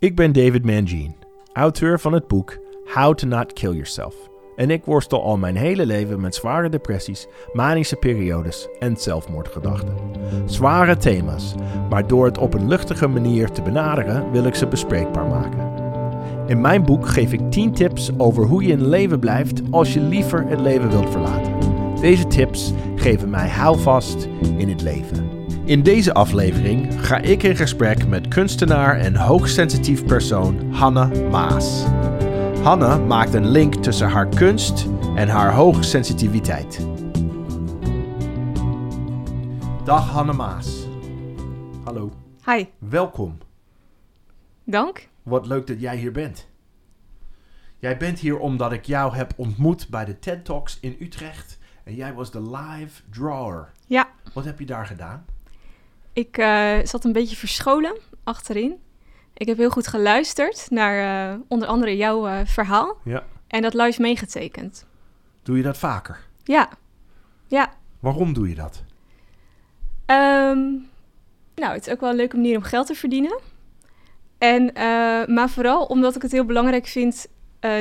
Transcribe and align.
Ik 0.00 0.16
ben 0.16 0.32
David 0.32 0.64
Mangine, 0.64 1.14
auteur 1.52 2.00
van 2.00 2.12
het 2.12 2.26
boek 2.26 2.58
How 2.94 3.14
to 3.14 3.26
Not 3.26 3.52
Kill 3.52 3.72
Yourself. 3.72 4.14
En 4.56 4.70
ik 4.70 4.84
worstel 4.84 5.22
al 5.22 5.36
mijn 5.36 5.56
hele 5.56 5.86
leven 5.86 6.20
met 6.20 6.34
zware 6.34 6.68
depressies, 6.68 7.26
manische 7.52 7.96
periodes 7.96 8.68
en 8.78 8.96
zelfmoordgedachten. 8.96 9.94
Zware 10.44 10.96
thema's, 10.96 11.54
maar 11.90 12.06
door 12.06 12.24
het 12.24 12.38
op 12.38 12.54
een 12.54 12.68
luchtige 12.68 13.06
manier 13.06 13.50
te 13.50 13.62
benaderen 13.62 14.30
wil 14.30 14.44
ik 14.44 14.54
ze 14.54 14.66
bespreekbaar 14.66 15.26
maken. 15.26 15.72
In 16.46 16.60
mijn 16.60 16.82
boek 16.82 17.08
geef 17.08 17.32
ik 17.32 17.50
10 17.50 17.72
tips 17.72 18.10
over 18.18 18.44
hoe 18.44 18.62
je 18.62 18.72
in 18.72 18.88
leven 18.88 19.18
blijft 19.18 19.62
als 19.70 19.94
je 19.94 20.00
liever 20.00 20.46
het 20.46 20.60
leven 20.60 20.90
wilt 20.90 21.10
verlaten. 21.10 21.58
Deze 22.00 22.26
tips 22.26 22.72
geven 22.96 23.30
mij 23.30 23.48
houvast 23.48 24.28
in 24.56 24.68
het 24.68 24.82
leven. 24.82 25.37
In 25.68 25.82
deze 25.82 26.14
aflevering 26.14 27.06
ga 27.06 27.18
ik 27.18 27.42
in 27.42 27.56
gesprek 27.56 28.06
met 28.06 28.28
kunstenaar 28.28 28.98
en 28.98 29.16
hoogsensitief 29.16 30.04
persoon 30.04 30.72
Hanne 30.72 31.28
Maas. 31.30 31.84
Hanne 32.62 32.98
maakt 32.98 33.34
een 33.34 33.48
link 33.48 33.74
tussen 33.74 34.08
haar 34.08 34.28
kunst 34.28 34.86
en 35.16 35.28
haar 35.28 35.52
hoogsensitiviteit. 35.52 36.86
Dag 39.84 40.08
Hanne 40.10 40.32
Maas. 40.32 40.86
Hallo, 41.84 42.12
Hi, 42.46 42.64
welkom. 42.78 43.38
dank. 44.64 45.08
Wat 45.22 45.46
leuk 45.46 45.66
dat 45.66 45.80
jij 45.80 45.96
hier 45.96 46.12
bent. 46.12 46.48
Jij 47.78 47.96
bent 47.96 48.18
hier 48.18 48.38
omdat 48.38 48.72
ik 48.72 48.84
jou 48.84 49.14
heb 49.14 49.32
ontmoet 49.36 49.88
bij 49.88 50.04
de 50.04 50.18
TED 50.18 50.44
Talks 50.44 50.78
in 50.80 50.96
Utrecht. 51.00 51.58
En 51.84 51.94
jij 51.94 52.14
was 52.14 52.30
de 52.30 52.42
live 52.42 53.02
drawer. 53.10 53.72
Ja, 53.86 54.08
Wat 54.34 54.44
heb 54.44 54.58
je 54.58 54.66
daar 54.66 54.86
gedaan? 54.86 55.24
Ik 56.18 56.38
eh, 56.38 56.76
zat 56.84 57.04
een 57.04 57.12
beetje 57.12 57.36
verscholen 57.36 57.96
achterin. 58.24 58.76
Ik 59.34 59.46
heb 59.46 59.56
heel 59.56 59.70
goed 59.70 59.86
geluisterd 59.86 60.66
naar 60.70 61.30
eh, 61.32 61.40
onder 61.48 61.68
andere 61.68 61.96
jouw 61.96 62.26
eh, 62.26 62.40
verhaal 62.44 62.96
Ja. 63.04 63.24
en 63.46 63.62
dat 63.62 63.74
live 63.74 64.00
meegetekend. 64.00 64.86
Doe 65.42 65.56
je 65.56 65.62
dat 65.62 65.78
vaker? 65.78 66.26
Ja, 66.44 66.68
ja. 67.46 67.72
Waarom 68.00 68.32
doe 68.32 68.48
je 68.48 68.54
dat? 68.54 68.82
Ehm, 70.06 70.58
nou, 71.54 71.72
het 71.72 71.86
is 71.86 71.92
ook 71.92 72.00
wel 72.00 72.10
een 72.10 72.16
leuke 72.16 72.36
manier 72.36 72.56
om 72.56 72.62
geld 72.62 72.86
te 72.86 72.94
verdienen. 72.94 73.38
En, 74.38 74.72
maar 75.34 75.48
vooral 75.50 75.84
omdat 75.84 76.16
ik 76.16 76.22
het 76.22 76.32
heel 76.32 76.44
belangrijk 76.44 76.86
vind 76.86 77.26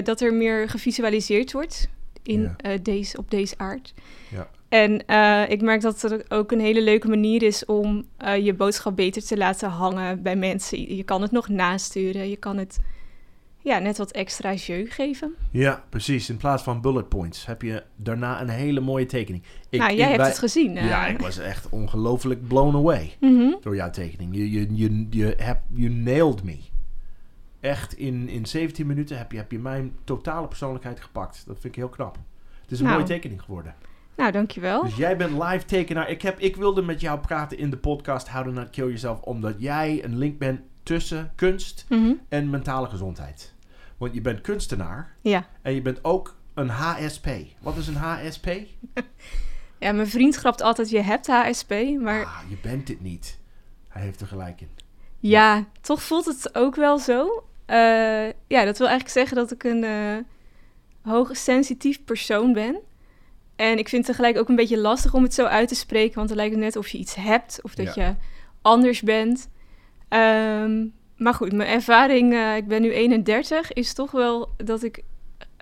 dat 0.04 0.22
er 0.22 0.34
meer 0.34 0.70
gevisualiseerd 0.70 1.52
wordt 1.52 1.90
in, 2.24 2.56
Ja. 2.58 2.78
deze, 2.78 3.18
op 3.18 3.32
deze 3.32 3.58
aard. 3.58 3.94
Ja. 4.30 4.48
En 4.70 5.06
eh, 5.06 5.50
ik 5.50 5.62
merk 5.62 5.82
dat 5.82 6.02
het 6.02 6.32
ook 6.32 6.52
een 6.52 6.60
hele 6.60 6.82
leuke 6.82 7.08
manier 7.08 7.44
is 7.44 7.66
om 7.66 8.06
eh, 8.18 8.46
je 8.46 8.54
boodschap 8.54 8.96
beter 8.96 9.24
te 9.26 9.38
laten 9.38 9.70
hangen 9.70 10.22
bij 10.22 10.36
mensen. 10.36 10.96
Je 10.96 11.04
kan 11.04 11.22
het 11.22 11.32
nog 11.32 11.48
nasturen, 11.50 12.30
je 12.30 12.38
kan 12.38 12.58
het 12.58 12.80
ja, 13.62 13.80
net 13.80 13.98
wat 13.98 14.12
extra 14.12 14.54
jeu 14.54 14.86
geven. 14.90 15.36
Ja, 15.52 15.84
precies. 15.90 16.30
In 16.30 16.38
plaats 16.38 16.64
van 16.64 16.82
bullet 16.82 17.10
points 17.10 17.46
heb 17.46 17.62
je 17.62 17.84
daarna 17.96 18.42
een 18.42 18.50
hele 18.50 18.80
mooie 18.80 19.06
tekening. 19.06 19.44
Ik, 19.70 19.80
nou, 19.80 19.92
jij 19.94 20.00
ik- 20.02 20.06
hebt 20.08 20.18
wij- 20.18 20.28
het 20.28 20.40
gezien. 20.40 20.74
Ja, 20.74 21.06
ik 21.08 21.20
was 21.20 21.38
echt 21.38 21.70
ongelooflijk 21.70 22.48
blown 22.48 22.76
away 22.76 23.14
Mhm. 23.20 23.54
door 23.62 23.76
jouw 23.76 23.90
tekening. 23.90 24.36
Je, 24.36 24.52
je, 24.52 24.68
je, 24.76 25.08
je, 25.10 25.34
hebt, 25.38 25.62
you 25.74 25.90
nailed 25.90 26.44
me. 26.44 26.58
Echt, 27.60 27.94
in, 27.94 28.30
in 28.30 28.46
17 28.46 28.88
minuten 28.88 29.18
heb 29.18 29.32
je, 29.32 29.38
heb 29.38 29.52
je 29.52 29.60
mijn 29.60 29.96
totale 30.04 30.48
persoonlijkheid 30.48 31.00
gepakt. 31.00 31.44
Dat 31.46 31.56
vind 31.60 31.74
ik 31.76 31.80
heel 31.80 31.90
knap. 31.90 32.18
Het 32.62 32.72
is 32.72 32.80
een 32.80 32.86
Nou. 32.86 32.98
mooie 32.98 33.10
tekening 33.12 33.42
geworden. 33.42 33.76
Nou, 34.18 34.32
dankjewel. 34.32 34.84
Dus 34.84 34.96
jij 34.96 35.18
bent 35.18 35.44
live 35.44 35.66
tekenaar. 35.66 36.10
Ik, 36.10 36.22
heb, 36.22 36.40
ik 36.40 36.56
wilde 36.56 36.82
met 36.82 37.02
jou 37.02 37.20
praten 37.20 37.58
in 37.58 37.70
de 37.70 37.78
podcast 37.78 38.30
How 38.30 38.44
to 38.44 38.52
Not 38.52 38.70
Kill 38.70 38.84
Yourself. 38.86 39.22
Omdat 39.22 39.56
jij 39.58 40.04
een 40.04 40.18
link 40.18 40.38
bent 40.40 40.60
tussen 40.84 41.32
kunst 41.36 41.86
Mhm. 41.90 42.12
en 42.30 42.50
mentale 42.50 42.88
gezondheid. 42.88 43.54
Want 43.98 44.14
je 44.14 44.22
bent 44.22 44.42
kunstenaar 44.42 45.16
Ja. 45.22 45.46
en 45.62 45.74
je 45.74 45.82
bent 45.82 46.04
ook 46.04 46.36
een 46.54 46.70
HSP. 46.70 47.28
Wat 47.60 47.78
is 47.78 47.88
een 47.88 47.96
HSP? 47.96 48.46
ja, 49.80 49.92
mijn 49.92 50.08
vriend 50.08 50.36
grapt 50.36 50.62
altijd, 50.62 50.90
je 50.90 51.02
hebt 51.02 51.28
HSP, 51.28 51.70
maar 52.02 52.26
Ah, 52.26 52.40
je 52.50 52.58
bent 52.62 52.88
dit 52.88 53.02
niet. 53.02 53.40
Hij 53.88 54.02
heeft 54.02 54.22
er 54.22 54.28
gelijk 54.28 54.62
in. 54.62 54.70
Ja, 55.20 55.66
toch 55.82 56.04
voelt 56.04 56.26
het 56.26 56.56
ook 56.56 56.76
wel 56.76 56.98
zo. 57.00 57.44
Eh, 57.66 57.78
ja, 58.48 58.66
dat 58.66 58.78
wil 58.78 58.88
eigenlijk 58.88 59.10
zeggen 59.10 59.36
dat 59.38 59.52
ik 59.52 59.64
een 59.64 59.84
eh 59.84 60.18
hoogsensitief 61.12 62.04
persoon 62.04 62.54
ben. 62.54 62.80
En 63.58 63.78
ik 63.78 63.90
vind 63.90 64.08
het 64.08 64.16
tegelijk 64.16 64.38
ook 64.40 64.50
een 64.50 64.56
beetje 64.56 64.78
lastig 64.78 65.14
om 65.14 65.24
het 65.24 65.34
zo 65.34 65.46
uit 65.46 65.68
te 65.68 65.76
spreken, 65.76 66.16
want 66.16 66.30
het 66.30 66.38
lijkt 66.38 66.56
net 66.56 66.76
of 66.76 66.88
je 66.88 66.98
iets 66.98 67.16
hebt 67.16 67.60
of 67.64 67.76
dat 67.76 67.96
je 67.96 68.16
anders 68.62 69.02
bent. 69.02 69.50
Ehm, 70.08 70.86
maar 71.18 71.34
goed, 71.34 71.54
mijn 71.54 71.70
ervaring, 71.70 72.34
eh, 72.34 72.56
ik 72.56 72.68
ben 72.68 72.82
nu 72.82 72.92
31, 72.92 73.74
is 73.74 73.94
toch 73.94 74.12
wel 74.12 74.50
dat 74.58 74.84
ik 74.84 75.04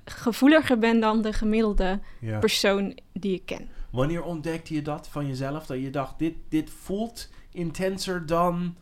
gevoeliger 0.05 0.77
ben 0.79 0.99
dan 0.99 1.21
de 1.21 1.33
gemiddelde 1.33 1.99
Ja. 2.19 2.39
persoon 2.39 2.97
die 3.13 3.33
ik 3.33 3.45
ken. 3.45 3.67
Wanneer 3.91 4.23
ontdekte 4.23 4.73
je 4.73 4.81
dat 4.81 5.07
van 5.07 5.27
jezelf? 5.27 5.65
Dat 5.65 5.81
je 5.81 5.89
dacht, 5.89 6.19
dit, 6.19 6.33
dit 6.49 6.69
voelt 6.69 7.29
intenser 7.51 8.25
dan 8.25 8.75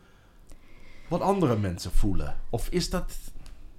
wat 1.08 1.20
andere 1.20 1.56
mensen 1.56 1.90
voelen? 1.92 2.36
Of 2.50 2.68
is 2.68 2.90
dat 2.90 3.18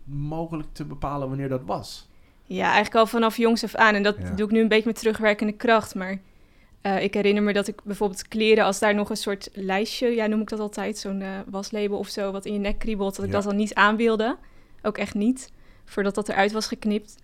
mogelijk 0.03 0.67
te 0.71 0.85
bepalen 0.85 1.27
wanneer 1.27 1.49
dat 1.49 1.63
was? 1.65 2.07
Ja, 2.45 2.63
eigenlijk 2.65 2.95
al 2.95 3.05
vanaf 3.07 3.37
jongs 3.37 3.63
af 3.63 3.75
aan. 3.75 3.95
En 3.95 4.03
dat 4.03 4.15
Ja. 4.19 4.29
doe 4.29 4.45
ik 4.45 4.51
nu 4.51 4.59
een 4.61 4.67
beetje 4.67 4.85
met 4.87 4.99
terugwerkende 4.99 5.53
kracht. 5.53 5.95
Maar 5.95 6.17
eh, 6.81 7.03
ik 7.03 7.13
herinner 7.13 7.43
me 7.43 7.53
dat 7.53 7.67
ik 7.67 7.83
bijvoorbeeld 7.83 8.27
kleren, 8.27 8.63
als 8.65 8.79
daar 8.79 8.95
nog 8.95 9.09
een 9.09 9.17
soort 9.17 9.49
lijstje, 9.53 10.07
ja, 10.15 10.25
noem 10.27 10.41
ik 10.41 10.49
dat 10.49 10.59
altijd, 10.59 10.97
zo'n 10.97 11.21
eh, 11.21 11.29
waslabel 11.47 11.97
of 11.97 12.07
zo, 12.07 12.31
wat 12.31 12.45
in 12.45 12.53
je 12.53 12.59
nek 12.59 12.79
kriebelt, 12.79 13.15
dat 13.15 13.25
ik 13.25 13.31
Ja. 13.31 13.37
dat 13.37 13.45
dan 13.47 13.55
niet 13.55 13.73
aan 13.73 13.95
wilde. 13.95 14.37
Ook 14.81 14.97
echt 14.97 15.13
niet, 15.13 15.51
voordat 15.85 16.15
dat 16.15 16.29
eruit 16.29 16.51
was 16.51 16.67
geknipt. 16.67 17.15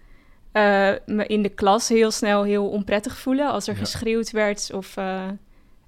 Eh, 0.51 0.91
me 1.05 1.25
in 1.27 1.41
de 1.41 1.49
klas 1.49 1.89
heel 1.89 2.11
snel 2.11 2.43
heel 2.43 2.69
onprettig 2.69 3.17
voelen 3.17 3.49
als 3.51 3.67
er 3.67 3.73
Ja. 3.73 3.79
geschreeuwd 3.79 4.31
werd 4.31 4.69
of 4.73 4.97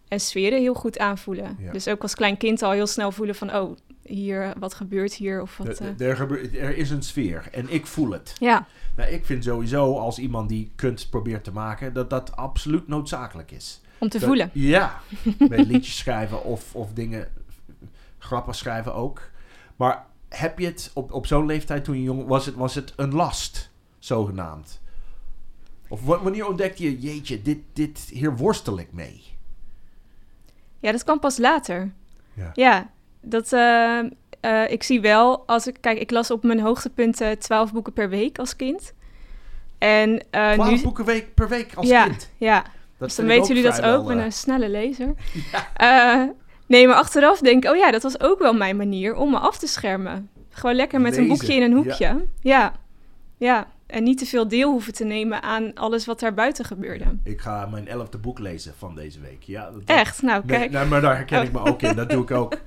en 0.08 0.20
sferen 0.20 0.60
heel 0.60 0.74
goed 0.74 1.00
aanvoelen. 1.00 1.58
Ja. 1.60 1.72
Dus 1.72 1.88
ook 1.88 2.02
als 2.02 2.16
klein 2.16 2.38
kind 2.38 2.62
al 2.62 2.72
heel 2.72 2.88
snel 2.88 3.12
voelen 3.12 3.36
van, 3.36 3.56
oh, 3.56 3.76
hier, 4.04 4.54
wat 4.60 4.74
gebeurt 4.74 5.14
hier? 5.14 5.42
Of 5.42 5.58
wat, 5.58 5.80
Er- 5.80 5.96
eh, 6.00 6.08
er, 6.08 6.16
gebeurt- 6.16 6.56
er 6.58 6.78
is 6.78 6.90
een 6.90 7.02
sfeer 7.04 7.48
en 7.52 7.70
ik 7.74 7.86
voel 7.88 8.12
het. 8.12 8.34
ja, 8.40 8.68
Nou, 8.96 9.10
ik 9.12 9.26
vind 9.26 9.44
sowieso 9.44 9.98
als 9.98 10.20
iemand 10.20 10.50
die 10.50 10.72
kunst 10.76 11.10
probeert 11.10 11.44
te 11.44 11.52
maken, 11.52 11.94
dat 11.94 12.10
dat 12.10 12.36
absoluut 12.36 12.88
noodzakelijk 12.88 13.52
is. 13.52 13.82
om 13.98 14.10
te 14.10 14.18
Dat- 14.20 14.28
voelen. 14.28 14.50
Ja, 14.54 15.00
met 15.50 15.66
liedjes 15.68 15.98
schrijven 15.98 16.44
of, 16.44 16.76
of 16.76 16.94
dingen, 16.94 17.28
grappen 18.18 18.54
schrijven 18.56 18.94
ook. 18.94 19.22
Maar 19.76 20.06
heb 20.30 20.60
je 20.60 20.66
het 20.66 20.92
op, 20.94 21.12
op 21.12 21.26
zo'n 21.28 21.46
leeftijd 21.46 21.84
toen 21.84 21.96
je 21.98 22.04
jong 22.04 22.26
was, 22.28 22.46
het, 22.46 22.56
was 22.56 22.76
het 22.76 22.94
een 22.96 23.14
last, 23.14 23.72
zogenaamd? 24.00 24.82
Of 25.88 26.06
wa- 26.06 26.22
wanneer 26.24 26.48
ontdekte 26.48 26.84
je, 26.84 27.00
jeetje, 27.00 27.42
dit, 27.42 27.60
dit, 27.74 28.00
hier 28.00 28.36
worstel 28.38 28.80
ik 28.80 28.94
mee? 28.94 29.24
Ja, 30.80 30.92
dat 30.92 31.04
kan 31.04 31.20
pas 31.20 31.38
later. 31.38 31.92
Ja. 32.34 32.50
Ja, 32.54 32.92
dat, 33.24 33.54
eh, 33.54 34.00
eh, 34.40 34.72
ik 34.72 34.84
zie 34.84 35.02
wel, 35.02 35.44
als 35.48 35.68
ik, 35.68 35.78
kijk, 35.82 36.00
ik 36.00 36.12
las 36.12 36.32
op 36.32 36.44
mijn 36.44 36.60
hoogtepunten 36.60 37.40
12 37.40 37.74
boeken 37.74 37.94
per 37.94 38.10
week 38.10 38.38
als 38.40 38.56
kind. 38.56 38.94
En 39.78 40.24
eh, 40.30 40.52
Twaalf 40.52 40.70
nu... 40.72 40.82
boeken 40.82 41.06
week, 41.06 41.34
per 41.34 41.50
week 41.50 41.74
als 41.76 41.88
ja, 41.88 42.04
kind. 42.04 42.30
ja, 42.38 42.62
Dat 42.98 43.08
dus 43.08 43.16
dan 43.16 43.26
weten 43.26 43.48
jullie 43.48 43.64
dat 43.64 43.82
ook. 43.82 44.02
Ik 44.02 44.08
ben 44.08 44.18
eh, 44.20 44.26
een 44.26 44.32
snelle 44.32 44.70
lezer. 44.70 45.14
ja. 45.52 45.68
Eh, 46.24 46.30
nee, 46.68 46.88
maar 46.88 46.96
achteraf 46.96 47.40
denk 47.40 47.64
ik, 47.64 47.72
oh 47.72 47.78
ja, 47.78 47.92
dat 47.92 48.04
was 48.04 48.20
ook 48.22 48.40
wel 48.40 48.54
mijn 48.54 48.78
manier 48.78 49.16
om 49.16 49.30
me 49.32 49.38
af 49.38 49.58
te 49.58 49.68
schermen. 49.68 50.30
Gewoon 50.50 50.76
lekker 50.76 51.02
met 51.02 51.18
een 51.18 51.28
boekje 51.28 51.54
in 51.54 51.62
een 51.62 51.74
hoekje. 51.74 52.26
Ja. 52.42 52.74
ja, 53.38 53.68
En 53.88 54.04
niet 54.04 54.18
te 54.18 54.26
veel 54.26 54.48
deel 54.48 54.72
hoeven 54.72 54.94
te 54.94 55.04
nemen 55.04 55.42
aan 55.42 55.74
alles 55.74 56.06
wat 56.06 56.20
daar 56.20 56.34
buiten 56.34 56.66
gebeurde. 56.66 57.06
Ik 57.24 57.42
ga 57.42 57.66
mijn 57.66 57.88
elfde 57.88 58.18
boek 58.18 58.40
lezen 58.40 58.74
van 58.78 58.96
deze 58.96 59.20
week. 59.20 59.44
Ja, 59.44 59.72
dat- 59.72 59.82
Echt? 59.86 60.22
Nou, 60.22 60.44
Nee, 60.46 60.58
kijk. 60.58 60.72
nee, 60.72 60.86
maar 60.86 61.02
daar 61.02 61.16
herken 61.16 61.40
Oh. 61.40 61.46
ik 61.46 61.52
me 61.52 61.60
ook 61.60 61.82
in. 61.82 61.96
Dat 61.96 62.10
doe 62.10 62.22
ik 62.24 62.32
ook. 62.32 62.58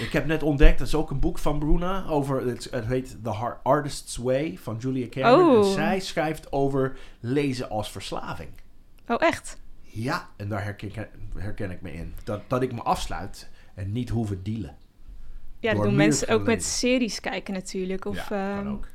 Ik 0.00 0.12
heb 0.12 0.26
net 0.26 0.42
ontdekt, 0.42 0.78
dat 0.78 0.86
is 0.86 0.94
ook 0.94 1.10
een 1.10 1.20
boek 1.20 1.38
van 1.38 1.58
Bruna. 1.58 2.06
Over, 2.06 2.46
het, 2.46 2.68
het 2.70 2.86
heet 2.86 3.16
The 3.22 3.56
Artist's 3.62 4.16
Way 4.16 4.58
van 4.62 4.76
Julia 4.76 5.08
Cameron. 5.08 5.56
Oh. 5.56 5.66
En 5.66 5.72
zij 5.72 6.00
schrijft 6.00 6.52
over 6.52 6.98
lezen 7.20 7.70
als 7.70 7.90
verslaving. 7.90 8.50
Oh, 9.06 9.16
echt? 9.22 9.60
Ja, 9.80 10.28
en 10.36 10.48
daar 10.48 10.64
herken, 10.64 11.08
herken 11.36 11.70
ik 11.70 11.80
me 11.80 11.92
in. 11.92 12.14
Dat, 12.24 12.40
dat 12.48 12.62
ik 12.62 12.72
me 12.72 12.82
afsluit 12.82 13.48
en 13.74 13.92
niet 13.92 14.08
hoeven 14.08 14.42
dealen. 14.42 14.76
Ja, 15.58 15.68
dat 15.68 15.76
Door 15.76 15.84
doen 15.84 15.96
mensen 15.96 16.28
ook 16.28 16.46
met 16.46 16.64
series 16.64 17.20
kijken 17.20 17.54
natuurlijk. 17.54 18.04
Of, 18.04 18.16
ja, 18.16 18.24
kan 18.24 18.38
ehm, 18.38 18.68
ook. 18.68 18.86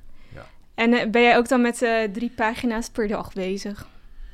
En 0.75 0.94
eh, 0.94 1.10
ben 1.10 1.22
jij 1.22 1.38
ook 1.38 1.48
dan 1.48 1.62
met 1.62 1.81
eh, 1.81 2.04
drie 2.04 2.31
pagina's 2.36 2.90
per 2.90 3.08
dag 3.08 3.34
bezig? 3.34 3.88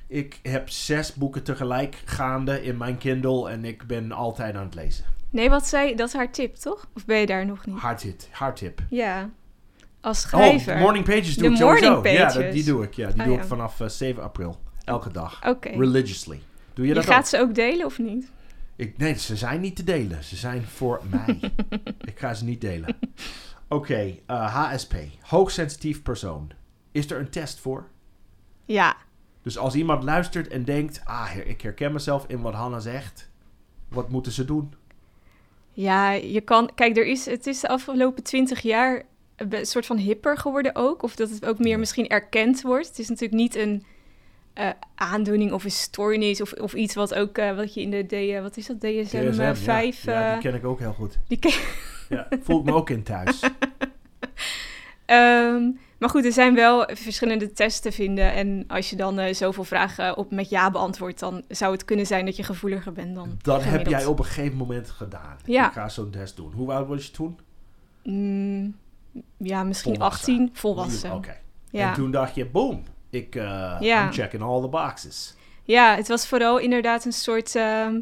Ik 0.08 0.40
heb 0.44 0.70
zes 0.70 1.14
boeken 1.14 1.44
tegelijk 1.44 2.02
gaande 2.06 2.64
in 2.64 2.78
mijn 2.78 2.98
Kindle 2.98 3.50
en 3.50 3.66
ik 3.66 3.88
ben 3.88 4.12
altijd 4.12 4.56
aan 4.56 4.66
het 4.66 4.76
lezen. 4.76 5.06
Nee, 5.32 5.50
wat 5.50 5.68
zei 5.68 5.96
Dat 5.96 6.08
is 6.08 6.14
haar 6.14 6.32
tip, 6.32 6.56
toch? 6.56 6.90
Of 6.96 7.06
ben 7.06 7.18
je 7.18 7.26
daar 7.26 7.46
nog 7.46 7.66
niet? 7.66 7.78
Hardhit, 7.80 8.30
hardtip. 8.32 8.82
Ja, 8.90 9.30
als 10.02 10.22
schrijver. 10.22 10.74
Oh, 10.76 10.80
morning 10.80 11.06
pages 11.06 11.36
doe 11.36 11.44
De 11.48 11.50
ik 11.54 11.58
sowieso. 11.58 11.92
morning 11.92 12.18
Ja, 12.18 12.24
pages. 12.26 12.44
dat- 12.44 12.52
die 12.52 12.64
doe 12.64 12.84
ik. 12.84 12.94
Ja, 12.94 13.08
die 13.12 13.20
Ah, 13.20 13.26
doe 13.26 13.36
ja. 13.36 13.42
ik 13.42 13.48
vanaf 13.48 13.80
eh, 13.80 13.88
7 13.88 14.24
april. 14.24 14.62
Elke 14.84 15.12
dag. 15.12 15.48
Oké. 15.48 15.70
Religiously. 15.70 16.42
Doe 16.74 16.86
je 16.86 16.90
Je 16.94 16.94
dat 17.00 17.06
gaat 17.06 17.20
ook? 17.20 17.26
ze 17.26 17.40
ook 17.40 17.56
delen 17.56 17.86
of 17.86 18.00
niet? 18.00 18.32
Ik, 18.76 18.98
nee, 18.98 19.14
ze 19.18 19.36
zijn 19.36 19.62
niet 19.62 19.76
te 19.76 19.84
delen. 19.84 20.24
Ze 20.24 20.36
zijn 20.36 20.64
voor 20.64 21.02
mij. 21.10 21.40
ik 22.02 22.20
ga 22.20 22.34
ze 22.34 22.44
niet 22.44 22.62
delen. 22.62 22.96
Oké, 23.68 24.16
eh, 24.26 24.56
HSP. 24.56 24.94
Hoogsensitief 25.22 26.02
persoon. 26.02 26.52
Is 26.92 27.12
er 27.12 27.20
een 27.20 27.30
test 27.30 27.60
voor? 27.60 27.88
Ja, 28.66 28.96
Dus 29.42 29.58
als 29.58 29.76
iemand 29.76 30.04
luistert 30.04 30.48
en 30.48 30.64
denkt... 30.66 31.02
Ah, 31.06 31.30
ik 31.46 31.62
herken 31.62 31.94
mezelf 31.94 32.26
in 32.28 32.42
wat 32.42 32.54
Hanna 32.54 32.80
zegt. 32.80 33.30
Wat 33.90 34.10
moeten 34.10 34.32
ze 34.32 34.46
doen? 34.46 34.74
Ja, 35.74 36.12
je 36.12 36.42
kan. 36.42 36.70
Kijk, 36.76 36.98
er 36.98 37.06
is, 37.06 37.26
het 37.26 37.48
is 37.48 37.60
de 37.60 37.68
afgelopen 37.68 38.24
twintig 38.24 38.62
jaar 38.62 39.04
een 39.36 39.66
soort 39.66 39.86
van 39.86 39.98
hipper 39.98 40.38
geworden 40.38 40.76
ook. 40.76 41.04
Of 41.04 41.16
dat 41.16 41.30
het 41.30 41.46
ook 41.46 41.60
meer 41.60 41.80
misschien 41.80 42.08
erkend 42.08 42.62
wordt. 42.62 42.88
Het 42.88 43.00
is 43.00 43.10
natuurlijk 43.10 43.42
niet 43.42 43.56
een 43.56 43.84
eh, 44.54 44.70
aandoening 44.96 45.52
of 45.52 45.64
een 45.64 45.72
stoornis 45.72 46.42
of, 46.42 46.54
of 46.54 46.74
iets 46.74 46.96
wat 46.96 47.14
ook 47.14 47.38
eh, 47.38 47.56
wat 47.56 47.74
je 47.74 47.82
in 47.82 47.90
de 47.92 48.04
D, 48.38 48.42
wat 48.42 48.58
is 48.58 48.66
dat 48.66 48.80
DSM, 48.80 49.30
DSM, 49.32 49.42
ja. 49.42 49.56
5 49.56 50.04
Ja, 50.04 50.32
die 50.34 50.42
ken 50.42 50.54
ik 50.56 50.66
ook 50.66 50.80
heel 50.80 50.94
goed. 50.94 51.18
die 51.28 51.40
ken- 51.40 51.52
Ja, 52.10 52.28
voel 52.44 52.60
ik 52.60 52.66
me 52.66 52.74
ook 52.74 52.90
in 52.90 53.04
thuis. 53.04 53.40
Ehm, 55.06 55.70
maar 56.02 56.10
goed, 56.10 56.26
er 56.26 56.32
zijn 56.32 56.56
wel 56.56 56.90
verschillende 56.94 57.52
tests 57.52 57.80
te 57.80 57.92
vinden. 57.92 58.34
En 58.34 58.64
als 58.68 58.90
je 58.90 58.96
dan 58.96 59.20
eh, 59.20 59.34
zoveel 59.34 59.64
vragen 59.64 60.18
op 60.18 60.32
met 60.32 60.50
ja 60.50 60.72
beantwoordt, 60.72 61.20
dan 61.20 61.44
zou 61.48 61.72
het 61.72 61.86
kunnen 61.86 62.06
zijn 62.06 62.26
dat 62.26 62.36
je 62.36 62.44
gevoeliger 62.44 62.92
bent 62.92 63.16
dan. 63.16 63.38
Dat 63.42 63.64
heb 63.64 63.88
jij 63.88 64.06
op 64.06 64.20
een 64.20 64.26
gegeven 64.26 64.58
moment 64.58 64.90
gedaan. 64.90 65.38
Ja. 65.46 65.68
Ik 65.68 65.74
ga 65.74 65.90
zo'n 65.90 66.10
test 66.10 66.36
doen. 66.36 66.52
Hoe 66.52 66.72
oud 66.72 66.88
was 66.88 67.06
je 67.06 67.12
toen? 67.12 67.40
Mm, 68.04 68.76
ja, 69.38 69.64
misschien 69.64 69.96
Volwassen. 69.96 70.34
18, 70.34 70.50
volwassen. 70.54 71.12
Oké. 71.12 71.38
Ja. 71.70 71.88
En 71.88 71.94
toen 71.94 72.12
dacht 72.12 72.36
je, 72.36 72.46
boom. 72.46 72.84
Ik, 73.10 73.36
eh 73.36 73.78
Ja. 73.80 74.06
I'm 74.06 74.12
checking 74.12 74.44
all 74.44 74.62
the 74.62 74.68
boxes. 74.68 75.36
ja, 75.64 75.96
het 75.96 76.08
was 76.08 76.28
vooral 76.28 76.58
inderdaad 76.58 77.06
een 77.06 77.14
soort, 77.14 77.56
ehm, 77.56 78.00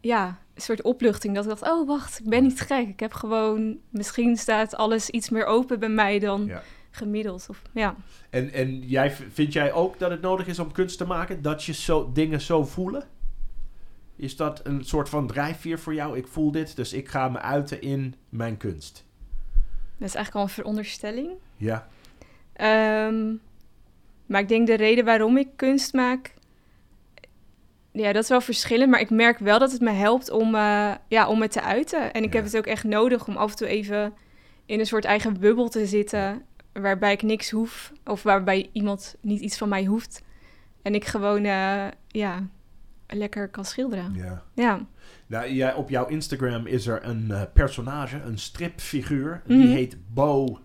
ja, 0.00 0.38
een 0.54 0.62
soort 0.62 0.82
opluchting. 0.82 1.34
Dat 1.34 1.44
ik 1.44 1.50
dacht, 1.50 1.72
oh 1.72 1.86
wacht, 1.86 2.18
ik 2.18 2.28
ben 2.28 2.42
niet 2.42 2.60
gek. 2.60 2.88
Ik 2.88 3.00
heb 3.00 3.12
gewoon, 3.12 3.78
misschien 3.90 4.36
staat 4.36 4.76
alles 4.76 5.10
iets 5.10 5.28
meer 5.30 5.44
open 5.44 5.78
bij 5.78 5.88
mij 5.88 6.18
dan 6.18 6.46
Ja. 6.46 6.62
Gemiddeld. 6.96 7.46
Of, 7.50 7.62
ja. 7.72 7.96
En, 8.30 8.52
en 8.52 8.78
jij, 8.80 9.10
vind 9.10 9.52
jij 9.52 9.72
ook 9.72 9.98
dat 9.98 10.10
het 10.10 10.20
nodig 10.20 10.46
is 10.46 10.58
om 10.58 10.72
kunst 10.72 10.98
te 10.98 11.06
maken? 11.06 11.42
Dat 11.42 11.64
je 11.64 11.72
zo, 11.72 12.10
dingen 12.12 12.40
zo 12.40 12.64
voelen? 12.64 13.04
Is 14.16 14.36
dat 14.36 14.60
een 14.64 14.84
soort 14.84 15.08
van 15.08 15.26
drijfveer 15.26 15.78
voor 15.78 15.94
jou? 15.94 16.16
Ik 16.16 16.26
voel 16.26 16.50
dit, 16.50 16.76
dus 16.76 16.92
ik 16.92 17.08
ga 17.08 17.28
me 17.28 17.38
uiten 17.40 17.80
in 17.80 18.14
mijn 18.28 18.56
kunst. 18.56 19.04
Dat 19.98 20.08
is 20.08 20.14
eigenlijk 20.14 20.34
al 20.34 20.42
een 20.42 20.48
veronderstelling. 20.48 21.30
Ja. 21.56 21.88
Ehm, 22.52 23.34
maar 24.26 24.40
ik 24.40 24.48
denk 24.48 24.66
de 24.66 24.74
reden 24.74 25.04
waarom 25.04 25.36
ik 25.36 25.48
kunst 25.56 25.92
maak. 25.92 26.34
Ja, 27.92 28.12
dat 28.12 28.22
is 28.22 28.28
wel 28.28 28.40
verschillend. 28.40 28.90
Maar 28.90 29.00
ik 29.00 29.10
merk 29.10 29.38
wel 29.38 29.58
dat 29.58 29.72
het 29.72 29.80
me 29.80 29.90
helpt 29.90 30.30
om, 30.30 30.54
eh, 30.54 30.94
ja, 31.08 31.28
om 31.28 31.42
het 31.42 31.52
te 31.52 31.62
uiten. 31.62 32.12
En 32.12 32.22
ik 32.22 32.28
Ja. 32.32 32.36
heb 32.36 32.44
het 32.44 32.56
ook 32.56 32.66
echt 32.66 32.84
nodig 32.84 33.26
om 33.26 33.36
af 33.36 33.50
en 33.50 33.56
toe 33.56 33.66
even 33.66 34.12
in 34.66 34.78
een 34.78 34.86
soort 34.86 35.04
eigen 35.04 35.40
bubbel 35.40 35.68
te 35.68 35.86
zitten. 35.86 36.42
Waarbij 36.80 37.12
ik 37.12 37.22
niks 37.22 37.50
hoef. 37.50 37.92
Of 38.04 38.22
waarbij 38.22 38.68
iemand 38.72 39.16
niet 39.20 39.40
iets 39.40 39.58
van 39.58 39.68
mij 39.68 39.84
hoeft. 39.84 40.22
En 40.82 40.94
ik 40.94 41.04
gewoon, 41.04 41.44
eh, 41.44 41.86
ja, 42.08 42.46
lekker 43.06 43.48
kan 43.48 43.64
schilderen. 43.64 44.14
ja. 44.14 44.42
Ja, 44.54 44.86
Nou, 45.26 45.52
jij, 45.52 45.74
op 45.74 45.88
jouw 45.90 46.06
Instagram 46.06 46.66
is 46.66 46.86
er 46.86 47.04
een 47.06 47.30
eh, 47.30 47.42
personage, 47.52 48.20
een 48.20 48.38
stripfiguur. 48.38 49.42
Die 49.46 49.56
Mhm. 49.58 49.66
heet 49.68 49.96
Bo 50.14 50.58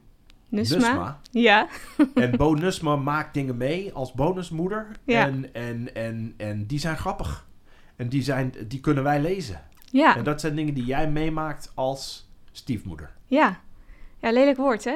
Nusma. 0.50 0.78
Nusma. 0.78 1.20
Ja, 1.32 1.68
En 2.14 2.38
Bo 2.38 2.54
Nusma 2.54 2.96
maakt 2.96 3.34
dingen 3.34 3.58
mee 3.58 3.94
als 3.94 4.14
bonusmoeder. 4.14 4.88
Ja. 5.04 5.26
En, 5.28 5.54
en, 5.54 5.96
en, 5.96 6.34
en 6.38 6.66
die 6.66 6.80
zijn 6.80 6.98
grappig. 6.98 7.48
En 7.96 8.10
die, 8.10 8.22
zijn, 8.24 8.54
die 8.68 8.80
kunnen 8.80 9.04
wij 9.04 9.22
lezen. 9.22 9.62
ja, 9.92 10.16
En 10.18 10.24
dat 10.24 10.42
zijn 10.42 10.56
dingen 10.56 10.74
die 10.74 10.86
jij 10.86 11.10
meemaakt 11.12 11.72
als 11.76 12.30
stiefmoeder. 12.52 13.12
ja. 13.26 13.60
Ja, 14.22 14.32
lelijk 14.32 14.58
woord, 14.58 14.84
hè? 14.84 14.96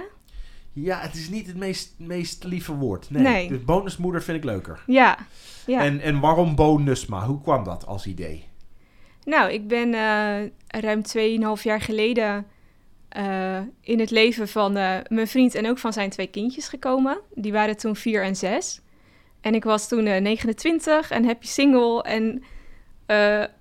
Ja, 0.73 0.99
het 0.99 1.15
is 1.15 1.29
niet 1.29 1.47
het 1.47 1.57
meest, 1.57 1.93
meest 1.97 2.43
lieve 2.43 2.73
woord. 2.73 3.09
Nee. 3.09 3.23
Nee. 3.23 3.47
Dus 3.47 3.63
bonusmoeder 3.63 4.23
vind 4.23 4.37
ik 4.37 4.43
leuker. 4.43 4.83
Ja, 4.85 5.17
ja. 5.65 5.81
En, 5.81 5.99
en 5.99 6.19
waarom 6.19 6.55
Bo 6.55 6.77
Nusma? 6.77 7.25
Hoe 7.25 7.41
kwam 7.41 7.63
dat 7.63 7.85
als 7.85 8.07
idee? 8.07 8.43
Nou, 9.23 9.51
ik 9.51 9.67
ben 9.67 9.93
eh, 9.93 10.79
ruim 10.81 11.01
2,5 11.57 11.63
jaar 11.63 11.81
geleden 11.81 12.45
eh, 13.13 13.59
in 13.81 13.99
het 13.99 14.11
leven 14.11 14.47
van 14.47 14.77
eh, 14.77 14.97
mijn 15.07 15.27
vriend 15.27 15.55
en 15.55 15.69
ook 15.69 15.77
van 15.77 15.93
zijn 15.93 16.09
twee 16.09 16.27
kindjes 16.27 16.67
gekomen. 16.67 17.19
Die 17.33 17.51
waren 17.51 17.77
toen 17.77 17.95
4 17.95 18.23
en 18.23 18.35
6. 18.35 18.81
En 19.41 19.55
ik 19.55 19.63
was 19.63 19.87
toen 19.87 20.05
eh, 20.05 20.21
29 20.21 21.11
en 21.11 21.25
happy 21.25 21.47
single. 21.47 22.01
En 22.03 22.43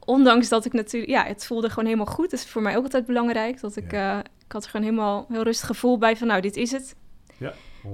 ondanks 0.05 0.49
dat 0.49 0.65
ik 0.65 0.73
natuurlijk, 0.73 1.13
ja, 1.13 1.25
het 1.25 1.47
voelde 1.47 1.69
gewoon 1.69 1.85
helemaal 1.85 2.15
goed. 2.15 2.31
Dat 2.31 2.41
is 2.41 2.47
voor 2.47 2.63
mij 2.63 2.77
ook 2.77 2.85
altijd 2.85 3.07
belangrijk. 3.07 3.61
Dat 3.61 3.77
ik, 3.77 3.93
ik 4.47 4.53
had 4.53 4.65
er 4.65 4.71
gewoon 4.71 4.87
helemaal 4.87 5.27
heel 5.29 5.43
rustig 5.43 5.67
gevoel 5.67 5.99
bij 5.99 6.17
van, 6.17 6.27
nou, 6.27 6.41
dit 6.41 6.57
is 6.57 6.71
het. 6.71 6.95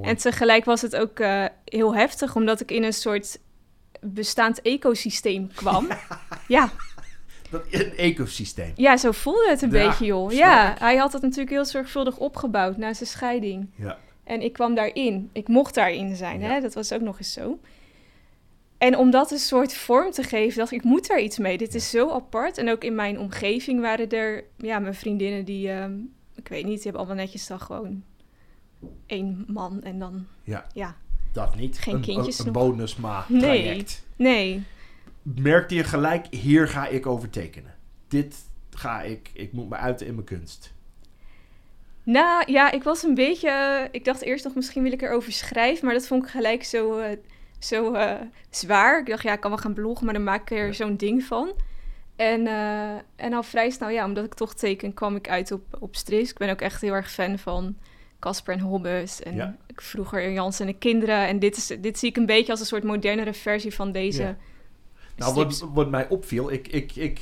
En 0.03 0.17
tegelijk 0.17 0.65
was 0.65 0.83
het 0.83 0.97
ook 0.97 1.19
eh, 1.19 1.45
heel 1.65 1.95
heftig, 1.95 2.37
omdat 2.37 2.61
ik 2.61 2.71
in 2.71 2.83
een 2.83 2.93
soort 2.93 3.39
bestaand 4.01 4.63
ecosysteem 4.63 5.51
kwam. 5.55 5.89
ja, 6.49 6.71
Dat, 7.51 7.63
een 7.71 7.97
ecosysteem. 7.97 8.73
ja, 8.77 8.97
zo 8.97 9.11
voelde 9.13 9.47
het 9.49 9.63
een 9.63 9.71
Ja, 9.71 9.89
beetje, 9.89 10.05
joh. 10.05 10.33
Ja, 10.33 10.75
hij 10.79 10.97
had 10.97 11.13
het 11.13 11.23
natuurlijk 11.23 11.51
heel 11.51 11.65
zorgvuldig 11.65 12.17
opgebouwd 12.17 12.77
na 12.77 12.93
zijn 12.95 13.09
scheiding. 13.09 13.71
Ja. 13.77 13.99
En 14.25 14.43
ik 14.43 14.53
kwam 14.53 14.75
daarin. 14.75 15.31
Ik 15.33 15.49
mocht 15.49 15.75
daarin 15.75 16.17
zijn, 16.17 16.41
Ja. 16.41 16.49
hè? 16.49 16.61
Dat 16.61 16.75
was 16.75 16.93
ook 16.93 17.01
nog 17.01 17.19
eens 17.19 17.33
zo. 17.33 17.59
En 18.79 18.97
om 18.97 19.11
dat 19.11 19.31
een 19.31 19.39
soort 19.39 19.73
vorm 19.75 20.11
te 20.11 20.23
geven, 20.23 20.59
dacht 20.59 20.73
ik, 20.73 20.79
ik 20.79 20.85
moet 20.85 21.07
daar 21.09 21.21
iets 21.21 21.39
mee. 21.39 21.59
Dit 21.59 21.75
is 21.75 21.91
zo 21.91 22.11
apart. 22.11 22.59
En 22.59 22.71
ook 22.71 22.85
in 22.85 22.95
mijn 22.95 23.19
omgeving 23.19 23.81
waren 23.81 24.11
er, 24.11 24.45
ja, 24.57 24.79
mijn 24.79 24.95
vriendinnen 24.95 25.45
die, 25.45 25.71
ehm, 25.71 25.93
ik 26.35 26.49
weet 26.49 26.65
niet, 26.65 26.75
die 26.75 26.83
hebben 26.83 27.01
allemaal 27.01 27.25
netjes 27.25 27.47
dan 27.47 27.61
gewoon 27.61 28.03
één 29.07 29.45
man 29.49 29.83
en 29.83 29.99
dan, 29.99 30.27
Ja. 30.45 30.67
ja, 30.75 30.97
Dat 31.33 31.57
niet. 31.57 31.79
Geen 31.79 31.95
een, 31.95 32.01
kindjes 32.01 32.39
een, 32.39 32.47
een 32.47 32.53
nog. 32.53 32.63
bonusma 32.63 33.25
Nee. 33.29 33.41
traject. 33.41 34.05
nee. 34.17 34.63
Merkte 35.23 35.75
je 35.75 35.85
gelijk, 35.85 36.27
hier 36.35 36.69
ga 36.69 36.87
ik 36.87 37.07
over 37.07 37.31
tekenen. 37.31 37.75
Dit 38.09 38.37
ga 38.71 39.03
ik, 39.03 39.31
ik 39.33 39.53
moet 39.53 39.69
me 39.69 39.77
uiten 39.77 40.07
in 40.07 40.15
mijn 40.15 40.27
kunst. 40.27 40.73
Nou 42.03 42.53
ja, 42.53 42.71
ik 42.71 42.83
was 42.83 43.03
een 43.03 43.15
beetje. 43.15 43.49
eh, 43.51 43.89
ik 43.91 44.05
dacht 44.05 44.23
eerst 44.23 44.45
nog 44.45 44.55
misschien 44.55 44.83
wil 44.83 44.93
ik 44.93 45.03
erover 45.03 45.33
schrijven, 45.33 45.85
maar 45.85 45.95
dat 45.95 46.07
vond 46.07 46.25
ik 46.25 46.31
gelijk 46.31 46.65
zo, 46.65 46.99
eh, 46.99 47.17
zo 47.59 47.93
eh, 47.93 48.15
zwaar. 48.51 49.01
Ik 49.01 49.07
dacht 49.07 49.23
ja, 49.23 49.33
ik 49.33 49.41
kan 49.41 49.51
wel 49.51 49.59
gaan 49.61 49.75
bloggen, 49.75 50.05
maar 50.05 50.15
dan 50.15 50.25
maak 50.25 50.41
ik 50.51 50.59
er 50.59 50.67
Ja. 50.67 50.73
zo'n 50.73 50.97
ding 50.97 51.25
van. 51.25 51.53
En, 52.17 52.47
eh, 52.47 52.95
en 53.17 53.33
al 53.33 53.43
vrij 53.43 53.71
snel, 53.71 53.89
ja, 53.89 54.05
omdat 54.05 54.25
ik 54.25 54.35
toch 54.35 54.55
teken, 54.55 54.95
kwam 54.95 55.17
ik 55.17 55.29
uit 55.29 55.53
op, 55.53 55.63
op 55.81 55.97
Stris. 55.97 56.31
Ik 56.31 56.37
ben 56.39 56.51
ook 56.51 56.61
echt 56.61 56.81
heel 56.81 56.93
erg 56.93 57.11
fan 57.11 57.39
van 57.39 57.77
Casper 58.19 58.55
en 58.55 58.61
Hobbes. 58.61 59.23
En 59.23 59.35
Ja. 59.35 59.57
ik 59.67 59.81
vroeger 59.81 60.33
Jans 60.33 60.61
en 60.61 60.67
de 60.67 60.73
kinderen. 60.79 61.27
En 61.27 61.39
dit, 61.39 61.57
is, 61.57 61.67
dit 61.81 61.99
zie 61.99 62.09
ik 62.09 62.17
een 62.17 62.27
beetje 62.27 62.51
als 62.51 62.61
een 62.61 62.67
soort 62.67 62.85
modernere 62.85 63.35
versie 63.35 63.75
van 63.75 63.93
deze. 63.93 64.23
Ja. 64.23 64.37
Nou, 65.17 65.35
wat, 65.35 65.65
wat 65.73 65.91
mij 65.91 66.09
opviel, 66.09 66.53
ik, 66.53 66.69
ik, 66.69 66.97
ik 66.97 67.21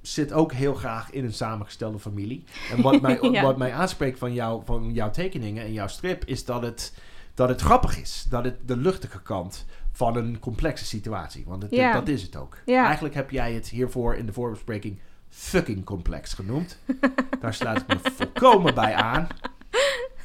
zit 0.00 0.32
ook 0.32 0.52
heel 0.52 0.74
graag 0.74 1.10
in 1.10 1.24
een 1.24 1.32
samengestelde 1.32 1.98
familie. 1.98 2.44
En 2.70 2.82
wat 2.82 3.00
mij, 3.00 3.18
Ja. 3.32 3.42
wat 3.42 3.56
mij 3.56 3.72
aanspreekt 3.72 4.18
van, 4.18 4.32
jou, 4.32 4.62
van 4.64 4.92
jouw 4.92 5.10
tekeningen 5.10 5.64
en 5.64 5.72
jouw 5.72 5.86
strip, 5.86 6.24
is 6.24 6.44
dat 6.44 6.62
het, 6.62 6.94
dat 7.34 7.48
het 7.48 7.60
grappig 7.60 7.98
is. 8.00 8.26
Dat 8.28 8.44
het 8.44 8.68
de 8.68 8.76
luchtige 8.76 9.22
kant 9.22 9.66
van 9.92 10.16
een 10.16 10.38
complexe 10.38 10.84
situatie. 10.84 11.44
Want 11.46 11.62
het, 11.62 11.70
Ja. 11.70 11.92
dat 11.92 12.08
is 12.08 12.22
het 12.22 12.36
ook. 12.36 12.56
Ja. 12.66 12.84
Eigenlijk 12.84 13.14
heb 13.14 13.30
jij 13.30 13.52
het 13.52 13.68
hiervoor 13.68 14.14
in 14.16 14.26
de 14.26 14.32
voorbespreking 14.32 14.98
fucking 15.28 15.84
complex 15.84 16.32
genoemd. 16.34 16.78
Daar 17.40 17.54
sluit 17.54 17.80
ik 17.80 17.86
me 17.86 18.10
volkomen 18.12 18.74
bij 18.74 18.94
aan. 18.94 19.28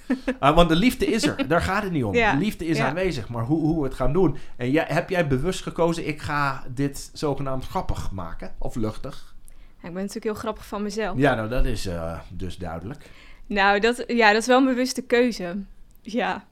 Ah, 0.40 0.56
want 0.56 0.70
de 0.70 0.76
liefde 0.76 1.06
is 1.06 1.24
er, 1.24 1.48
daar 1.48 1.62
gaat 1.62 1.84
het 1.84 1.92
niet 1.92 2.04
om. 2.04 2.14
Ja, 2.14 2.32
De 2.32 2.38
liefde 2.38 2.66
is 2.66 2.78
ja. 2.78 2.88
aanwezig, 2.88 3.30
maar 3.30 3.44
hoe, 3.44 3.60
hoe 3.60 3.78
we 3.82 3.88
het 3.88 3.96
gaan 3.96 4.14
doen. 4.14 4.38
En 4.58 4.72
jij, 4.72 4.86
heb 4.88 5.10
jij 5.10 5.28
bewust 5.28 5.64
gekozen, 5.64 6.08
ik 6.08 6.22
ga 6.22 6.64
dit 6.74 7.10
zogenaamd 7.14 7.66
grappig 7.66 8.12
maken? 8.12 8.56
Of 8.58 8.76
luchtig? 8.76 9.36
Ja, 9.82 9.88
ik 9.88 9.94
ben 9.94 9.94
natuurlijk 9.94 10.24
heel 10.24 10.34
grappig 10.34 10.66
van 10.66 10.84
mezelf. 10.84 11.18
Ja, 11.18 11.36
nou 11.36 11.50
dat 11.50 11.66
is 11.66 11.86
eh, 11.86 12.20
dus 12.30 12.58
duidelijk. 12.58 13.10
Nou, 13.48 13.80
dat, 13.80 14.04
ja, 14.08 14.32
dat 14.32 14.42
is 14.42 14.48
wel 14.48 14.58
een 14.58 14.66
bewuste 14.66 15.02
keuze. 15.02 15.56
Ja. 16.02 16.46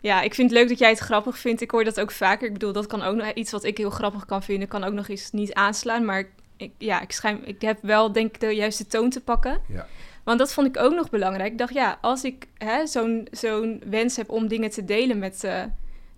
Ja, 0.00 0.22
ik 0.22 0.34
vind 0.34 0.50
het 0.50 0.58
leuk 0.58 0.68
dat 0.68 0.78
jij 0.78 0.88
het 0.88 0.98
grappig 0.98 1.38
vindt. 1.38 1.60
Ik 1.60 1.70
hoor 1.70 1.84
dat 1.84 2.00
ook 2.00 2.10
vaker. 2.10 2.46
Ik 2.46 2.52
bedoel, 2.52 2.72
dat 2.72 2.86
kan 2.86 3.02
ook 3.02 3.16
nog 3.16 3.32
iets 3.32 3.50
wat 3.50 3.64
ik 3.64 3.76
heel 3.76 3.90
grappig 3.90 4.26
kan 4.26 4.42
vinden, 4.42 4.68
kan 4.68 4.84
ook 4.84 4.92
nog 4.92 5.08
eens 5.08 5.30
niet 5.30 5.54
aanslaan. 5.54 6.04
Maar 6.04 6.24
ik, 6.56 6.72
ja, 6.78 7.00
ik, 7.00 7.12
schijn, 7.12 7.46
ik 7.46 7.60
heb 7.60 7.78
wel, 7.82 8.12
denk 8.12 8.34
ik, 8.34 8.40
de 8.40 8.54
juiste 8.54 8.86
toon 8.86 9.10
te 9.10 9.20
pakken. 9.20 9.60
Ja. 9.68 9.86
Want 10.30 10.42
dat 10.42 10.52
vond 10.52 10.66
ik 10.66 10.78
ook 10.78 10.94
nog 10.94 11.10
belangrijk. 11.10 11.52
Ik 11.52 11.58
dacht, 11.58 11.74
ja, 11.74 11.98
als 12.00 12.24
ik 12.24 12.48
hè, 12.58 12.86
zo'n 12.86 13.28
zo'n 13.30 13.82
wens 13.86 14.16
heb 14.16 14.30
om 14.30 14.48
dingen 14.48 14.70
te 14.70 14.84
delen 14.84 15.18
met 15.18 15.44
eh, 15.44 15.64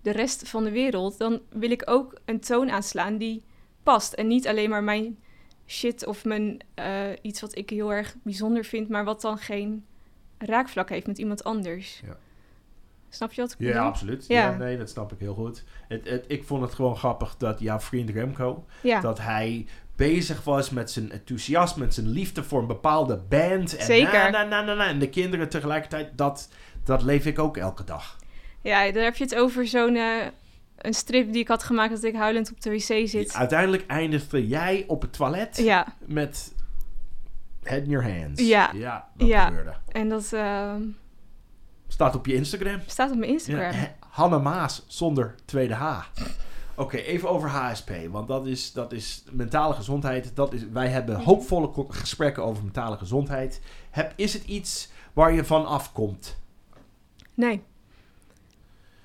de 0.01 0.11
rest 0.11 0.49
van 0.49 0.63
de 0.63 0.71
wereld, 0.71 1.17
dan 1.17 1.41
wil 1.49 1.71
ik 1.71 1.81
ook 1.85 2.19
een 2.25 2.39
toon 2.39 2.71
aanslaan 2.71 3.17
die 3.17 3.43
past. 3.83 4.13
En 4.13 4.27
niet 4.27 4.47
alleen 4.47 4.69
maar 4.69 4.83
mijn 4.83 5.17
shit 5.67 6.05
of 6.05 6.25
mijn 6.25 6.59
eh, 6.73 7.09
iets 7.21 7.41
wat 7.41 7.57
ik 7.57 7.69
heel 7.69 7.93
erg 7.93 8.15
bijzonder 8.23 8.65
vind, 8.65 8.89
maar 8.89 9.03
wat 9.03 9.21
dan 9.21 9.37
geen 9.37 9.85
raakvlak 10.37 10.89
heeft 10.89 11.07
met 11.07 11.17
iemand 11.17 11.43
anders. 11.43 12.01
Ja. 12.05 12.17
Snap 13.09 13.33
je 13.33 13.41
wat 13.41 13.51
ik 13.51 13.59
Ja, 13.59 13.67
bedoel? 13.67 13.81
absoluut. 13.83 14.27
Ja. 14.27 14.49
Ja. 14.49 14.57
nee, 14.57 14.77
dat 14.77 14.89
snap 14.89 15.11
ik 15.11 15.19
heel 15.19 15.33
goed. 15.33 15.63
Het, 15.87 16.09
het, 16.09 16.25
ik 16.27 16.43
vond 16.43 16.61
het 16.61 16.73
gewoon 16.73 16.97
grappig 16.97 17.37
dat 17.37 17.59
jouw 17.59 17.79
vriend 17.79 18.09
Remco, 18.09 18.65
Ja, 18.81 19.01
dat 19.01 19.19
hij 19.19 19.65
bezig 19.95 20.43
was 20.43 20.69
met 20.69 20.91
zijn 20.91 21.11
enthousiasme, 21.11 21.83
met 21.83 21.93
zijn 21.93 22.07
liefde 22.09 22.43
voor 22.43 22.59
een 22.61 22.67
bepaalde 22.67 23.17
band. 23.29 23.75
En 23.75 23.85
Zeker. 23.85 24.31
Na, 24.31 24.43
na, 24.43 24.61
na. 24.61 24.87
En 24.87 24.99
de 24.99 25.09
kinderen 25.09 25.49
tegelijkertijd, 25.49 26.09
dat, 26.17 26.49
dat 26.83 27.01
leef 27.03 27.25
ik 27.25 27.39
ook 27.39 27.57
elke 27.57 27.83
dag. 27.83 28.17
Ja, 28.61 28.91
daar 28.91 29.03
heb 29.03 29.15
je 29.15 29.23
het 29.23 29.35
over 29.35 29.67
zo'n 29.67 29.95
eh, 29.95 30.25
een 30.77 30.93
strip 30.93 31.31
die 31.31 31.41
ik 31.41 31.47
had 31.47 31.63
gemaakt 31.63 31.91
dat 31.91 32.03
ik 32.03 32.15
huilend 32.15 32.51
op 32.51 32.61
de 32.61 32.69
wc 32.69 33.07
zit. 33.09 33.33
Uiteindelijk 33.33 33.83
eindigde 33.87 34.47
jij 34.47 34.83
op 34.87 35.01
het 35.01 35.13
toilet 35.13 35.57
Ja, 35.57 35.95
met 36.05 36.53
head 37.63 37.83
in 37.83 37.89
your 37.89 38.19
hands. 38.19 38.41
Ja. 38.47 38.71
Ja, 38.73 39.07
dat 39.17 39.27
Ja. 39.27 39.45
gebeurde. 39.45 39.73
en 39.87 40.09
dat 40.09 40.33
eh, 40.33 40.73
Staat 41.87 42.15
op 42.15 42.25
je 42.25 42.33
Instagram. 42.33 42.79
staat 42.85 43.11
op 43.11 43.17
mijn 43.17 43.31
Instagram. 43.31 43.71
Ja, 43.71 43.95
Hanne 44.09 44.39
Maas 44.39 44.83
zonder 44.87 45.35
tweede 45.45 45.73
H. 45.73 45.99
Oké, 46.75 46.97
even 46.97 47.29
over 47.29 47.49
HSP. 47.49 47.91
Want 48.09 48.27
dat 48.27 48.45
is, 48.47 48.71
dat 48.71 48.91
is 48.91 49.23
mentale 49.31 49.73
gezondheid. 49.73 50.35
Dat 50.35 50.53
is, 50.53 50.67
wij 50.71 50.87
hebben 50.87 51.15
hoopvolle 51.15 51.85
gesprekken 51.89 52.43
over 52.43 52.63
mentale 52.63 52.97
gezondheid. 52.97 53.61
Heb, 53.89 54.13
is 54.15 54.33
het 54.33 54.43
iets 54.45 54.89
waar 55.13 55.33
je 55.33 55.45
van 55.45 55.65
afkomt? 55.65 56.39
Nee. 57.33 57.61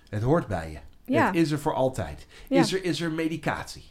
Het 0.09 0.23
hoort 0.23 0.47
bij 0.47 0.71
je. 0.71 0.79
Ja. 1.13 1.27
Het 1.27 1.35
is 1.35 1.51
er 1.51 1.59
voor 1.59 1.75
altijd. 1.75 2.27
Ja. 2.49 2.61
Is, 2.61 2.73
er, 2.73 2.85
is 2.85 3.01
er 3.01 3.11
medicatie? 3.13 3.85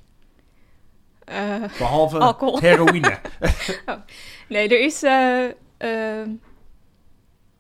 Eh, 1.25 1.55
Behalve 1.77 2.17
Alcohol. 2.17 2.59
heroïne. 2.59 3.19
nee, 4.49 4.69
er 4.69 4.79
is. 4.81 5.03
eh, 5.03 5.45
eh, 5.77 6.27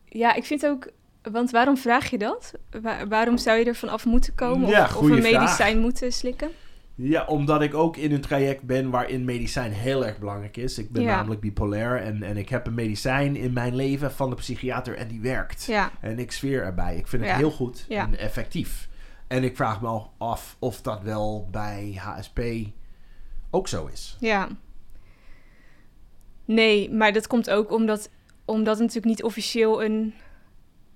ja, 0.05 0.33
ik 0.33 0.45
vind 0.45 0.65
ook. 0.65 0.89
Want 1.31 1.51
waarom 1.51 1.77
vraag 1.77 2.09
je 2.09 2.17
dat? 2.17 2.53
Wa- 2.81 3.07
waarom 3.07 3.37
zou 3.37 3.59
je 3.59 3.65
er 3.65 3.75
van 3.75 3.89
af 3.89 4.05
moeten 4.05 4.35
komen? 4.35 4.69
Ja, 4.69 4.83
of, 4.83 4.95
of 4.95 5.09
een 5.09 5.21
vraag. 5.23 5.31
medicijn 5.41 5.79
moeten 5.79 6.11
slikken? 6.13 6.49
Ja, 6.95 7.25
omdat 7.25 7.61
ik 7.61 7.73
ook 7.73 7.97
in 7.97 8.11
een 8.11 8.21
traject 8.21 8.63
ben 8.63 8.89
waarin 8.89 9.25
medicijn 9.25 9.71
heel 9.71 10.05
erg 10.05 10.19
belangrijk 10.19 10.57
is. 10.57 10.77
Ik 10.77 10.91
ben 10.91 11.01
Ja. 11.03 11.15
namelijk 11.15 11.41
bipolair 11.41 12.01
en, 12.01 12.23
en 12.23 12.37
ik 12.37 12.49
heb 12.49 12.67
een 12.67 12.73
medicijn 12.73 13.35
in 13.35 13.53
mijn 13.53 13.75
leven 13.75 14.11
van 14.11 14.29
de 14.29 14.35
psychiater 14.35 14.97
en 14.97 15.07
die 15.07 15.21
werkt. 15.21 15.63
Ja, 15.65 15.91
En 16.01 16.19
ik 16.19 16.31
zweer 16.31 16.63
erbij. 16.63 16.95
Ik 16.97 17.07
vind 17.07 17.23
het 17.25 17.31
heel 17.35 17.51
goed 17.51 17.85
en 17.89 18.17
effectief. 18.17 18.89
En 19.27 19.43
ik 19.43 19.55
vraag 19.55 19.81
me 19.81 20.01
af 20.17 20.55
of 20.59 20.81
dat 20.81 21.01
wel 21.01 21.47
bij 21.51 21.93
HSP 22.01 22.39
ook 23.49 23.67
zo 23.67 23.85
is. 23.93 24.17
ja. 24.19 24.47
Nee, 26.45 26.91
maar 26.91 27.13
dat 27.13 27.27
komt 27.27 27.49
ook 27.49 27.71
omdat, 27.71 28.09
omdat 28.45 28.73
het 28.73 28.79
natuurlijk 28.87 29.05
niet 29.05 29.23
officieel 29.23 29.83
een. 29.83 30.13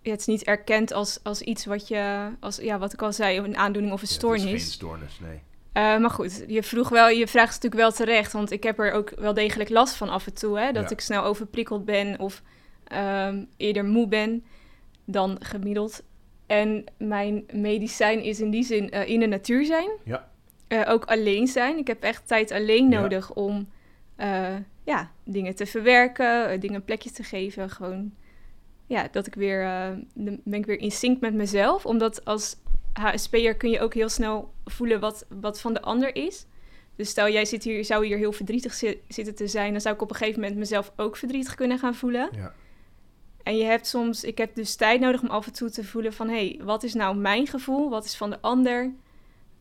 Ja, 0.02 0.12
het 0.12 0.20
is 0.20 0.26
niet 0.26 0.44
erkend 0.44 0.94
als, 0.94 1.20
als 1.24 1.42
iets 1.42 1.66
wat 1.66 1.88
je. 1.88 2.30
Als, 2.40 2.56
ja, 2.58 2.78
wat 2.80 2.94
ik 2.94 3.02
al 3.02 3.14
zei, 3.14 3.38
een 3.38 3.58
aandoening 3.58 3.94
of 3.94 4.02
een 4.02 4.08
stoornis. 4.08 4.44
Is 4.44 4.50
geen 4.50 4.60
stoornis, 4.60 5.20
nee. 5.20 5.40
Eh, 5.74 5.98
maar 5.98 6.10
goed, 6.10 6.44
je 6.48 6.64
vroeg 6.64 6.90
wel, 6.90 7.10
je 7.10 7.28
vraagt 7.28 7.54
het 7.54 7.64
natuurlijk 7.64 7.82
wel 7.98 8.06
terecht, 8.06 8.32
want 8.32 8.52
ik 8.52 8.64
heb 8.64 8.80
er 8.80 8.92
ook 8.92 9.10
wel 9.20 9.34
degelijk 9.34 9.70
last 9.70 9.96
van 9.96 10.10
af 10.10 10.26
en 10.28 10.34
toe, 10.34 10.60
hè, 10.60 10.72
dat 10.72 10.84
Ja. 10.84 10.90
ik 10.90 11.00
snel 11.02 11.24
overprikkeld 11.24 11.86
ben 11.86 12.20
of 12.20 12.42
ehm, 12.84 13.44
eerder 13.58 13.86
moe 13.86 14.08
ben 14.08 14.44
dan 15.06 15.38
gemiddeld. 15.40 16.04
En 16.48 16.84
mijn 16.98 17.44
medicijn 17.54 18.24
is 18.24 18.40
in 18.40 18.50
die 18.50 18.64
zin 18.64 18.92
eh, 18.92 19.08
in 19.10 19.20
de 19.20 19.26
natuur 19.28 19.66
zijn. 19.66 19.90
Ja. 20.04 20.30
Eh, 20.68 20.82
ook 20.88 21.06
alleen 21.06 21.48
zijn. 21.48 21.78
Ik 21.78 21.88
heb 21.88 22.04
echt 22.04 22.28
tijd 22.28 22.52
alleen 22.52 22.90
Ja. 22.90 23.00
nodig 23.00 23.34
om 23.34 23.70
ja, 24.84 25.12
dingen 25.24 25.56
te 25.56 25.66
verwerken, 25.66 26.60
dingen 26.60 26.76
een 26.76 26.86
plekje 26.86 27.12
te 27.12 27.24
geven. 27.24 27.70
Gewoon, 27.70 28.14
ja, 28.92 29.08
dat 29.12 29.28
ik 29.28 29.36
weer, 29.36 29.62
eh, 29.64 29.90
ben 30.44 30.60
ik 30.60 30.66
weer 30.66 30.80
in 30.80 30.92
sync 30.92 31.22
met 31.22 31.34
mezelf. 31.34 31.86
Omdat 31.86 32.26
als 32.26 32.56
HSP'er 32.94 33.56
kun 33.56 33.70
je 33.70 33.80
ook 33.80 33.94
heel 33.94 34.10
snel 34.10 34.54
voelen 34.66 35.00
wat, 35.00 35.26
wat 35.42 35.62
van 35.62 35.74
de 35.74 35.82
ander 35.82 36.16
is. 36.16 36.46
Dus 36.96 37.10
stel 37.10 37.30
jij 37.30 37.46
zit 37.46 37.64
hier, 37.64 37.86
zou 37.86 38.06
hier 38.06 38.18
heel 38.18 38.32
verdrietig 38.32 38.74
zi- 38.74 39.00
zitten 39.08 39.36
te 39.36 39.48
zijn, 39.48 39.72
dan 39.72 39.82
zou 39.82 39.96
ik 39.96 40.02
op 40.02 40.10
een 40.10 40.16
gegeven 40.16 40.42
moment 40.42 40.60
mezelf 40.60 40.92
ook 40.96 41.18
verdrietig 41.18 41.56
kunnen 41.56 41.80
gaan 41.80 41.96
voelen. 41.96 42.30
Ja. 42.36 42.54
En 43.44 43.58
je 43.58 43.64
hebt 43.64 43.88
soms, 43.88 44.24
ik 44.24 44.38
heb 44.38 44.56
dus 44.56 44.76
tijd 44.76 45.00
nodig 45.00 45.22
om 45.22 45.28
af 45.30 45.46
en 45.46 45.54
toe 45.54 45.70
te 45.70 45.84
voelen 45.84 46.14
van, 46.14 46.28
hé, 46.30 46.34
hey, 46.48 46.60
wat 46.64 46.84
is 46.84 46.94
nou 46.94 47.16
mijn 47.16 47.48
gevoel? 47.48 47.90
Wat 47.90 48.06
is 48.06 48.16
van 48.16 48.30
de 48.30 48.42
ander? 48.42 48.92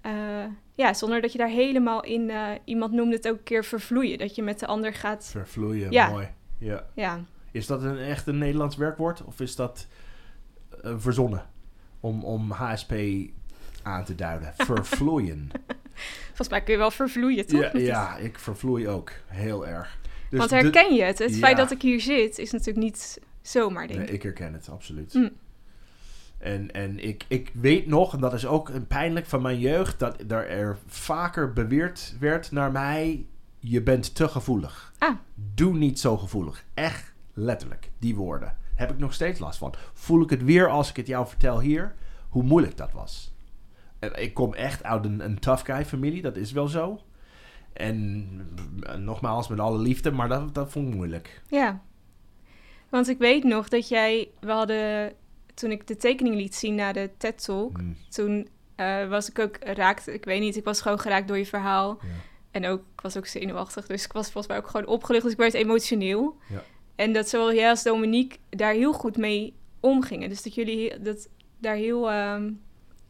Eh, 0.01 0.13
ja, 0.75 0.95
zonder 0.95 1.21
dat 1.21 1.33
je 1.33 1.39
daar 1.39 1.49
helemaal 1.49 2.03
in, 2.05 2.31
eh, 2.31 2.49
iemand 2.65 2.93
noemde 2.93 3.17
het 3.17 3.29
ook 3.29 3.37
een 3.37 3.43
keer 3.43 3.65
vervloeien. 3.65 4.19
Dat 4.19 4.35
je 4.35 4.43
met 4.43 4.59
de 4.59 4.67
ander 4.67 4.95
gaat, 4.95 5.29
Vervloeien, 5.31 5.91
Ja. 5.91 6.11
mooi. 6.11 6.29
Ja. 6.59 6.87
ja. 6.95 7.25
Is 7.53 7.67
dat 7.67 7.83
een 7.83 7.99
echt 7.99 8.27
een 8.27 8.39
Nederlands 8.39 8.77
werkwoord 8.77 9.25
of 9.25 9.41
is 9.41 9.57
dat 9.57 9.87
eh, 10.83 10.95
verzonnen 10.99 11.47
om, 12.01 12.25
om 12.25 12.51
HSP 12.51 12.95
aan 13.83 14.05
te 14.05 14.15
duiden? 14.15 14.55
Vervloeien. 14.67 15.51
Volgens 16.27 16.49
mij 16.49 16.63
kun 16.63 16.73
je 16.73 16.79
wel 16.79 16.91
vervloeien, 16.91 17.47
toch? 17.47 17.61
ja, 17.61 17.79
ja, 17.79 18.17
ik 18.17 18.39
vervloei 18.39 18.89
ook 18.89 19.13
heel 19.27 19.67
erg. 19.67 19.99
Dus 20.31 20.39
Want 20.39 20.51
de- 20.51 20.57
herken 20.57 20.95
je 20.95 21.03
het? 21.03 21.19
Het 21.19 21.37
feit 21.37 21.57
dat 21.57 21.71
ik 21.71 21.83
hier 21.83 22.01
zit 22.01 22.39
is 22.39 22.51
natuurlijk 22.51 22.85
niet 22.85 23.21
zomaar, 23.43 23.87
denk 23.87 23.99
Nee, 23.99 24.09
ik. 24.09 24.15
ik 24.15 24.23
herken 24.23 24.53
het, 24.53 24.69
absoluut. 24.69 25.15
Mm. 25.15 25.31
En, 26.39 26.71
en 26.71 26.99
ik, 26.99 27.25
ik 27.29 27.51
weet 27.55 27.87
nog, 27.87 28.15
en 28.15 28.21
dat 28.21 28.33
is 28.33 28.47
ook 28.47 28.69
een 28.69 28.87
pijnlijk 28.87 29.27
van 29.27 29.43
mijn 29.43 29.59
jeugd, 29.59 29.99
dat 29.99 30.21
er, 30.29 30.49
er 30.49 30.79
vaker 30.87 31.53
beweerd 31.53 32.15
werd 32.21 32.51
naar 32.51 32.73
mij: 32.73 33.27
je 33.59 33.83
bent 33.83 34.15
te 34.15 34.29
gevoelig. 34.29 34.93
Ah. 34.99 35.15
Doe 35.55 35.77
niet 35.77 36.01
zo 36.01 36.17
gevoelig. 36.19 36.65
Echt 36.75 37.13
letterlijk, 37.41 37.91
die 37.99 38.17
woorden. 38.17 38.57
Heb 38.75 38.91
ik 38.91 38.99
nog 38.99 39.13
steeds 39.13 39.39
last 39.39 39.59
van. 39.59 39.75
Voel 39.93 40.23
ik 40.23 40.31
het 40.31 40.45
weer 40.45 40.69
als 40.69 40.91
ik 40.91 40.97
het 40.97 41.07
jou 41.07 41.27
vertel 41.29 41.61
hier, 41.61 41.95
hoe 42.29 42.43
moeilijk 42.43 42.77
dat 42.77 42.93
was. 42.93 43.33
En 43.99 44.23
ik 44.23 44.35
kom 44.35 44.55
echt 44.55 44.83
uit 44.83 45.05
een, 45.05 45.25
een 45.25 45.39
tough 45.39 45.65
guy 45.65 45.85
familie, 45.85 46.23
dat 46.23 46.37
is 46.37 46.53
wel 46.53 46.69
zo. 46.69 47.01
En 47.73 48.29
eh, 48.83 48.95
nogmaals, 48.95 49.49
met 49.49 49.61
alle 49.61 49.79
liefde, 49.79 50.11
maar 50.11 50.29
dat, 50.29 50.55
dat 50.55 50.71
vond 50.71 50.89
ik 50.89 50.95
moeilijk. 50.95 51.43
Ja. 51.49 51.81
Want 52.89 53.09
ik 53.09 53.19
weet 53.19 53.45
nog 53.45 53.69
dat 53.69 53.89
jij, 53.89 54.29
we 54.41 54.51
hadden, 54.51 55.13
toen 55.55 55.71
ik 55.71 55.87
de 55.87 55.97
tekening 55.97 56.35
liet 56.35 56.55
zien 56.55 56.75
na 56.75 56.93
de 56.93 57.11
TED 57.17 57.45
Talk, 57.45 57.81
Mm, 57.81 57.97
toen 58.09 58.49
eh, 58.77 59.09
was 59.09 59.31
ik 59.31 59.39
ook 59.39 59.57
raakt, 59.61 60.09
ik 60.09 60.25
weet 60.25 60.41
niet, 60.41 60.57
ik 60.57 60.65
was 60.65 60.81
gewoon 60.81 61.01
geraakt 61.01 61.29
door 61.29 61.39
je 61.39 61.47
verhaal. 61.47 61.99
ja. 62.03 62.09
En 62.51 62.67
ook, 62.67 62.81
ik 62.93 63.01
was 63.01 63.17
ook 63.17 63.27
zenuwachtig, 63.27 63.87
dus 63.87 64.05
ik 64.05 64.13
was 64.13 64.25
volgens 64.25 64.47
mij 64.47 64.57
ook 64.57 64.67
gewoon 64.67 64.87
opgelucht. 64.87 65.23
Dus 65.23 65.33
ik 65.33 65.39
werd 65.39 65.55
emotioneel. 65.55 66.37
Ja. 66.49 66.63
En 67.01 67.13
dat 67.13 67.29
zowel 67.29 67.55
jij 67.55 67.69
als 67.71 67.83
Dominique 67.83 68.39
daar 68.51 68.73
heel 68.73 68.93
goed 68.93 69.17
mee 69.17 69.55
omgingen. 69.81 70.29
Dus 70.29 70.43
dat 70.43 70.55
jullie 70.55 71.01
dat, 71.03 71.29
daar 71.59 71.75
heel... 71.75 72.11
ehm, 72.11 72.53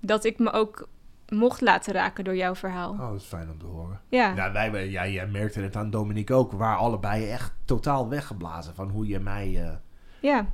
dat 0.01 0.25
ik 0.25 0.39
me 0.39 0.53
ook 0.53 0.89
mocht 1.29 1.61
laten 1.61 1.93
raken 1.93 2.25
door 2.25 2.37
jouw 2.37 2.55
verhaal. 2.55 2.91
Oh, 2.91 2.99
dat 3.11 3.21
is 3.21 3.25
fijn 3.27 3.51
om 3.51 3.59
te 3.59 3.67
horen. 3.67 4.01
Ja, 4.09 4.35
Nou, 4.35 4.53
wij, 4.53 4.73
wij- 4.73 4.89
ja, 4.91 5.07
jij 5.09 5.27
merkte 5.27 5.61
het 5.61 5.77
aan 5.77 5.91
Dominique 5.91 6.35
ook. 6.35 6.51
We 6.51 6.57
waren 6.57 6.79
allebei 6.79 7.29
echt 7.31 7.53
totaal 7.65 8.09
weggeblazen 8.09 8.75
van 8.75 8.89
hoe 8.91 9.07
je 9.07 9.19
mij 9.21 9.63
eh, 9.67 9.75
ja, 10.21 10.47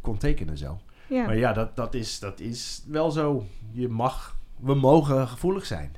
kon 0.00 0.18
tekenen 0.18 0.58
zo. 0.58 0.78
ja. 1.06 1.24
Maar 1.26 1.36
ja, 1.36 1.52
dat, 1.52 1.76
dat, 1.76 1.94
is, 1.94 2.18
dat 2.18 2.40
is 2.40 2.84
wel 2.86 3.10
zo. 3.10 3.44
Je 3.70 3.88
mag, 3.88 4.36
we 4.60 4.74
mogen 4.74 5.28
gevoelig 5.28 5.66
zijn. 5.66 5.92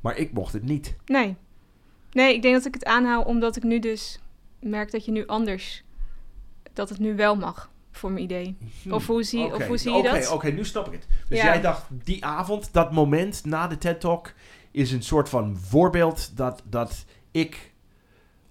Maar 0.00 0.16
ik 0.16 0.32
mocht 0.32 0.52
het 0.52 0.62
niet. 0.64 0.96
Nee. 1.06 1.36
Nee, 2.12 2.34
ik 2.34 2.42
denk 2.42 2.54
dat 2.54 2.66
ik 2.66 2.74
het 2.74 2.84
aanhaal 2.84 3.22
omdat 3.22 3.56
ik 3.56 3.62
nu 3.62 3.78
dus 3.78 4.20
merk 4.60 4.90
dat 4.90 5.04
je 5.04 5.12
nu 5.12 5.26
anders... 5.26 5.84
Dat 6.76 6.88
het 6.88 6.98
nu 6.98 7.16
wel 7.16 7.36
mag, 7.36 7.70
voor 7.92 8.10
mijn 8.10 8.24
idee. 8.24 8.56
Of 8.90 9.06
hoe 9.06 9.22
zie, 9.22 9.54
of 9.54 9.66
hoe 9.66 9.76
zie 9.76 9.92
je 9.92 10.02
dat? 10.02 10.30
Oké, 10.30 10.50
nu 10.50 10.64
snap 10.64 10.86
ik 10.86 10.92
het. 10.92 11.06
Dus 11.28 11.38
Ja. 11.38 11.44
jij 11.44 11.60
dacht, 11.60 11.86
die 11.90 12.24
avond, 12.24 12.72
dat 12.72 12.92
moment 12.92 13.44
na 13.44 13.66
de 13.66 13.78
TED 13.78 14.00
Talk... 14.00 14.32
is 14.70 14.92
een 14.92 15.02
soort 15.02 15.28
van 15.28 15.56
voorbeeld 15.56 16.36
dat, 16.36 16.62
dat 16.64 17.04
ik 17.30 17.72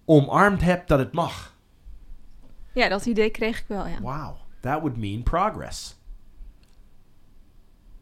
omarmd 0.06 0.62
heb 0.62 0.88
dat 0.88 1.00
het 1.00 1.12
mag. 1.14 1.56
Ja, 2.74 2.88
dat 2.90 3.06
idee 3.06 3.30
kreeg 3.30 3.60
ik 3.60 3.66
wel, 3.68 3.88
ja. 3.88 4.00
Wow, 4.02 4.36
that 4.60 4.80
would 4.82 4.98
mean 4.98 5.24
progress. 5.24 5.98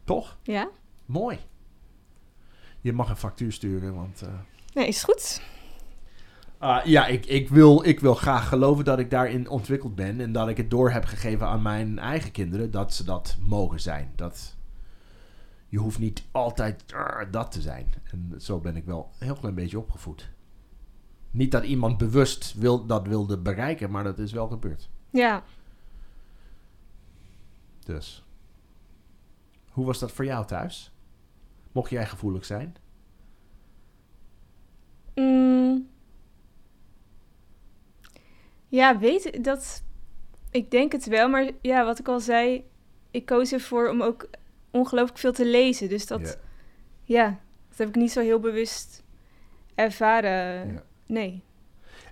Toch? 0.04 0.38
Ja? 0.44 0.70
Mooi. 1.06 1.40
Je 2.82 2.94
mag 2.94 3.10
een 3.10 3.16
factuur 3.18 3.52
sturen, 3.52 3.96
want... 3.96 4.22
eh, 4.22 4.30
Nee, 4.74 4.88
is 4.88 5.04
goed. 5.04 5.42
Ah, 6.64 6.86
ja, 6.86 7.08
ik, 7.08 7.26
ik, 7.26 7.50
wil, 7.50 7.86
ik 7.86 8.00
wil 8.00 8.16
graag 8.16 8.48
geloven 8.48 8.86
dat 8.86 9.00
ik 9.00 9.10
daarin 9.10 9.50
ontwikkeld 9.50 9.96
ben... 9.96 10.20
en 10.20 10.32
dat 10.32 10.48
ik 10.48 10.58
het 10.58 10.70
door 10.70 10.92
heb 10.92 11.06
gegeven 11.06 11.48
aan 11.48 11.62
mijn 11.62 12.00
eigen 12.00 12.32
kinderen... 12.32 12.72
dat 12.72 12.94
ze 12.94 13.04
dat 13.04 13.38
mogen 13.40 13.80
zijn. 13.80 14.12
Dat, 14.16 14.56
je 15.68 15.78
hoeft 15.78 16.00
niet 16.00 16.24
altijd 16.32 16.84
eh, 16.94 17.32
dat 17.32 17.52
te 17.52 17.62
zijn. 17.62 17.94
En 18.04 18.34
zo 18.38 18.60
ben 18.60 18.76
ik 18.76 18.86
wel 18.86 19.12
een 19.20 19.26
heel 19.26 19.36
klein 19.36 19.56
beetje 19.56 19.80
opgevoed. 19.80 20.32
Niet 21.32 21.52
dat 21.52 21.64
iemand 21.64 21.98
bewust 21.98 22.54
wil, 22.54 22.86
dat 22.86 23.08
wilde 23.08 23.38
bereiken, 23.38 23.92
maar 23.92 24.04
dat 24.04 24.20
is 24.20 24.32
wel 24.32 24.48
gebeurd. 24.48 24.90
Ja. 25.10 25.44
Dus. 27.86 28.26
Hoe 29.70 29.86
was 29.86 30.00
dat 30.00 30.12
voor 30.12 30.26
jou 30.26 30.46
thuis? 30.46 30.92
Mocht 31.72 31.90
jij 31.90 32.06
gevoelig 32.06 32.46
zijn? 32.46 32.76
Mm. 35.16 35.92
Ja, 38.76 39.00
weet 39.00 39.44
dat. 39.44 39.84
Ik 40.52 40.72
denk 40.72 40.92
het 40.92 41.06
wel, 41.06 41.30
maar 41.30 41.50
ja, 41.62 41.86
wat 41.86 42.00
ik 42.00 42.08
al 42.08 42.20
zei, 42.20 42.64
ik 43.12 43.26
koos 43.26 43.52
ervoor 43.52 43.90
om 43.90 44.02
ook 44.02 44.30
ongelooflijk 44.72 45.18
veel 45.20 45.32
te 45.34 45.46
lezen. 45.46 45.90
Dus 45.90 46.08
dat, 46.08 46.20
Ja. 47.06 47.24
ja, 47.24 47.40
dat 47.70 47.78
heb 47.78 47.88
ik 47.88 47.96
niet 47.96 48.12
zo 48.12 48.22
heel 48.22 48.40
bewust 48.40 49.04
ervaren. 49.76 50.74
Ja. 50.74 50.84
Nee. 51.08 51.42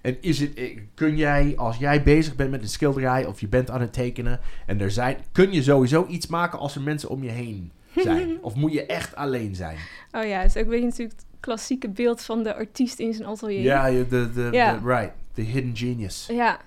En 0.02 0.18
is 0.22 0.40
het, 0.40 0.54
eh, 0.54 0.80
kun 0.94 1.18
jij, 1.18 1.54
als 1.56 1.78
jij 1.78 2.04
bezig 2.04 2.36
bent 2.36 2.52
met 2.52 2.62
een 2.62 2.70
schilderij 2.70 3.26
of 3.26 3.40
je 3.40 3.48
bent 3.48 3.70
aan 3.70 3.82
het 3.82 3.94
tekenen 3.94 4.40
en 4.66 4.82
er 4.82 4.92
zijn, 4.92 5.18
kun 5.32 5.52
je 5.52 5.64
sowieso 5.64 6.06
iets 6.10 6.28
maken 6.28 6.60
als 6.60 6.76
er 6.76 6.82
mensen 6.82 7.10
om 7.10 7.24
je 7.24 7.30
heen 7.30 7.72
zijn? 7.96 8.38
of 8.44 8.56
moet 8.56 8.74
je 8.74 8.86
echt 8.86 9.16
alleen 9.16 9.56
zijn? 9.56 9.78
Oh 10.12 10.24
ja, 10.26 10.44
dus 10.44 10.58
ook 10.58 10.68
weet 10.68 10.80
je 10.80 10.86
natuurlijk 10.86 11.18
het 11.20 11.26
klassieke 11.40 11.90
beeld 11.90 12.22
van 12.22 12.44
de 12.44 12.56
artiest 12.56 13.00
in 13.00 13.14
zijn 13.14 13.28
atelier. 13.28 13.62
Ja, 13.62 13.90
de, 13.90 14.06
de, 14.34 14.48
Ja. 14.52 14.74
de- 14.78 14.86
right, 14.88 15.12
the 15.34 15.42
hidden 15.42 15.76
genius. 15.78 16.26
Ja. 16.32 16.60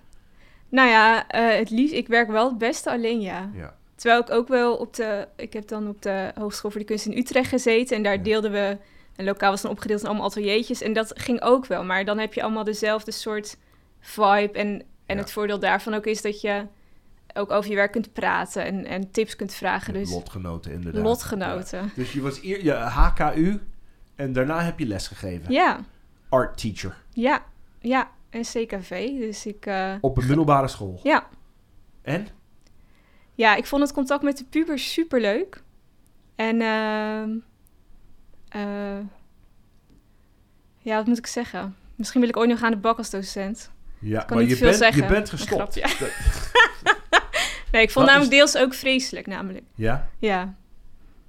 Nou 0.68 0.88
ja, 0.88 1.28
eh, 1.28 1.58
het 1.58 1.70
liefst, 1.70 1.94
ik 1.94 2.06
werk 2.08 2.28
wel 2.30 2.48
het 2.48 2.58
beste 2.58 2.90
alleen, 2.90 3.20
ja. 3.20 3.50
Ja. 3.54 3.74
Terwijl 3.94 4.20
ik 4.20 4.30
ook 4.30 4.48
wel 4.48 4.76
op 4.76 4.94
de, 4.94 5.28
ik 5.36 5.52
heb 5.52 5.68
dan 5.68 5.88
op 5.88 6.02
de 6.02 6.30
Hogeschool 6.34 6.70
voor 6.70 6.80
de 6.80 6.86
Kunst 6.86 7.06
in 7.06 7.16
Utrecht 7.18 7.48
gezeten 7.48 7.96
en 7.96 8.02
daar 8.02 8.16
Ja. 8.16 8.22
deelden 8.22 8.52
we, 8.52 8.78
een 9.16 9.24
lokaal 9.24 9.50
was 9.50 9.62
dan 9.62 9.70
opgedeeld 9.70 10.00
in 10.00 10.06
allemaal 10.06 10.26
ateliertjes 10.26 10.82
en 10.82 10.92
dat 10.92 11.12
ging 11.14 11.42
ook 11.42 11.66
wel. 11.66 11.84
Maar 11.84 12.04
dan 12.04 12.18
heb 12.18 12.34
je 12.34 12.42
allemaal 12.42 12.64
dezelfde 12.64 13.10
soort 13.10 13.56
vibe 14.00 14.50
en, 14.52 14.82
en 15.06 15.16
Ja. 15.16 15.22
het 15.22 15.32
voordeel 15.32 15.58
daarvan 15.58 15.94
ook 15.94 16.06
is 16.06 16.22
dat 16.22 16.40
je 16.40 16.66
ook 17.34 17.50
over 17.50 17.70
je 17.70 17.76
werk 17.76 17.92
kunt 17.92 18.12
praten 18.12 18.64
en, 18.64 18.84
en 18.86 19.10
tips 19.10 19.36
kunt 19.36 19.54
vragen. 19.54 19.92
Dus 19.94 20.10
Lotgenoten 20.10 20.72
inderdaad. 20.72 21.02
lotgenoten. 21.02 21.92
Dus 21.96 22.12
je 22.12 22.20
was 22.20 22.42
eer, 22.42 22.64
je 22.64 22.72
HKU 22.72 23.60
en 24.14 24.32
daarna 24.32 24.60
heb 24.62 24.78
je 24.78 24.86
les 24.86 25.06
gegeven. 25.08 25.52
Ja, 25.52 25.80
Art 26.28 26.58
teacher. 26.58 26.96
ja, 27.12 27.42
ja. 27.80 28.10
En 28.34 28.42
CKV, 28.42 29.18
dus 29.18 29.46
ik... 29.46 29.66
eh, 29.66 29.94
Op 30.00 30.16
een 30.16 30.26
middelbare 30.26 30.68
school. 30.68 31.00
ja, 31.02 31.26
En? 32.02 32.26
Ja, 33.34 33.54
ik 33.54 33.66
vond 33.66 33.82
het 33.82 33.92
contact 33.92 34.22
met 34.22 34.38
de 34.38 34.44
pubers 34.44 34.92
super 34.92 35.20
leuk. 35.20 35.62
En 36.36 36.60
ehm, 36.60 37.30
eh, 38.48 38.98
ja, 40.78 40.96
wat 40.96 41.06
moet 41.06 41.18
ik 41.18 41.26
zeggen? 41.26 41.76
Misschien 41.94 42.20
wil 42.20 42.28
ik 42.28 42.36
ooit 42.36 42.48
nog 42.48 42.62
aan 42.62 42.70
de 42.70 42.76
bak 42.76 42.98
als 42.98 43.10
docent. 43.10 43.70
Ja, 43.98 44.18
kan 44.22 44.36
maar 44.36 44.46
niet 44.46 44.52
je 44.52 44.56
veel 44.58 44.66
bent, 44.68 44.78
zeggen. 44.78 45.02
je 45.02 45.08
bent 45.08 45.30
gestopt. 45.30 45.74
Dat- 45.98 46.10
Nee, 47.72 47.82
ik 47.82 47.90
vond 47.90 48.06
namelijk 48.06 48.30
deels 48.30 48.56
ook 48.56 48.74
vreselijk, 48.74 49.26
namelijk. 49.26 49.64
Ja? 49.74 50.08
Ja. 50.18 50.54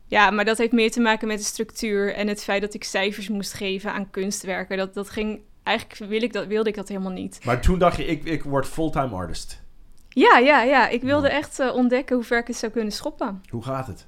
Ja, 0.07 0.29
maar 0.31 0.45
dat 0.45 0.57
heeft 0.57 0.71
meer 0.71 0.91
te 0.91 0.99
maken 0.99 1.27
met 1.27 1.37
de 1.37 1.43
structuur 1.43 2.13
en 2.13 2.27
het 2.27 2.43
feit 2.43 2.61
dat 2.61 2.73
ik 2.73 2.83
cijfers 2.83 3.29
moest 3.29 3.53
geven 3.53 3.91
aan 3.93 4.09
kunstwerken. 4.09 4.77
Dat, 4.77 4.93
dat 4.93 5.09
ging, 5.09 5.39
eigenlijk 5.65 6.11
wil 6.11 6.21
ik 6.21 6.33
dat, 6.33 6.45
wilde 6.47 6.69
ik 6.69 6.75
dat 6.75 6.87
helemaal 6.87 7.11
niet. 7.11 7.39
Maar 7.45 7.61
toen 7.61 7.79
dacht 7.79 7.97
je, 7.97 8.05
ik, 8.05 8.23
ik 8.23 8.43
word 8.43 8.67
fulltime 8.67 9.15
artist. 9.15 9.63
Ja, 10.09 10.37
ja, 10.37 10.61
ja. 10.61 10.87
Ik 10.87 11.01
wilde 11.01 11.29
echt 11.29 11.59
eh, 11.59 11.75
ontdekken 11.75 12.15
hoe 12.15 12.25
ver 12.25 12.37
ik 12.39 12.47
het 12.47 12.55
zou 12.55 12.71
kunnen 12.71 12.91
schoppen. 12.91 13.41
Hoe 13.49 13.63
gaat 13.63 13.87
het? 13.87 14.07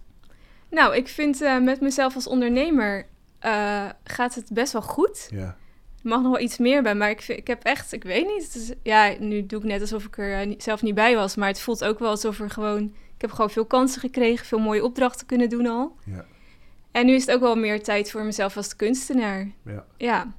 Nou, 0.69 0.95
ik 0.95 1.07
vind 1.07 1.41
eh, 1.41 1.59
met 1.59 1.81
mezelf 1.81 2.15
als 2.15 2.27
ondernemer 2.27 3.05
eh, 3.39 3.85
gaat 4.03 4.35
het 4.35 4.49
best 4.53 4.73
wel 4.73 4.81
goed. 4.81 5.27
Ja. 5.31 5.55
Er 6.03 6.13
mag 6.13 6.21
nog 6.21 6.31
wel 6.31 6.41
iets 6.41 6.57
meer 6.57 6.83
bij, 6.83 6.95
maar 6.95 7.09
ik, 7.09 7.21
vind- 7.21 7.39
ik 7.39 7.47
heb 7.47 7.63
echt, 7.63 7.93
ik 7.93 8.03
weet 8.03 8.25
niet. 8.27 8.75
Ja, 8.83 9.13
nu 9.19 9.45
doe 9.45 9.59
ik 9.59 9.65
net 9.65 9.81
alsof 9.81 10.05
ik 10.05 10.17
er 10.17 10.53
zelf 10.57 10.81
niet 10.81 10.95
bij 10.95 11.15
was, 11.15 11.35
maar 11.35 11.47
het 11.47 11.59
voelt 11.61 11.83
ook 11.83 11.99
wel 11.99 12.09
alsof 12.09 12.39
er 12.39 12.49
gewoon, 12.49 12.83
ik 13.15 13.21
heb 13.21 13.31
gewoon 13.31 13.49
veel 13.49 13.65
kansen 13.65 14.01
gekregen, 14.01 14.45
veel 14.45 14.59
mooie 14.59 14.83
opdrachten 14.83 15.27
kunnen 15.27 15.49
doen 15.49 15.65
al. 15.67 15.95
Ja. 16.05 16.25
En 16.91 17.05
nu 17.05 17.13
is 17.13 17.25
het 17.25 17.35
ook 17.35 17.41
wel 17.41 17.55
meer 17.55 17.83
tijd 17.83 18.11
voor 18.11 18.23
mezelf 18.23 18.57
als 18.57 18.75
kunstenaar. 18.75 19.51
Ja. 19.65 19.85
Ja, 19.97 20.33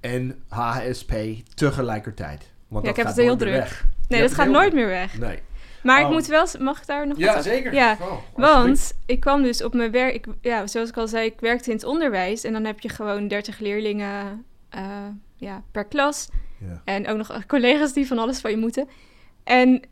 En 0.00 0.42
HSP 0.48 1.12
tegelijkertijd. 1.54 2.50
Want 2.68 2.84
Ja, 2.86 2.90
dat 2.90 2.90
ik 2.90 2.96
heb 2.96 3.06
gaat 3.06 3.16
het 3.16 3.24
heel 3.24 3.36
druk. 3.36 3.52
weg. 3.52 3.86
nee, 4.08 4.20
dat 4.20 4.34
gaat 4.34 4.48
nooit 4.48 4.72
meer 4.72 4.86
weg. 4.86 5.18
Nee. 5.18 5.38
Maar 5.82 6.00
ik 6.00 6.06
Oh. 6.06 6.12
moet 6.12 6.26
wel, 6.26 6.46
mag 6.58 6.78
ik 6.80 6.86
daar 6.86 7.06
nog 7.06 7.16
wat 7.16 7.24
Ja, 7.24 7.30
over- 7.30 7.42
zeker. 7.42 7.74
Ja, 7.74 7.96
Oh. 8.00 8.12
Want 8.34 8.92
ik 9.06 9.20
kwam 9.20 9.42
dus 9.42 9.62
op 9.64 9.74
mijn 9.74 9.90
werk, 9.90 10.14
ik, 10.14 10.26
ja, 10.40 10.66
zoals 10.66 10.88
ik 10.88 10.96
al 10.96 11.08
zei, 11.08 11.26
ik 11.26 11.40
werkte 11.40 11.70
in 11.70 11.76
het 11.76 11.84
onderwijs 11.84 12.44
en 12.44 12.52
dan 12.52 12.64
heb 12.64 12.80
je 12.80 12.88
gewoon 12.88 13.28
30 13.28 13.58
leerlingen 13.58 14.44
eh, 14.68 14.82
ja, 15.36 15.62
per 15.72 15.84
klas. 15.84 16.28
Ja. 16.60 16.82
En 16.84 17.08
ook 17.08 17.16
nog 17.16 17.46
collega's 17.46 17.92
die 17.92 18.06
van 18.06 18.18
alles 18.18 18.40
van 18.40 18.50
je 18.50 18.56
moeten. 18.56 18.88
En 19.44 19.82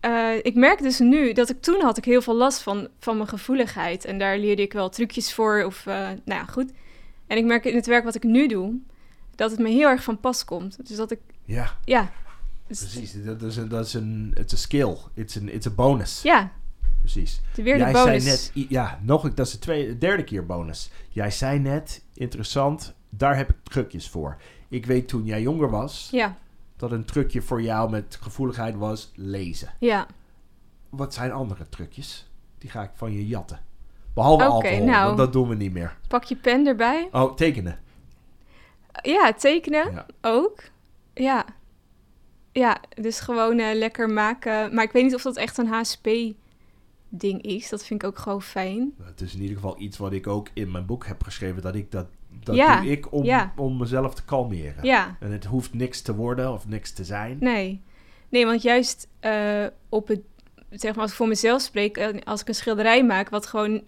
eh, 0.00 0.36
ik 0.42 0.54
merk 0.54 0.82
dus 0.82 0.98
nu 0.98 1.32
dat 1.32 1.50
ik 1.50 1.60
toen 1.62 1.80
had 1.80 1.96
ik 1.96 2.04
heel 2.04 2.22
veel 2.22 2.34
last 2.36 2.62
van, 2.62 2.88
van 2.98 3.16
mijn 3.16 3.28
gevoeligheid. 3.28 4.04
En 4.04 4.18
daar 4.18 4.38
leerde 4.38 4.62
ik 4.62 4.72
wel 4.72 4.88
trucjes 4.88 5.34
voor. 5.34 5.62
Of, 5.66 5.86
eh, 5.86 5.94
nou 5.94 6.40
ja, 6.40 6.44
goed. 6.44 6.72
En 7.26 7.36
ik 7.36 7.44
merk 7.44 7.64
in 7.64 7.74
het 7.74 7.86
werk 7.86 8.04
wat 8.04 8.14
ik 8.14 8.22
nu 8.22 8.46
doe, 8.46 8.74
dat 9.34 9.50
het 9.50 9.60
me 9.60 9.68
heel 9.68 9.88
erg 9.88 10.02
van 10.02 10.20
pas 10.20 10.44
komt. 10.44 10.86
Dus 10.88 10.96
dat 10.96 11.10
ik, 11.10 11.20
ja, 11.44 11.76
ja. 11.84 12.10
Dus- 12.66 12.78
precies. 12.78 13.24
Dat 13.24 13.42
is 13.42 13.56
een, 13.56 13.68
dat 13.68 13.86
is 13.86 13.94
een, 13.94 14.32
it's 14.38 14.52
a 14.54 14.56
skill. 14.56 14.96
It's, 15.14 15.36
an, 15.36 15.48
it's 15.48 15.66
a 15.66 15.70
bonus. 15.70 16.22
Ja, 16.22 16.52
Precies. 16.98 17.40
de- 17.54 17.62
weer 17.62 17.74
de 17.74 17.80
Jij 17.80 17.92
bonus. 17.92 18.24
zei 18.24 18.36
net, 18.64 18.68
ja, 18.70 18.98
nog, 19.02 19.24
een- 19.24 19.34
dat 19.34 19.46
is 19.46 19.52
de 19.52 19.58
tweede, 19.58 19.98
derde 19.98 20.24
keer 20.24 20.46
bonus. 20.46 20.90
Jij 21.08 21.30
zei 21.30 21.58
net, 21.58 22.04
interessant, 22.14 22.94
daar 23.08 23.36
heb 23.36 23.50
ik 23.50 23.56
trucjes 23.62 24.08
voor. 24.08 24.36
Ik 24.68 24.86
weet 24.86 25.08
toen 25.08 25.24
jij 25.24 25.42
jonger 25.42 25.70
was, 25.70 26.08
Ja, 26.12 26.36
dat 26.76 26.92
een 26.92 27.04
trucje 27.04 27.42
voor 27.42 27.62
jou 27.62 27.90
met 27.90 28.18
gevoeligheid 28.20 28.74
was 28.76 29.12
lezen. 29.14 29.72
ja. 29.78 30.06
Wat 30.88 31.14
zijn 31.14 31.32
andere 31.32 31.68
trucjes? 31.68 32.30
Die 32.58 32.70
ga 32.70 32.82
ik 32.82 32.90
van 32.94 33.12
je 33.12 33.26
jatten. 33.26 33.60
Behalve 34.14 34.44
Oké, 34.44 34.52
alcohol, 34.52 34.84
nou. 34.86 35.04
want 35.06 35.16
dat 35.18 35.32
doen 35.32 35.48
we 35.48 35.54
niet 35.54 35.72
meer. 35.72 35.96
Pak 36.08 36.24
je 36.24 36.36
pen 36.36 36.66
erbij. 36.66 37.08
Oh, 37.12 37.34
tekenen. 37.34 37.78
Ja, 39.02 39.32
tekenen 39.32 39.92
Ja. 39.92 40.06
ook. 40.20 40.60
Ja. 41.14 41.44
Ja, 42.52 42.80
dus 42.94 43.20
gewoon 43.20 43.58
eh, 43.58 43.74
lekker 43.74 44.10
maken. 44.10 44.74
Maar 44.74 44.84
ik 44.84 44.92
weet 44.92 45.04
niet 45.04 45.14
of 45.14 45.22
dat 45.22 45.36
echt 45.36 45.58
een 45.58 45.66
HSP-ding 45.66 47.42
is. 47.42 47.68
Dat 47.68 47.84
vind 47.86 48.02
ik 48.02 48.08
ook 48.08 48.18
gewoon 48.18 48.42
fijn. 48.42 48.78
Nou, 48.98 49.10
Het 49.10 49.20
is 49.20 49.34
in 49.34 49.40
ieder 49.40 49.56
geval 49.56 49.80
iets 49.80 49.98
wat 49.98 50.12
ik 50.12 50.26
ook 50.26 50.48
in 50.52 50.70
mijn 50.70 50.86
boek 50.86 51.06
heb 51.06 51.22
geschreven. 51.22 51.62
Dat 51.62 51.74
ik 51.74 51.90
dat, 51.90 52.06
dat 52.44 52.56
Ja, 52.56 52.80
doe 52.80 52.90
ik 52.90 53.12
om, 53.12 53.24
ja. 53.24 53.52
om 53.56 53.76
mezelf 53.76 54.14
te 54.14 54.24
kalmeren. 54.24 54.84
Ja, 54.84 55.16
En 55.20 55.32
het 55.32 55.44
hoeft 55.44 55.74
niks 55.74 56.00
te 56.02 56.14
worden 56.14 56.52
of 56.52 56.66
niks 56.68 56.92
te 56.92 57.04
zijn. 57.04 57.36
nee. 57.40 57.82
Nee, 58.28 58.46
want 58.46 58.62
juist 58.62 59.08
eh, 59.20 59.66
op 59.88 60.08
het... 60.08 60.20
Zeg 60.70 60.92
maar, 60.94 61.02
als 61.02 61.10
ik 61.10 61.16
voor 61.16 61.28
mezelf 61.28 61.60
spreek, 61.62 61.96
eh, 61.96 62.20
als 62.24 62.40
ik 62.40 62.48
een 62.48 62.54
schilderij 62.54 63.04
maak... 63.04 63.28
wat 63.28 63.46
gewoon 63.46 63.82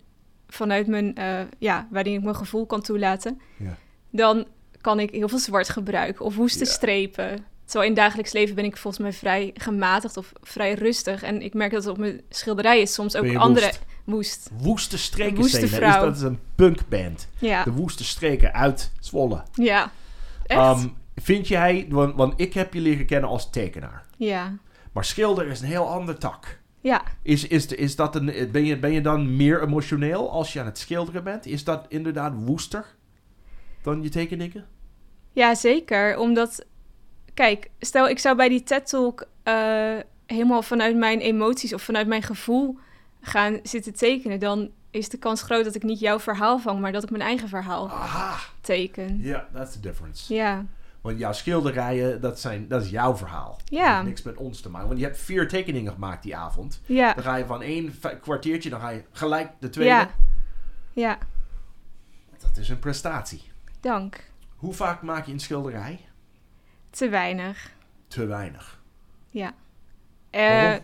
vanuit 0.49 0.87
mijn... 0.87 1.14
ja, 1.59 1.88
waarin 1.90 2.14
ik 2.14 2.23
mijn 2.23 2.37
gevoel 2.37 2.67
kan 2.67 2.81
toelaten... 2.81 3.40
Ja. 3.57 3.77
dan 4.11 4.47
kan 4.85 5.01
ik 5.01 5.11
heel 5.11 5.29
veel 5.29 5.38
zwart 5.38 5.68
gebruiken 5.68 6.25
of 6.25 6.37
woeste 6.37 6.64
Ja. 6.64 6.70
strepen. 6.70 7.44
Terwijl 7.64 7.88
in 7.90 7.94
dagelijks 7.97 8.33
leven 8.33 8.55
ben 8.55 8.64
ik 8.64 8.77
volgens 8.77 9.03
mij 9.03 9.12
vrij 9.12 9.51
gematigd 9.55 10.16
of 10.16 10.33
vrij 10.42 10.75
rustig. 10.75 11.23
En 11.23 11.42
ik 11.42 11.55
merk 11.55 11.73
dat 11.73 11.87
op 11.87 11.99
mijn 11.99 12.20
schilderijen 12.29 12.87
soms 12.87 13.16
ook 13.16 13.35
andere... 13.35 13.66
woest? 13.66 13.81
Woest. 14.05 14.51
Woeste 14.59 14.99
streken 14.99 15.37
Woeste 15.37 15.57
Sena, 15.57 15.70
is 15.70 15.75
vrouw. 15.77 16.05
dat 16.05 16.16
is 16.16 16.23
een 16.23 16.38
punkband. 16.55 17.29
Ja, 17.38 17.64
De 17.64 17.73
woeste 17.73 18.05
streken 18.05 18.53
uit 18.55 18.92
Zwolle. 19.01 19.42
ja. 19.55 19.92
Echt? 20.47 20.61
Ehm, 20.61 20.87
vind 21.14 21.49
jij, 21.49 21.87
want, 21.88 22.14
want 22.14 22.40
ik 22.40 22.55
heb 22.55 22.75
je 22.75 22.81
leren 22.81 23.07
kennen 23.07 23.31
als 23.31 23.51
tekenaar. 23.51 24.05
ja. 24.16 24.57
Maar 24.92 25.05
schilder 25.05 25.47
is 25.47 25.61
een 25.61 25.66
heel 25.66 25.88
ander 25.88 26.18
tak. 26.18 26.61
Ja. 26.81 27.03
Is, 27.23 27.47
is, 27.47 27.66
is 27.66 27.97
dat 27.97 28.16
een, 28.16 28.49
ben, 28.53 28.64
je, 28.64 28.79
ben 28.79 28.92
je 28.92 29.01
dan 29.01 29.37
meer 29.37 29.62
emotioneel 29.62 30.31
als 30.31 30.53
je 30.53 30.61
aan 30.61 30.66
het 30.66 30.79
schilderen 30.79 31.25
bent? 31.25 31.47
Is 31.47 31.64
dat 31.64 31.87
inderdaad 31.88 32.33
woester 32.37 32.85
dan 33.83 34.03
je 34.03 34.09
tekeningen? 34.09 34.64
Ja, 35.35 35.55
zeker. 35.55 36.18
Omdat, 36.18 36.64
kijk, 37.35 37.70
stel 37.81 38.09
ik 38.09 38.18
zou 38.18 38.37
bij 38.37 38.49
die 38.49 38.62
TED-talk 38.62 39.27
eh, 39.42 39.97
helemaal 40.27 40.62
vanuit 40.62 40.97
mijn 40.97 41.20
emoties 41.20 41.75
of 41.75 41.83
vanuit 41.83 42.07
mijn 42.07 42.23
gevoel 42.23 42.79
gaan 43.20 43.59
zitten 43.62 43.94
tekenen... 43.94 44.38
dan 44.40 44.70
is 44.90 45.09
de 45.09 45.18
kans 45.18 45.42
groot 45.42 45.64
dat 45.64 45.75
ik 45.75 45.83
niet 45.83 45.99
jouw 46.01 46.20
verhaal 46.20 46.59
vang, 46.59 46.81
maar 46.81 46.92
dat 46.92 47.03
ik 47.03 47.11
mijn 47.11 47.23
eigen 47.23 47.49
verhaal 47.49 47.90
Aha, 47.90 48.37
teken. 48.61 49.18
ja, 49.23 49.49
that's 49.53 49.73
the 49.73 49.81
difference. 49.81 50.35
Ja, 50.35 50.64
Want 51.01 51.18
jouw 51.18 51.33
schilderijen, 51.33 52.20
dat, 52.20 52.40
zijn, 52.40 52.68
dat 52.68 52.83
is 52.83 52.90
jouw 52.90 53.16
verhaal. 53.16 53.57
Dat 53.59 53.68
Ja. 53.79 53.94
heeft 53.94 54.07
niks 54.07 54.23
met 54.23 54.37
ons 54.37 54.61
te 54.61 54.70
maken. 54.70 54.87
Want 54.88 54.99
je 55.01 55.05
hebt 55.07 55.18
vier 55.18 55.49
tekeningen 55.49 55.92
gemaakt 55.92 56.23
die 56.23 56.37
avond. 56.37 56.81
ja, 56.87 57.14
Dan 57.14 57.23
ga 57.25 57.37
je 57.37 57.47
van 57.47 57.62
één 57.62 57.94
kwartiertje, 58.20 58.70
dan 58.70 58.81
ga 58.81 58.88
je 58.88 59.03
gelijk 59.12 59.51
de 59.59 59.68
tweede. 59.68 59.90
ja. 59.94 60.11
Ja, 60.92 61.18
Dat 62.42 62.57
is 62.57 62.68
een 62.68 62.79
prestatie. 62.79 63.42
dank. 63.81 64.20
Hoe 64.64 64.74
vaak 64.74 65.03
maak 65.03 65.27
je 65.27 65.33
een 65.33 65.40
schilderij? 65.40 66.00
Te 66.90 67.09
weinig. 67.09 67.72
Te 68.09 68.27
weinig. 68.27 68.83
Ja. 69.31 69.55
Eh, 70.31 70.74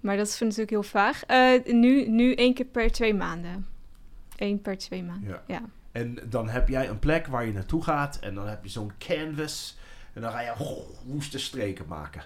maar 0.00 0.16
dat 0.16 0.26
is 0.26 0.40
natuurlijk 0.40 0.70
heel 0.70 0.82
vaag. 0.82 1.24
Eh, 1.24 1.64
nu, 1.64 2.08
nu 2.08 2.34
één 2.34 2.54
keer 2.54 2.66
per 2.66 2.90
twee 2.90 3.14
maanden. 3.14 3.66
Eén 4.36 4.60
per 4.60 4.78
twee 4.78 5.02
maanden. 5.02 5.28
Ja. 5.28 5.42
Ja. 5.46 5.62
En 5.92 6.18
dan 6.24 6.48
heb 6.48 6.68
jij 6.68 6.88
een 6.88 6.98
plek 6.98 7.26
waar 7.26 7.46
je 7.46 7.52
naartoe 7.52 7.82
gaat. 7.82 8.18
En 8.18 8.34
dan 8.34 8.46
heb 8.48 8.64
je 8.64 8.70
zo'n 8.70 8.92
canvas. 8.98 9.78
En 10.12 10.20
dan 10.20 10.30
ga 10.32 10.40
je 10.40 10.52
goh, 10.56 10.88
woeste 11.06 11.38
streken 11.38 11.86
maken. 11.88 12.22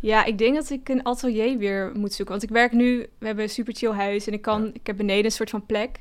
Ja, 0.00 0.24
ik 0.24 0.38
denk 0.38 0.54
dat 0.54 0.70
ik 0.70 0.88
een 0.88 1.04
atelier 1.04 1.58
weer 1.58 1.92
moet 1.94 2.12
zoeken. 2.12 2.34
Want 2.34 2.42
ik 2.42 2.54
werk 2.54 2.72
nu, 2.72 3.06
we 3.18 3.26
hebben 3.26 3.44
een 3.44 3.50
super 3.50 3.74
chill 3.74 3.92
huis 3.92 4.26
en 4.26 4.32
ik 4.32 4.42
kan, 4.42 4.64
Ja. 4.64 4.70
ik 4.72 4.86
heb 4.86 4.96
beneden 4.96 5.24
een 5.24 5.30
soort 5.30 5.50
van 5.50 5.66
plek. 5.66 6.00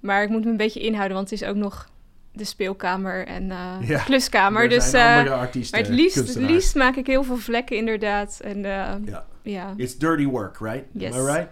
Maar 0.00 0.22
ik 0.22 0.28
moet 0.28 0.44
me 0.44 0.50
een 0.50 0.56
beetje 0.56 0.80
inhouden, 0.80 1.16
want 1.16 1.30
het 1.30 1.40
is 1.42 1.48
ook 1.48 1.56
nog 1.56 1.90
de 2.32 2.44
speelkamer 2.44 3.26
en 3.26 3.50
eh 3.50 3.88
Ja, 3.88 3.98
kluskamer. 4.02 4.62
Er 4.62 4.68
Dus, 4.68 4.94
artiesten, 4.94 5.78
maar 5.80 5.88
het 5.88 5.98
liefst, 5.98 6.16
het 6.16 6.34
liefst 6.36 6.74
maak 6.74 6.96
ik 6.96 7.06
heel 7.06 7.24
veel 7.24 7.36
vlekken 7.36 7.76
inderdaad. 7.76 8.40
En 8.40 8.56
eh, 8.64 8.94
Ja. 9.04 9.26
ja. 9.42 9.72
It's 9.76 9.96
dirty 9.98 10.24
work, 10.26 10.58
right? 10.60 10.84
Yes. 10.92 11.14
Am 11.14 11.20
I 11.28 11.32
right? 11.32 11.48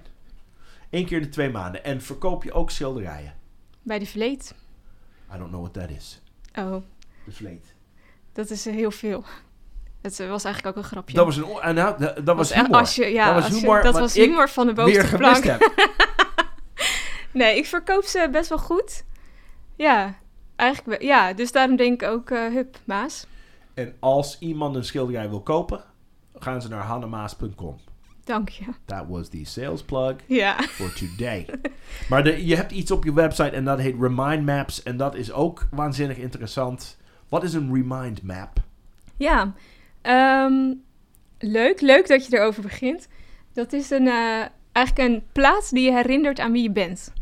Eén 0.91 1.07
keer 1.07 1.21
de 1.21 1.29
twee 1.29 1.51
maanden. 1.51 1.85
En 1.85 2.03
verkoop 2.03 2.45
je 2.45 2.53
ook 2.53 2.71
schilderijen? 2.71 3.35
bij 3.83 3.99
de 3.99 4.07
vleet. 4.07 4.55
I 5.35 5.39
don't 5.39 5.49
know 5.51 5.61
what 5.61 5.73
that 5.73 5.97
is. 5.97 6.23
Oh, 6.59 6.77
De 7.25 7.33
vleet. 7.33 7.75
dat 8.33 8.51
is 8.51 8.65
heel 8.65 8.91
veel. 8.91 9.25
Het 10.03 10.21
eh, 10.21 10.29
was 10.29 10.45
eigenlijk 10.45 10.77
ook 10.77 10.83
een 10.85 10.89
grapje. 10.91 11.15
Dat 11.15 11.25
was 11.25 11.37
een... 11.37 11.45
en 11.63 11.75
nou, 11.75 11.99
dat, 11.99 12.27
dat 12.27 12.37
was 12.37 12.55
humor. 12.55 12.71
Als 12.79 12.95
je, 12.95 13.05
ja, 13.07 13.33
Dat 13.33 13.43
was 13.43 13.53
je- 13.53 13.59
humor 13.61 13.83
dat 13.83 13.99
was 13.99 14.15
humor 14.15 14.49
van 14.49 14.67
de 14.67 14.73
bovenste 14.73 15.17
plank. 15.17 15.45
Nee, 17.33 17.57
ik 17.57 17.67
verkoop 17.67 18.05
ze 18.05 18.29
best 18.33 18.49
wel 18.49 18.59
goed. 18.59 19.05
Ja, 19.77 20.15
eigenlijk 20.61 21.03
Ja, 21.03 21.33
dus 21.33 21.53
daarom 21.53 21.77
denk 21.77 22.03
ik 22.03 22.09
ook, 22.09 22.31
eh 22.31 22.47
hup, 22.47 22.79
Maas. 22.85 23.27
En 23.75 23.95
als 23.99 24.39
iemand 24.39 24.77
een 24.77 24.85
schilderij 24.85 25.29
wil 25.29 25.41
kopen, 25.41 25.85
gaan 26.35 26.63
ze 26.63 26.69
naar 26.69 26.83
hannemaas.com. 26.83 27.77
Dank 28.25 28.49
je. 28.49 28.65
That 28.85 29.05
was 29.09 29.29
the 29.29 29.45
sales 29.45 29.83
plug 29.83 30.15
for 30.69 30.93
today. 30.93 31.47
maar 32.09 32.25
de, 32.25 32.47
je 32.47 32.57
hebt 32.57 32.73
iets 32.73 32.91
op 32.91 33.05
je 33.05 33.13
website 33.13 33.51
en 33.51 33.65
dat 33.65 33.79
heet 33.79 33.97
Remind 34.01 34.47
Maps. 34.47 34.83
En 34.83 34.97
dat 34.97 35.15
is 35.15 35.33
ook 35.33 35.67
waanzinnig 35.71 36.17
interessant. 36.17 36.99
Wat 37.29 37.43
is 37.43 37.55
een 37.55 37.75
Remind 37.75 38.23
Map? 38.23 38.61
Ja, 39.17 39.55
ehm, 40.03 40.75
leuk. 41.39 41.81
Leuk 41.81 42.09
dat 42.09 42.27
je 42.27 42.37
erover 42.37 42.63
begint. 42.63 43.09
Dat 43.53 43.73
is 43.73 43.91
een, 43.91 44.07
eh, 44.07 44.45
eigenlijk 44.73 45.09
een 45.09 45.23
plaats 45.33 45.71
die 45.71 45.85
je 45.85 45.93
herinnert 45.93 46.41
aan 46.41 46.53
wie 46.53 46.63
je 46.63 46.71
bent. 46.71 47.13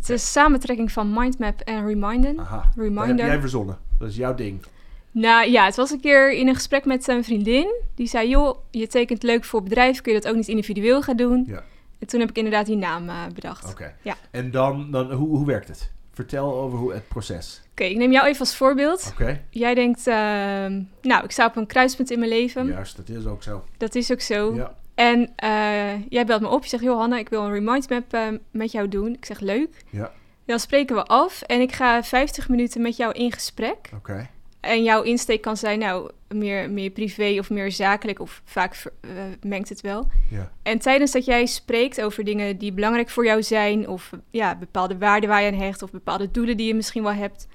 Het 0.00 0.08
is 0.10 0.22
een 0.22 0.28
samentrekking 0.28 0.92
van 0.92 1.12
mindmap 1.12 1.60
en 1.60 1.86
reminden. 1.86 2.38
Aha, 2.40 2.56
dat 2.56 2.64
heb 2.64 2.74
Reminder. 2.76 3.26
jij 3.26 3.40
verzonnen. 3.40 3.78
Dat 3.98 4.08
is 4.08 4.16
jouw 4.16 4.34
ding. 4.34 4.62
Nou 5.10 5.50
ja, 5.50 5.64
het 5.64 5.76
was 5.76 5.90
een 5.90 6.00
keer 6.00 6.32
in 6.32 6.48
een 6.48 6.54
gesprek 6.54 6.84
met 6.84 7.04
zijn 7.04 7.24
vriendin. 7.24 7.74
Die 7.94 8.06
zei, 8.06 8.28
joh, 8.28 8.58
je 8.70 8.86
tekent 8.86 9.22
leuk 9.22 9.44
voor 9.44 9.62
bedrijf. 9.62 10.00
Kun 10.00 10.12
je 10.12 10.20
dat 10.20 10.30
ook 10.30 10.36
niet 10.36 10.48
individueel 10.48 11.02
gaan 11.02 11.16
doen? 11.16 11.44
Ja. 11.46 11.62
En 11.98 12.06
toen 12.06 12.20
heb 12.20 12.28
ik 12.28 12.36
inderdaad 12.36 12.66
die 12.66 12.76
naam 12.76 13.08
eh, 13.08 13.14
bedacht. 13.34 13.70
Oké. 13.70 13.94
Ja. 14.02 14.16
En 14.30 14.50
dan, 14.50 14.90
dan 14.90 15.12
hoe, 15.12 15.28
hoe 15.36 15.46
werkt 15.46 15.68
het? 15.68 15.90
Vertel 16.12 16.54
over 16.54 16.78
hoe 16.78 16.92
het 16.92 17.08
proces. 17.08 17.62
Oké, 17.70 17.84
ik 17.84 17.96
neem 17.96 18.12
jou 18.12 18.26
even 18.26 18.40
als 18.40 18.56
voorbeeld. 18.56 19.08
Oké, 19.12 19.40
Jij 19.50 19.74
denkt, 19.74 20.06
ehm, 20.06 20.82
nou, 21.02 21.24
ik 21.24 21.30
sta 21.30 21.46
op 21.46 21.56
een 21.56 21.66
kruispunt 21.66 22.10
in 22.10 22.18
mijn 22.18 22.30
leven. 22.30 22.66
juist, 22.66 22.96
dat 22.96 23.08
is 23.08 23.26
ook 23.26 23.42
zo. 23.42 23.64
Dat 23.76 23.94
is 23.94 24.12
ook 24.12 24.20
zo. 24.20 24.54
Ja. 24.54 24.74
En 25.00 25.32
eh, 25.36 26.08
jij 26.08 26.24
belt 26.24 26.40
me 26.40 26.48
op. 26.48 26.62
Je 26.62 26.68
zegt, 26.68 26.82
joh 26.82 26.98
Hanna, 26.98 27.18
ik 27.18 27.28
wil 27.28 27.42
een 27.44 27.52
remind 27.52 27.88
map 27.90 28.14
eh, 28.14 28.28
met 28.50 28.72
jou 28.72 28.88
doen. 28.88 29.14
Ik 29.14 29.24
zeg, 29.24 29.40
leuk. 29.40 29.84
Ja. 29.90 30.12
Dan 30.44 30.58
spreken 30.58 30.96
we 30.96 31.04
af 31.04 31.42
en 31.42 31.60
ik 31.60 31.72
ga 31.72 32.02
50 32.02 32.48
minuten 32.48 32.82
met 32.82 32.96
jou 32.96 33.12
in 33.12 33.32
gesprek. 33.32 33.90
Oké. 33.94 34.28
En 34.60 34.82
jouw 34.82 35.02
insteek 35.02 35.42
kan 35.42 35.56
zijn, 35.56 35.78
nou, 35.78 36.10
meer, 36.28 36.70
meer 36.70 36.90
privé 36.90 37.36
of 37.38 37.50
meer 37.50 37.72
zakelijk. 37.72 38.20
Of 38.20 38.42
vaak 38.44 38.74
ver- 38.74 38.92
eh, 39.00 39.10
mengt 39.42 39.68
het 39.68 39.80
wel. 39.80 40.08
Ja. 40.30 40.50
En 40.62 40.78
tijdens 40.78 41.12
dat 41.12 41.24
jij 41.24 41.46
spreekt 41.46 42.02
over 42.02 42.24
dingen 42.24 42.58
die 42.58 42.72
belangrijk 42.72 43.10
voor 43.10 43.24
jou 43.24 43.42
zijn... 43.42 43.88
of 43.88 44.10
ja, 44.30 44.56
bepaalde 44.56 44.98
waarden 44.98 45.28
waar 45.28 45.42
je 45.42 45.50
aan 45.50 45.58
hecht... 45.58 45.82
of 45.82 45.90
bepaalde 45.90 46.30
doelen 46.30 46.56
die 46.56 46.66
je 46.66 46.74
misschien 46.74 47.02
wel 47.02 47.12
hebt... 47.12 47.46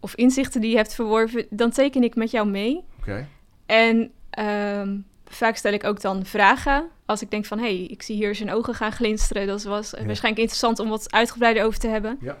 of 0.00 0.14
inzichten 0.14 0.60
die 0.60 0.70
je 0.70 0.76
hebt 0.76 0.94
verworven... 0.94 1.46
dan 1.50 1.70
teken 1.70 2.02
ik 2.02 2.14
met 2.14 2.30
jou 2.30 2.48
mee. 2.48 2.84
Oké. 2.98 3.28
En 3.66 4.10
ehm, 4.30 4.96
vaak 5.30 5.56
stel 5.56 5.72
ik 5.72 5.84
ook 5.84 6.00
dan 6.00 6.24
vragen. 6.24 6.88
Als 7.06 7.22
ik 7.22 7.30
denk 7.30 7.44
van, 7.46 7.58
hé, 7.58 7.64
hey, 7.76 7.84
ik 7.84 8.02
zie 8.02 8.16
hier 8.16 8.34
zijn 8.34 8.52
ogen 8.52 8.74
gaan 8.74 8.92
glinsteren. 8.92 9.46
Dat 9.46 9.62
was 9.62 9.90
Ja. 9.90 9.96
waarschijnlijk 9.96 10.36
interessant 10.42 10.78
om 10.78 10.88
wat 10.88 11.12
uitgebreider 11.12 11.64
over 11.64 11.78
te 11.78 11.88
hebben. 11.88 12.18
Ja. 12.20 12.38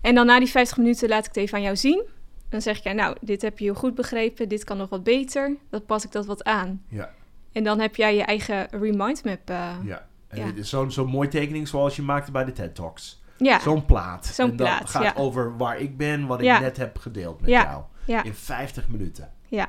En 0.00 0.14
dan 0.14 0.26
na 0.26 0.38
die 0.38 0.48
50 0.48 0.76
minuten 0.76 1.08
laat 1.08 1.20
ik 1.20 1.26
het 1.26 1.36
even 1.36 1.56
aan 1.56 1.62
jou 1.64 1.76
zien. 1.76 2.02
Dan 2.48 2.62
zeg 2.62 2.76
ik, 2.78 2.82
ja, 2.82 2.92
nou, 2.92 3.16
dit 3.20 3.42
heb 3.42 3.58
je 3.58 3.64
heel 3.64 3.74
goed 3.74 3.94
begrepen. 3.94 4.48
Dit 4.48 4.64
kan 4.64 4.76
nog 4.76 4.88
wat 4.88 5.02
beter. 5.04 5.56
Dan 5.70 5.84
pas 5.86 6.04
ik 6.04 6.12
dat 6.12 6.26
wat 6.26 6.44
aan. 6.44 6.82
Ja. 6.88 7.10
En 7.52 7.64
dan 7.64 7.80
heb 7.80 7.96
jij 7.96 8.16
je 8.16 8.22
eigen 8.22 8.68
remind 8.70 9.24
map. 9.24 9.50
eh, 9.50 9.74
Ja. 9.84 10.08
En 10.28 10.46
dit 10.46 10.56
is 10.58 10.68
zo'n 10.68 10.90
zo'n 10.92 11.06
mooie 11.08 11.28
tekening 11.28 11.68
zoals 11.68 11.96
je 11.96 12.02
maakte 12.02 12.30
bij 12.30 12.44
de 12.44 12.52
TED 12.52 12.74
Talks. 12.74 13.22
ja. 13.36 13.58
Zo'n 13.60 13.84
plaat. 13.84 14.26
Zo'n 14.26 14.50
en 14.50 14.56
dat 14.56 14.66
plaat, 14.66 14.90
gaat 14.90 15.16
over 15.16 15.56
waar 15.56 15.78
ik 15.80 15.96
ben, 15.96 16.26
wat 16.26 16.40
ik 16.40 16.46
net 16.60 16.76
heb 16.76 16.98
gedeeld 16.98 17.40
met 17.40 17.50
jou. 17.50 17.82
In 18.24 18.34
50 18.34 18.88
minuten. 18.88 19.32
Ja. 19.48 19.68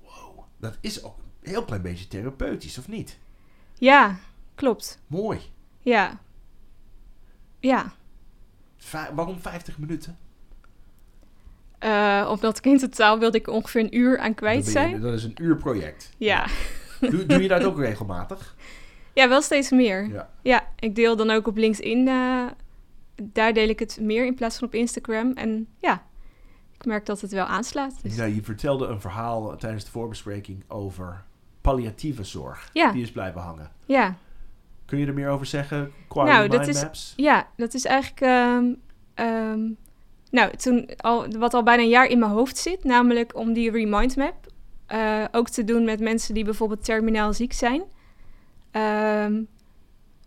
Wow. 0.00 0.38
Dat 0.60 0.78
is 0.80 1.02
ook 1.04 1.16
heel 1.44 1.64
klein 1.64 1.82
beetje 1.82 2.08
therapeutisch, 2.08 2.78
of 2.78 2.88
niet? 2.88 3.18
ja, 3.78 4.16
klopt. 4.54 4.98
Mooi. 5.06 5.40
Ja. 5.80 6.18
Ja. 7.60 7.92
Waarom 9.14 9.40
50 9.40 9.78
minuten? 9.78 10.18
Eh, 11.78 12.28
omdat 12.30 12.58
ik 12.58 12.64
in 12.64 12.78
totaal 12.78 13.18
wilde 13.18 13.38
ik 13.38 13.48
ongeveer 13.48 13.80
een 13.80 13.96
uur 13.96 14.18
aan 14.18 14.34
kwijt 14.34 14.66
zijn. 14.66 15.00
Dat 15.00 15.12
is 15.12 15.24
een 15.24 15.36
uur 15.40 15.56
project. 15.56 16.10
Ja. 16.16 16.46
Doe, 17.00 17.26
doe 17.26 17.42
je 17.42 17.48
dat 17.48 17.64
ook 17.64 17.78
regelmatig? 17.78 18.54
Ja, 19.14 19.28
wel 19.28 19.42
steeds 19.42 19.70
meer. 19.70 20.08
Ja. 20.08 20.30
Ja, 20.42 20.68
ik 20.78 20.94
deel 20.94 21.16
dan 21.16 21.30
ook 21.30 21.46
op 21.46 21.56
LinkedIn. 21.56 22.08
eh, 22.08 22.46
daar 23.22 23.52
deel 23.52 23.68
ik 23.68 23.78
het 23.78 23.98
meer 24.00 24.26
in 24.26 24.34
plaats 24.34 24.58
van 24.58 24.66
op 24.66 24.74
Instagram. 24.74 25.32
En 25.32 25.66
ja, 25.80 26.02
ik 26.72 26.84
merk 26.84 27.06
dat 27.06 27.20
het 27.20 27.32
wel 27.32 27.44
aanslaat. 27.44 28.02
Dus. 28.02 28.16
Ja, 28.16 28.24
je 28.24 28.42
vertelde 28.42 28.86
een 28.86 29.00
verhaal 29.00 29.56
tijdens 29.56 29.84
de 29.84 29.90
voorbespreking 29.90 30.64
over 30.68 31.24
palliatieve 31.64 32.24
zorg. 32.24 32.70
Ja. 32.72 32.92
Die 32.92 33.02
is 33.02 33.10
blijven 33.12 33.40
hangen. 33.40 33.70
Ja. 33.84 34.16
Kun 34.84 34.98
je 34.98 35.06
er 35.06 35.14
meer 35.14 35.28
over 35.28 35.46
zeggen 35.46 35.92
qua 36.08 36.24
Nou, 36.24 36.48
dat 36.48 36.66
is- 36.66 36.82
Maps? 36.82 37.12
ja, 37.16 37.48
dat 37.56 37.74
is 37.74 37.84
eigenlijk... 37.84 38.20
ehm, 38.20 38.64
ehm, 39.14 39.60
nou, 40.30 40.56
toen 40.56 40.88
al, 40.96 41.28
wat 41.38 41.54
al 41.54 41.62
bijna 41.62 41.82
een 41.82 41.88
jaar 41.88 42.06
in 42.06 42.18
mijn 42.18 42.30
hoofd 42.32 42.56
zit. 42.56 42.84
Namelijk 42.84 43.36
om 43.36 43.52
die 43.52 43.70
Remind 43.70 44.16
Map 44.16 44.34
eh, 44.86 45.24
ook 45.32 45.48
te 45.48 45.64
doen 45.64 45.84
met 45.84 46.00
mensen 46.00 46.34
die 46.34 46.44
bijvoorbeeld 46.44 46.84
terminaal 46.84 47.32
ziek 47.32 47.52
zijn. 47.52 47.82
Ehm, 48.70 49.42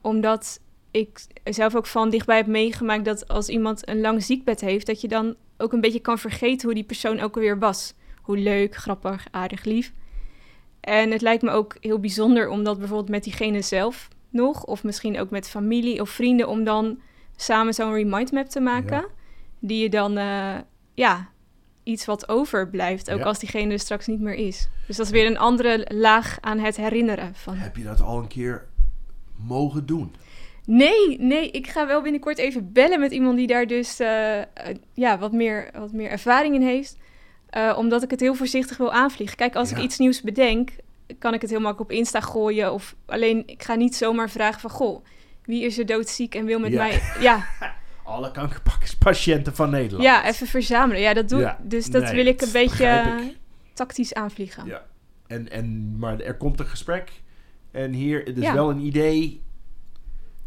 omdat 0.01 0.59
ik 0.91 1.25
zelf 1.43 1.75
ook 1.75 1.85
van 1.85 2.09
dichtbij 2.09 2.35
heb 2.37 2.47
meegemaakt 2.47 3.05
dat 3.05 3.27
als 3.27 3.49
iemand 3.49 3.89
een 3.89 4.01
lang 4.01 4.23
ziekbed 4.23 4.61
heeft, 4.61 4.85
dat 4.87 5.01
je 5.01 5.07
dan 5.07 5.35
ook 5.57 5.73
een 5.73 5.81
beetje 5.81 5.99
kan 5.99 6.17
vergeten 6.19 6.65
hoe 6.65 6.73
die 6.75 6.83
persoon 6.83 7.19
ook 7.19 7.35
alweer 7.35 7.59
was. 7.59 7.93
Hoe 8.21 8.37
leuk, 8.37 8.75
grappig, 8.75 9.25
aardig, 9.31 9.63
lief. 9.63 9.93
En 10.87 11.11
het 11.11 11.21
lijkt 11.21 11.43
me 11.43 11.49
ook 11.49 11.75
heel 11.79 11.99
bijzonder 11.99 12.49
om 12.49 12.63
dat 12.63 12.77
bijvoorbeeld 12.77 13.09
met 13.09 13.23
diegene 13.23 13.61
zelf 13.61 14.07
nog, 14.29 14.63
of 14.63 14.83
misschien 14.83 15.19
ook 15.19 15.29
met 15.29 15.49
familie 15.49 16.01
of 16.01 16.09
vrienden, 16.09 16.47
om 16.47 16.63
dan 16.63 16.99
samen 17.35 17.73
zo'n 17.73 17.93
remind 17.93 18.31
map 18.31 18.47
te 18.47 18.59
maken. 18.59 18.97
Ja. 18.97 19.05
Die 19.59 19.81
je 19.81 19.89
dan, 19.89 20.17
eh, 20.17 20.55
ja, 20.93 21.29
iets 21.83 22.05
wat 22.05 22.29
overblijft, 22.29 23.11
ook 23.11 23.19
Ja. 23.19 23.23
als 23.25 23.39
diegene 23.39 23.71
er 23.71 23.79
straks 23.79 24.07
niet 24.07 24.19
meer 24.19 24.33
is. 24.33 24.69
Dus 24.87 24.97
dat 24.97 25.05
is 25.05 25.11
weer 25.11 25.25
een 25.25 25.37
andere 25.37 25.87
laag 25.93 26.37
aan 26.41 26.59
het 26.59 26.77
herinneren 26.77 27.35
van. 27.35 27.55
Heb 27.55 27.75
je 27.75 27.83
dat 27.83 28.01
al 28.01 28.17
een 28.17 28.27
keer 28.27 28.65
mogen 29.35 29.85
doen? 29.85 30.15
Nee, 30.65 31.19
nee, 31.19 31.51
ik 31.51 31.67
ga 31.67 31.87
wel 31.87 32.01
binnenkort 32.01 32.37
even 32.37 32.71
bellen 32.73 32.99
met 32.99 33.11
iemand 33.11 33.37
die 33.37 33.47
daar 33.47 33.67
dus 33.67 33.99
eh, 33.99 34.39
eh, 34.39 34.45
ja, 34.93 35.17
wat, 35.17 35.31
meer, 35.31 35.69
wat 35.73 35.91
meer 35.91 36.09
ervaring 36.09 36.55
in 36.55 36.61
heeft. 36.61 36.97
Eh, 37.49 37.73
omdat 37.77 38.03
ik 38.03 38.11
het 38.11 38.19
heel 38.19 38.35
voorzichtig 38.35 38.77
wil 38.77 38.91
aanvliegen. 38.91 39.37
Kijk, 39.37 39.55
als 39.55 39.69
Ja. 39.69 39.77
ik 39.77 39.83
iets 39.83 39.97
nieuws 39.97 40.21
bedenk, 40.21 40.69
kan 41.19 41.33
ik 41.33 41.41
het 41.41 41.49
heel 41.49 41.59
makkelijk 41.59 41.91
op 41.91 41.97
Insta 41.97 42.19
gooien. 42.19 42.73
Of 42.73 42.95
alleen, 43.05 43.43
ik 43.45 43.63
ga 43.63 43.75
niet 43.75 43.95
zomaar 43.95 44.29
vragen 44.29 44.59
van, 44.61 44.69
goh, 44.69 45.05
wie 45.45 45.63
is 45.65 45.77
er 45.77 45.85
doodziek 45.85 46.35
en 46.35 46.45
wil 46.45 46.59
met 46.59 46.71
Ja. 46.71 46.77
mij... 46.77 47.01
Ja, 47.19 47.45
Alle 48.03 48.31
kankerpatiënten 48.31 49.55
van 49.55 49.69
Nederland. 49.69 50.03
ja, 50.03 50.25
even 50.27 50.47
verzamelen. 50.47 51.01
Ja, 51.01 51.13
dat 51.13 51.29
doe 51.29 51.39
Ja, 51.39 51.57
Dus 51.63 51.85
dat 51.85 52.03
nee, 52.03 52.13
wil 52.15 52.25
ik 52.25 52.41
een 52.41 52.51
beetje 52.51 53.15
ik. 53.29 53.35
tactisch 53.73 54.13
aanvliegen. 54.13 54.65
Ja. 54.65 54.85
En, 55.27 55.51
en, 55.51 55.97
maar 55.99 56.19
er 56.19 56.35
komt 56.37 56.59
een 56.59 56.65
gesprek. 56.65 57.11
En 57.71 57.93
hier, 57.93 58.23
het 58.25 58.37
is 58.37 58.51
wel 58.51 58.69
een 58.69 58.79
idee. 58.79 59.41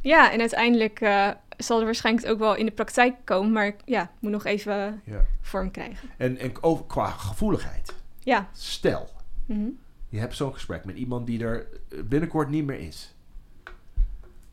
Ja, 0.01 0.33
en 0.33 0.41
uiteindelijk 0.41 1.01
eh, 1.01 1.29
zal 1.63 1.79
er 1.79 1.85
waarschijnlijk 1.85 2.27
ook 2.29 2.39
wel 2.39 2.55
in 2.55 2.65
de 2.67 2.73
praktijk 2.73 3.15
komen. 3.25 3.53
Maar 3.53 3.73
ja, 3.85 4.11
moet 4.19 4.31
nog 4.31 4.45
even 4.45 5.03
Ja. 5.05 5.25
vorm 5.41 5.71
krijgen. 5.71 6.09
En, 6.17 6.39
en 6.39 6.63
over, 6.63 6.85
qua 6.85 7.07
gevoeligheid. 7.07 7.95
Ja. 8.21 8.49
Stel, 8.53 9.09
Mhm. 9.47 9.69
je 10.09 10.19
hebt 10.19 10.37
zo'n 10.37 10.53
gesprek 10.53 10.85
met 10.85 10.97
iemand 10.97 11.27
die 11.27 11.45
er 11.45 11.67
eh, 11.91 11.99
binnenkort 12.05 12.49
niet 12.49 12.65
meer 12.65 12.79
is. 12.81 13.15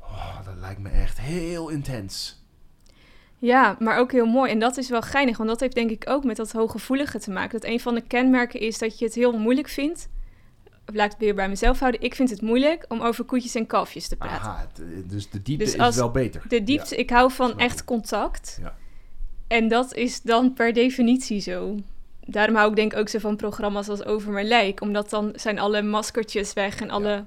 Oh, 0.02 0.46
dat 0.46 0.56
lijkt 0.60 0.80
me 0.80 0.90
echt 0.90 1.20
heel 1.20 1.70
intens. 1.70 2.42
Ja, 3.40 3.76
maar 3.80 3.98
ook 3.98 4.12
heel 4.12 4.26
mooi. 4.26 4.52
En 4.52 4.60
dat 4.60 4.78
is 4.78 4.90
wel 4.90 5.02
geinig, 5.02 5.38
want 5.38 5.50
dat 5.50 5.60
heeft 5.60 5.76
denk 5.76 5.90
ik 5.90 6.04
ook 6.10 6.24
met 6.24 6.36
dat 6.36 6.52
hooggevoelige 6.52 7.20
te 7.20 7.32
maken. 7.32 7.60
Dat 7.60 7.70
een 7.70 7.80
van 7.80 7.96
de 7.96 8.02
kenmerken 8.02 8.60
is 8.60 8.78
dat 8.78 9.00
je 9.00 9.06
het 9.06 9.14
heel 9.16 9.38
moeilijk 9.38 9.68
vindt. 9.68 10.10
Of 10.90 10.96
laat 10.96 11.06
ik 11.06 11.12
het 11.12 11.20
weer 11.22 11.36
bij 11.36 11.50
mezelf 11.50 11.80
houden. 11.80 12.02
Ik 12.02 12.16
vind 12.16 12.30
het 12.30 12.42
moeilijk 12.42 12.86
om 12.88 13.02
over 13.02 13.24
koetjes 13.24 13.56
en 13.56 13.66
kalfjes 13.66 14.08
te 14.08 14.16
praten. 14.16 14.48
Aha, 14.50 14.68
eh, 14.80 14.84
dus 15.08 15.30
de 15.30 15.42
diepte 15.42 15.66
Dus 15.66 15.76
is 15.76 15.96
wel 15.96 16.12
beter. 16.12 16.44
De 16.48 16.64
diepte, 16.64 16.96
ik 16.96 17.10
hou 17.10 17.32
van 17.32 17.60
echt 17.60 17.80
ik. 17.80 17.86
contact. 17.86 18.58
Ja. 18.62 18.76
En 19.48 19.68
dat 19.68 19.94
is 19.96 20.22
dan 20.22 20.54
per 20.54 20.74
definitie 20.74 21.40
zo. 21.40 21.76
Daarom 22.26 22.56
hou 22.56 22.70
ik 22.70 22.76
denk 22.76 22.94
ik 22.94 23.00
ook 23.00 23.10
zo 23.10 23.20
van 23.20 23.36
programma's 23.36 23.90
als 23.90 24.06
Over 24.06 24.32
mijn 24.32 24.48
lijk. 24.48 24.82
Omdat 24.82 25.10
dan 25.10 25.32
zijn 25.36 25.60
alle 25.60 25.82
maskertjes 25.82 26.54
weg 26.54 26.82
en 26.82 26.90
alle 26.90 27.26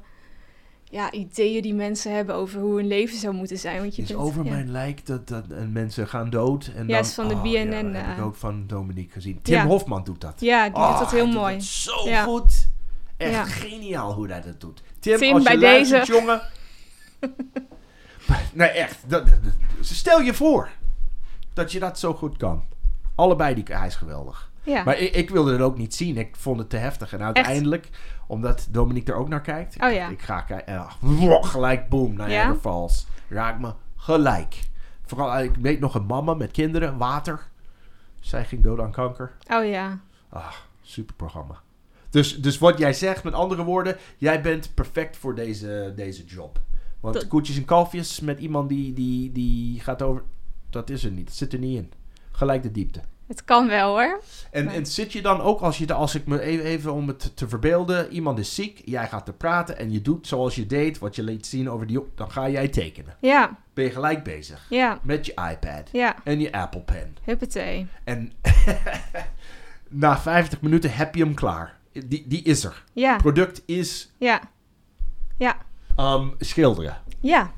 ja, 0.84 1.12
ideeën 1.12 1.62
die 1.62 1.74
mensen 1.74 2.14
hebben 2.14 2.34
over 2.34 2.60
hoe 2.60 2.76
hun 2.76 2.86
leven 2.86 3.18
zou 3.18 3.34
moeten 3.34 3.58
zijn. 3.58 3.80
Want 3.80 3.96
je 3.96 4.02
is 4.02 4.08
bent- 4.08 4.20
over 4.20 4.44
ja. 4.44 4.50
mijn 4.50 4.70
lijk 4.70 5.06
dat, 5.06 5.28
dat 5.28 5.44
en 5.50 5.72
mensen 5.72 6.08
gaan 6.08 6.30
dood. 6.30 6.70
En 6.76 6.86
Ja, 6.88 6.94
dan, 6.94 7.04
is 7.04 7.14
van 7.14 7.28
de 7.28 7.34
oh, 7.34 7.42
BNN, 7.42 7.50
Ja, 7.70 7.82
dat 7.82 7.92
heb 8.02 8.10
ik 8.10 8.18
eh. 8.18 8.24
ook 8.26 8.36
van 8.36 8.64
Dominique 8.66 9.12
gezien. 9.12 9.42
Tim 9.42 9.54
Ja. 9.54 9.66
Hofman 9.66 10.04
doet 10.04 10.20
dat. 10.20 10.40
Ja, 10.40 10.64
die 10.68 10.74
Oh, 10.76 10.88
doet 10.90 10.98
dat 10.98 11.10
heel 11.10 11.24
hij 11.26 11.34
mooi. 11.34 11.60
zo 11.60 11.92
goed. 12.24 12.68
Echt 13.20 13.32
Ja. 13.32 13.44
geniaal 13.44 14.12
hoe 14.12 14.28
hij 14.28 14.40
dat 14.40 14.60
doet. 14.60 14.82
Tim, 14.98 15.16
Tim, 15.18 15.32
als 15.34 15.42
je 15.42 15.48
bij 15.48 15.58
luistert, 15.58 16.06
deze. 16.06 16.18
jongen. 16.20 16.40
nee, 18.52 18.68
echt. 18.68 19.10
Dat, 19.10 19.28
stel 19.80 20.20
je 20.20 20.34
voor 20.34 20.68
dat 21.52 21.72
je 21.72 21.78
dat 21.78 21.98
zo 21.98 22.14
goed 22.14 22.36
kan. 22.36 22.64
Allebei, 23.14 23.54
die, 23.54 23.64
hij 23.76 23.86
is 23.86 23.96
geweldig. 23.96 24.50
Ja. 24.62 24.84
Maar 24.84 24.98
ik, 24.98 25.14
ik 25.14 25.30
wilde 25.30 25.52
het 25.52 25.60
ook 25.60 25.78
niet 25.78 25.94
zien. 25.94 26.16
Ik 26.16 26.36
vond 26.36 26.58
het 26.58 26.70
te 26.70 26.76
heftig. 26.76 27.12
En 27.12 27.22
uiteindelijk, 27.22 27.88
omdat 28.26 28.66
Dominique 28.70 29.12
er 29.12 29.18
ook 29.18 29.28
naar 29.28 29.40
kijkt. 29.40 29.82
Oh 29.82 29.88
ik, 29.88 29.94
ja. 29.94 30.08
Ik 30.08 30.22
ga 30.22 30.40
kijken. 30.40 30.66
en, 30.66 30.78
ah, 30.78 31.44
gelijk 31.52 31.88
boom, 31.88 32.10
Niagara 32.14 32.32
Ja? 32.32 32.54
Falls. 32.54 33.06
Raakt 33.28 33.60
me 33.60 33.72
gelijk. 33.96 34.60
Vooral, 35.06 35.38
ik 35.38 35.54
weet 35.54 35.80
nog 35.80 35.94
een 35.94 36.06
mama 36.06 36.34
met 36.34 36.50
kinderen, 36.50 36.96
water. 36.98 37.48
Zij 38.20 38.44
ging 38.44 38.62
dood 38.62 38.80
aan 38.80 38.92
kanker. 38.92 39.32
Oh 39.48 39.64
ja. 39.66 39.98
Ah, 40.28 40.52
super 40.82 41.14
programma. 41.14 41.60
Dus, 42.10 42.40
dus 42.40 42.58
wat 42.58 42.78
jij 42.78 42.92
zegt, 42.92 43.24
met 43.24 43.32
andere 43.34 43.64
woorden, 43.64 43.96
jij 44.16 44.40
bent 44.40 44.74
perfect 44.74 45.16
voor 45.16 45.34
deze, 45.34 45.92
deze 45.96 46.24
job. 46.24 46.60
Want 47.00 47.14
Dat- 47.14 47.26
koetjes 47.26 47.56
en 47.56 47.64
kalfjes 47.64 48.20
met 48.20 48.38
iemand 48.40 48.68
die, 48.68 48.92
die, 48.92 49.32
die 49.32 49.80
gaat 49.80 50.02
over... 50.02 50.22
Dat 50.70 50.90
is 50.90 51.04
er 51.04 51.10
niet. 51.10 51.26
Dat 51.26 51.34
zit 51.36 51.52
er 51.52 51.58
niet 51.58 51.76
in. 51.76 51.92
Gelijk 52.30 52.62
de 52.62 52.70
diepte. 52.70 53.00
Het 53.26 53.44
kan 53.44 53.68
wel 53.68 53.88
hoor. 53.88 54.20
En, 54.50 54.68
en 54.68 54.86
zit 54.86 55.12
je 55.12 55.22
dan 55.22 55.40
ook, 55.40 55.60
als, 55.60 55.78
je, 55.78 55.92
als 55.92 56.14
ik 56.14 56.26
me 56.26 56.40
even, 56.40 56.64
even 56.64 56.92
om 56.92 57.08
het 57.08 57.36
te 57.36 57.48
verbeelden, 57.48 58.12
iemand 58.12 58.38
is 58.38 58.54
ziek, 58.54 58.82
jij 58.84 59.08
gaat 59.08 59.28
er 59.28 59.34
praten 59.34 59.78
en 59.78 59.92
je 59.92 60.02
doet 60.02 60.26
zoals 60.26 60.54
je 60.54 60.66
deed, 60.66 60.98
wat 60.98 61.16
je 61.16 61.22
liet 61.22 61.46
zien 61.46 61.70
over 61.70 61.86
die, 61.86 62.00
dan 62.14 62.30
ga 62.30 62.48
jij 62.48 62.68
tekenen. 62.68 63.16
Ja, 63.20 63.58
Ben 63.74 63.84
je 63.84 63.90
gelijk 63.90 64.22
bezig 64.24 64.66
ja, 64.68 65.00
met 65.02 65.26
je 65.26 65.32
iPad 65.32 65.88
ja. 65.92 66.16
en 66.24 66.40
je 66.40 66.52
Apple 66.52 66.80
Pen. 66.80 67.16
Huppatee. 67.24 67.86
En 68.04 68.32
na 69.88 70.18
50 70.18 70.60
minuten 70.60 70.92
heb 70.94 71.14
je 71.14 71.24
hem 71.24 71.34
klaar. 71.34 71.78
Die, 71.92 72.24
die 72.28 72.42
is 72.42 72.64
er. 72.64 72.84
Ja, 72.92 73.16
product 73.16 73.62
is 73.66 74.12
ja, 74.18 74.40
ja, 75.38 75.56
ehm, 75.96 76.28
schilderen. 76.38 77.02
ja. 77.20 77.52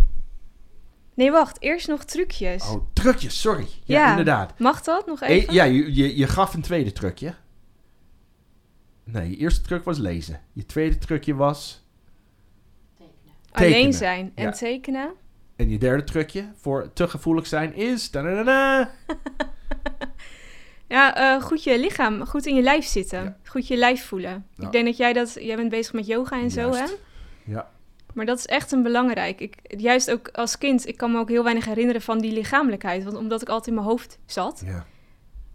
Nee, 1.15 1.31
wacht. 1.31 1.61
Eerst 1.63 1.89
nog 1.89 2.05
trucjes. 2.05 2.69
Oh, 2.71 2.87
trucjes, 2.93 3.41
sorry. 3.41 3.67
Ja, 3.85 3.99
Ja. 4.01 4.11
inderdaad. 4.11 4.59
Mag 4.59 4.83
dat 4.83 5.07
nog 5.07 5.21
E- 5.23 5.27
even? 5.27 5.55
ja, 5.55 5.65
je, 5.65 5.95
je, 5.95 6.17
je 6.17 6.27
gaf 6.27 6.55
een 6.55 6.63
tweede 6.63 6.93
trucje. 6.93 7.35
Nee, 9.05 9.31
je 9.31 9.37
eerste 9.37 9.61
truc 9.63 9.85
was 9.85 9.99
lezen. 9.99 10.41
Je 10.53 10.67
tweede 10.67 10.99
trucje 10.99 11.35
was... 11.35 11.85
Alleen 13.51 13.71
tekenen. 13.73 13.93
zijn 13.93 14.33
en 14.35 14.45
Ja. 14.45 14.51
tekenen. 14.53 15.13
En 15.57 15.71
je 15.71 15.79
derde 15.79 16.05
trucje 16.05 16.53
voor 16.61 16.93
te 16.93 17.09
gevoelig 17.09 17.47
zijn 17.47 17.75
is... 17.75 18.11
da-da-da-da. 18.11 18.91
Ja, 20.93 21.15
eh, 21.17 21.43
goed 21.43 21.65
je 21.65 21.79
lichaam, 21.79 22.27
goed 22.27 22.47
in 22.47 22.55
je 22.55 22.63
lijf 22.63 22.85
zitten. 22.87 23.25
Ja. 23.25 23.37
Goed 23.45 23.67
je 23.67 23.77
lijf 23.77 24.05
voelen. 24.07 24.47
Ja. 24.57 24.67
Ik 24.67 24.73
denk 24.73 24.85
dat 24.85 24.97
jij 24.97 25.13
dat... 25.13 25.37
Jij 25.41 25.57
bent 25.57 25.69
bezig 25.69 25.93
met 25.93 26.07
yoga 26.07 26.41
en 26.41 26.51
zo, 26.51 26.73
hè? 26.73 26.85
Ja. 27.45 27.71
Maar 28.15 28.27
dat 28.27 28.39
is 28.39 28.47
echt 28.47 28.73
een 28.73 28.83
belangrijk. 28.83 29.41
Ik, 29.41 29.57
juist 29.63 30.11
ook 30.11 30.29
als 30.29 30.59
kind, 30.59 30.89
ik 30.89 30.97
kan 30.97 31.13
me 31.13 31.19
ook 31.19 31.29
heel 31.29 31.43
weinig 31.45 31.65
herinneren 31.65 32.03
van 32.03 32.19
die 32.19 32.33
lichamelijkheid. 32.33 33.05
Want 33.05 33.17
omdat 33.17 33.43
ik 33.43 33.49
altijd 33.49 33.67
in 33.67 33.75
mijn 33.75 33.87
hoofd 33.87 34.19
zat. 34.27 34.63
ja. 34.67 34.87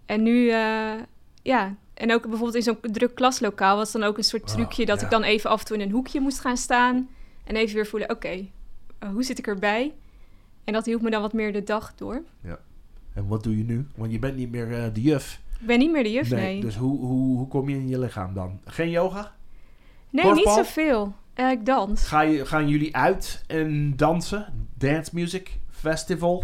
En 0.06 0.24
nu, 0.24 0.50
eh, 0.50 0.94
ja... 1.42 1.76
En 1.94 2.14
ook 2.14 2.22
bijvoorbeeld 2.22 2.56
in 2.56 2.62
zo'n 2.62 2.78
druk 2.82 3.16
klaslokaal 3.16 3.78
was 3.78 3.92
dan 3.92 4.04
ook 4.04 4.18
een 4.18 4.24
soort 4.24 4.44
Ah, 4.44 4.50
trucje... 4.50 4.86
dat 4.86 5.00
ja. 5.00 5.06
ik 5.06 5.12
dan 5.12 5.24
even 5.24 5.50
af 5.50 5.60
en 5.60 5.66
toe 5.66 5.78
in 5.78 5.82
een 5.82 5.92
hoekje 5.92 6.20
moest 6.20 6.40
gaan 6.40 6.58
staan. 6.58 7.10
En 7.44 7.56
even 7.56 7.76
weer 7.76 7.88
voelen, 7.88 8.10
oké, 8.10 8.48
eh, 9.00 9.10
hoe 9.10 9.24
zit 9.24 9.38
ik 9.40 9.48
erbij? 9.48 9.94
En 10.64 10.74
dat 10.74 10.86
hielp 10.86 11.02
me 11.02 11.10
dan 11.10 11.22
wat 11.22 11.34
meer 11.34 11.54
de 11.54 11.64
dag 11.64 11.96
door. 11.96 12.24
En 13.18 13.28
wat 13.28 13.44
doe 13.44 13.58
je 13.58 13.64
nu? 13.64 13.88
Want 13.96 14.12
je 14.12 14.20
bent 14.20 14.36
niet 14.36 14.52
meer 14.52 14.74
eh, 14.74 14.94
de 14.94 15.02
juf. 15.02 15.40
Ik 15.60 15.68
ben 15.68 15.80
niet 15.80 15.92
meer 15.92 16.04
de 16.04 16.12
juf, 16.12 16.30
nee. 16.30 16.62
Dus 16.62 16.76
hoe, 16.76 17.00
hoe, 17.00 17.38
hoe 17.38 17.48
kom 17.48 17.70
je 17.70 17.76
in 17.76 17.88
je 17.88 18.00
lichaam 18.00 18.34
dan? 18.34 18.60
Geen 18.66 18.90
yoga? 18.90 19.36
nee, 20.10 20.34
niet 20.34 20.50
zoveel. 20.50 21.14
Eh, 21.34 21.52
ik 21.52 21.66
dans. 21.66 22.08
Ga 22.08 22.22
je, 22.22 22.46
gaan 22.46 22.68
jullie 22.68 22.96
uit 22.96 23.44
en 23.48 23.96
dansen? 23.96 24.68
Dance 24.74 25.12
music? 25.14 25.60
Festival? 25.70 26.44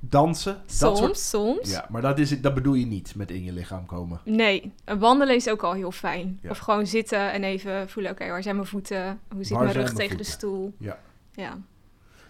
Dansen? 0.00 0.54
Dat 0.66 0.76
Soms, 0.76 0.98
soort- 0.98 1.18
soms. 1.18 1.70
Ja, 1.70 1.86
maar 1.90 2.02
dat, 2.02 2.18
is, 2.18 2.40
dat 2.40 2.54
bedoel 2.54 2.74
je 2.74 2.86
niet 2.86 3.14
met 3.14 3.30
in 3.30 3.44
je 3.44 3.52
lichaam 3.52 3.86
komen. 3.86 4.20
Nee, 4.24 4.72
wandelen 4.98 5.34
is 5.34 5.48
ook 5.48 5.62
al 5.62 5.72
heel 5.72 5.90
fijn. 5.92 6.38
Ja. 6.42 6.50
Of 6.50 6.58
gewoon 6.58 6.86
zitten 6.86 7.32
en 7.32 7.44
even 7.44 7.88
voelen, 7.88 8.12
oké, 8.12 8.28
waar 8.28 8.42
zijn 8.42 8.56
mijn 8.56 8.68
voeten? 8.68 9.20
Hoe 9.34 9.44
zit 9.44 9.56
Waar 9.56 9.64
mijn 9.64 9.76
rug 9.76 9.84
mijn 9.84 9.96
tegen 9.96 10.16
de 10.16 10.24
stoel? 10.24 10.72
Ja. 10.78 10.98
Ja. 11.34 11.58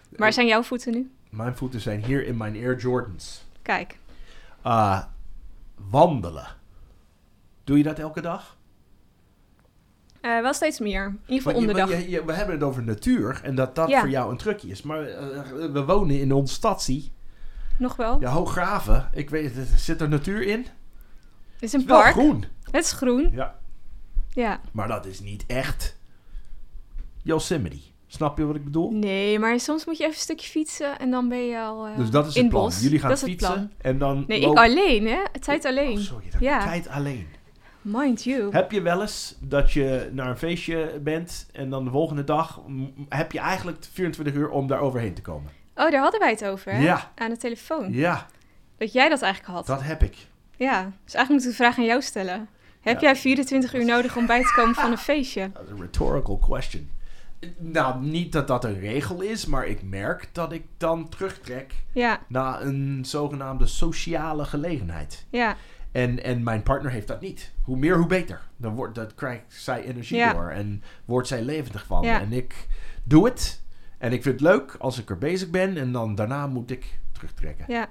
Waar 0.09 0.33
zijn 0.33 0.47
jouw 0.47 0.63
voeten 0.63 0.93
nu? 0.93 1.11
Mijn 1.29 1.55
voeten 1.55 1.79
zijn 1.79 2.03
hier 2.03 2.25
in 2.25 2.37
mijn 2.37 2.55
Air 2.55 2.77
Jordans. 2.77 3.47
Kijk. 3.69 3.97
Ah, 4.61 5.03
wandelen. 5.89 6.47
Doe 7.63 7.77
je 7.77 7.83
dat 7.83 7.99
elke 7.99 8.21
dag? 8.21 8.57
Eh, 10.21 10.41
wel 10.41 10.53
steeds 10.53 10.79
meer. 10.79 11.05
In 11.05 11.19
ieder 11.33 11.51
geval 11.51 12.25
we 12.25 12.33
hebben 12.33 12.55
het 12.55 12.63
over 12.63 12.83
natuur 12.83 13.39
en 13.43 13.55
dat 13.55 13.75
dat 13.75 13.89
Ja. 13.89 13.99
voor 13.99 14.09
jou 14.09 14.31
een 14.31 14.37
trucje 14.37 14.67
is. 14.67 14.81
Maar 14.81 15.03
eh, 15.03 15.41
we 15.71 15.83
wonen 15.85 16.19
in 16.19 16.31
ons 16.31 16.53
stadsie. 16.53 17.11
Nog 17.77 17.95
wel. 17.95 18.19
Ja, 18.19 18.29
Hooggraven. 18.31 19.09
Ik 19.13 19.29
weet 19.29 19.55
het, 19.55 19.67
zit 19.75 20.01
er 20.01 20.09
natuur 20.09 20.41
in? 20.41 20.59
Het 20.59 20.67
is 21.59 21.71
Het 21.71 21.73
een 21.73 21.79
is 21.79 21.85
wel 21.85 22.01
park. 22.01 22.13
groen. 22.13 22.45
Het 22.63 22.83
is 22.83 22.91
groen. 22.91 23.31
Ja. 23.31 23.55
Ja. 24.29 24.59
Maar 24.71 24.87
dat 24.87 25.05
is 25.05 25.19
niet 25.19 25.45
echt 25.45 25.97
Yosemite. 27.21 27.79
Snap 28.11 28.37
je 28.37 28.45
wat 28.45 28.55
ik 28.55 28.63
bedoel? 28.63 28.91
Nee, 28.91 29.39
maar 29.39 29.59
soms 29.59 29.85
moet 29.85 29.97
je 29.97 30.03
even 30.03 30.15
een 30.15 30.21
stukje 30.21 30.49
fietsen 30.49 30.99
en 30.99 31.11
dan 31.11 31.29
ben 31.29 31.45
je 31.45 31.59
al 31.59 31.85
eh, 31.87 31.97
dus 31.97 32.09
dat 32.09 32.27
is 32.27 32.35
in 32.35 32.41
het 32.41 32.51
plan. 32.51 32.63
bos. 32.63 32.81
Jullie 32.81 32.99
gaan 32.99 33.17
fietsen 33.17 33.71
en 33.81 33.97
dan 33.97 34.23
Nee, 34.27 34.39
ik 34.41 34.57
alleen, 34.57 35.07
hè? 35.07 35.17
Tijd 35.39 35.65
alleen. 35.65 35.97
Oh, 35.97 36.03
sorry, 36.03 36.25
dat 36.31 36.41
Ja. 36.41 36.63
tijd 36.63 36.87
alleen. 36.87 37.27
Mind 37.81 38.23
you. 38.23 38.51
Heb 38.51 38.71
je 38.71 38.81
wel 38.81 39.01
eens 39.01 39.35
dat 39.39 39.71
je 39.71 40.09
naar 40.11 40.29
een 40.29 40.37
feestje 40.37 40.99
bent 41.03 41.47
en 41.51 41.69
dan 41.69 41.83
de 41.83 41.89
volgende 41.91 42.23
dag 42.23 42.61
heb 43.09 43.31
je 43.31 43.39
eigenlijk 43.39 43.85
24 43.91 44.33
uur 44.33 44.49
om 44.49 44.67
daar 44.67 44.79
overheen 44.79 45.13
te 45.13 45.21
komen? 45.21 45.51
Oh, 45.75 45.91
daar 45.91 46.01
hadden 46.01 46.19
wij 46.19 46.29
het 46.29 46.45
over, 46.45 46.71
hè? 46.71 46.83
Ja. 46.83 47.11
Aan 47.15 47.29
de 47.29 47.37
telefoon. 47.37 47.93
Ja, 47.93 48.27
Dat 48.77 48.93
jij 48.93 49.09
dat 49.09 49.21
eigenlijk 49.21 49.53
had. 49.55 49.65
dat 49.65 49.83
heb 49.83 50.03
ik. 50.03 50.15
Ja. 50.57 50.81
Dus 51.03 51.13
eigenlijk 51.13 51.29
moet 51.29 51.41
ik 51.43 51.49
de 51.57 51.63
vraag 51.63 51.77
aan 51.77 51.85
jou 51.85 52.01
stellen. 52.01 52.47
Heb 52.81 52.95
Ja. 52.99 53.01
jij 53.07 53.15
24 53.15 53.73
uur 53.73 53.85
nodig 53.85 54.17
om 54.17 54.25
bij 54.25 54.41
te 54.41 54.53
komen 54.55 54.75
van 54.75 54.91
een 54.91 54.97
feestje? 55.11 55.51
Is 55.63 55.69
een 55.69 55.77
rhetorical 55.79 56.37
question. 56.37 56.89
Nou, 57.57 58.03
niet 58.05 58.31
dat 58.31 58.47
dat 58.47 58.63
een 58.63 58.79
regel 58.79 59.21
is, 59.21 59.45
maar 59.45 59.67
ik 59.67 59.83
merk 59.83 60.29
dat 60.31 60.51
ik 60.51 60.63
dan 60.77 61.09
terugtrek 61.09 61.73
Ja, 61.91 62.19
naar 62.27 62.61
een 62.61 62.99
zogenaamde 63.05 63.65
sociale 63.65 64.45
gelegenheid. 64.45 65.25
ja, 65.29 65.55
En, 65.91 66.23
en 66.23 66.43
mijn 66.43 66.63
partner 66.63 66.91
heeft 66.91 67.07
dat 67.07 67.21
niet. 67.21 67.51
Hoe 67.63 67.77
meer, 67.77 67.97
hoe 67.97 68.07
beter. 68.07 68.41
Dan 68.57 68.75
wordt, 68.75 68.95
dat 68.95 69.15
krijgt 69.15 69.43
zij 69.47 69.83
energie 69.83 70.17
Ja. 70.17 70.33
door 70.33 70.49
en 70.49 70.83
wordt 71.05 71.27
zij 71.27 71.41
levendig 71.41 71.85
van. 71.85 72.03
Ja. 72.03 72.19
En 72.21 72.33
ik 72.33 72.67
doe 73.03 73.25
het. 73.25 73.63
En 73.97 74.11
ik 74.13 74.23
vind 74.23 74.39
het 74.39 74.49
leuk 74.49 74.75
als 74.79 74.99
ik 74.99 75.09
er 75.09 75.17
bezig 75.17 75.49
ben 75.49 75.77
en 75.77 75.91
dan 75.91 76.15
daarna 76.15 76.47
moet 76.47 76.71
ik 76.71 76.99
terugtrekken. 77.11 77.65
ja. 77.67 77.89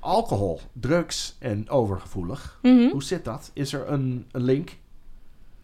Alcohol, 0.00 0.60
drugs 0.72 1.36
en 1.38 1.68
overgevoelig. 1.70 2.58
Mhm. 2.62 2.88
Hoe 2.90 3.02
zit 3.02 3.24
dat? 3.24 3.50
Is 3.54 3.72
er 3.72 3.88
een, 3.90 4.26
een 4.32 4.42
link? 4.42 4.76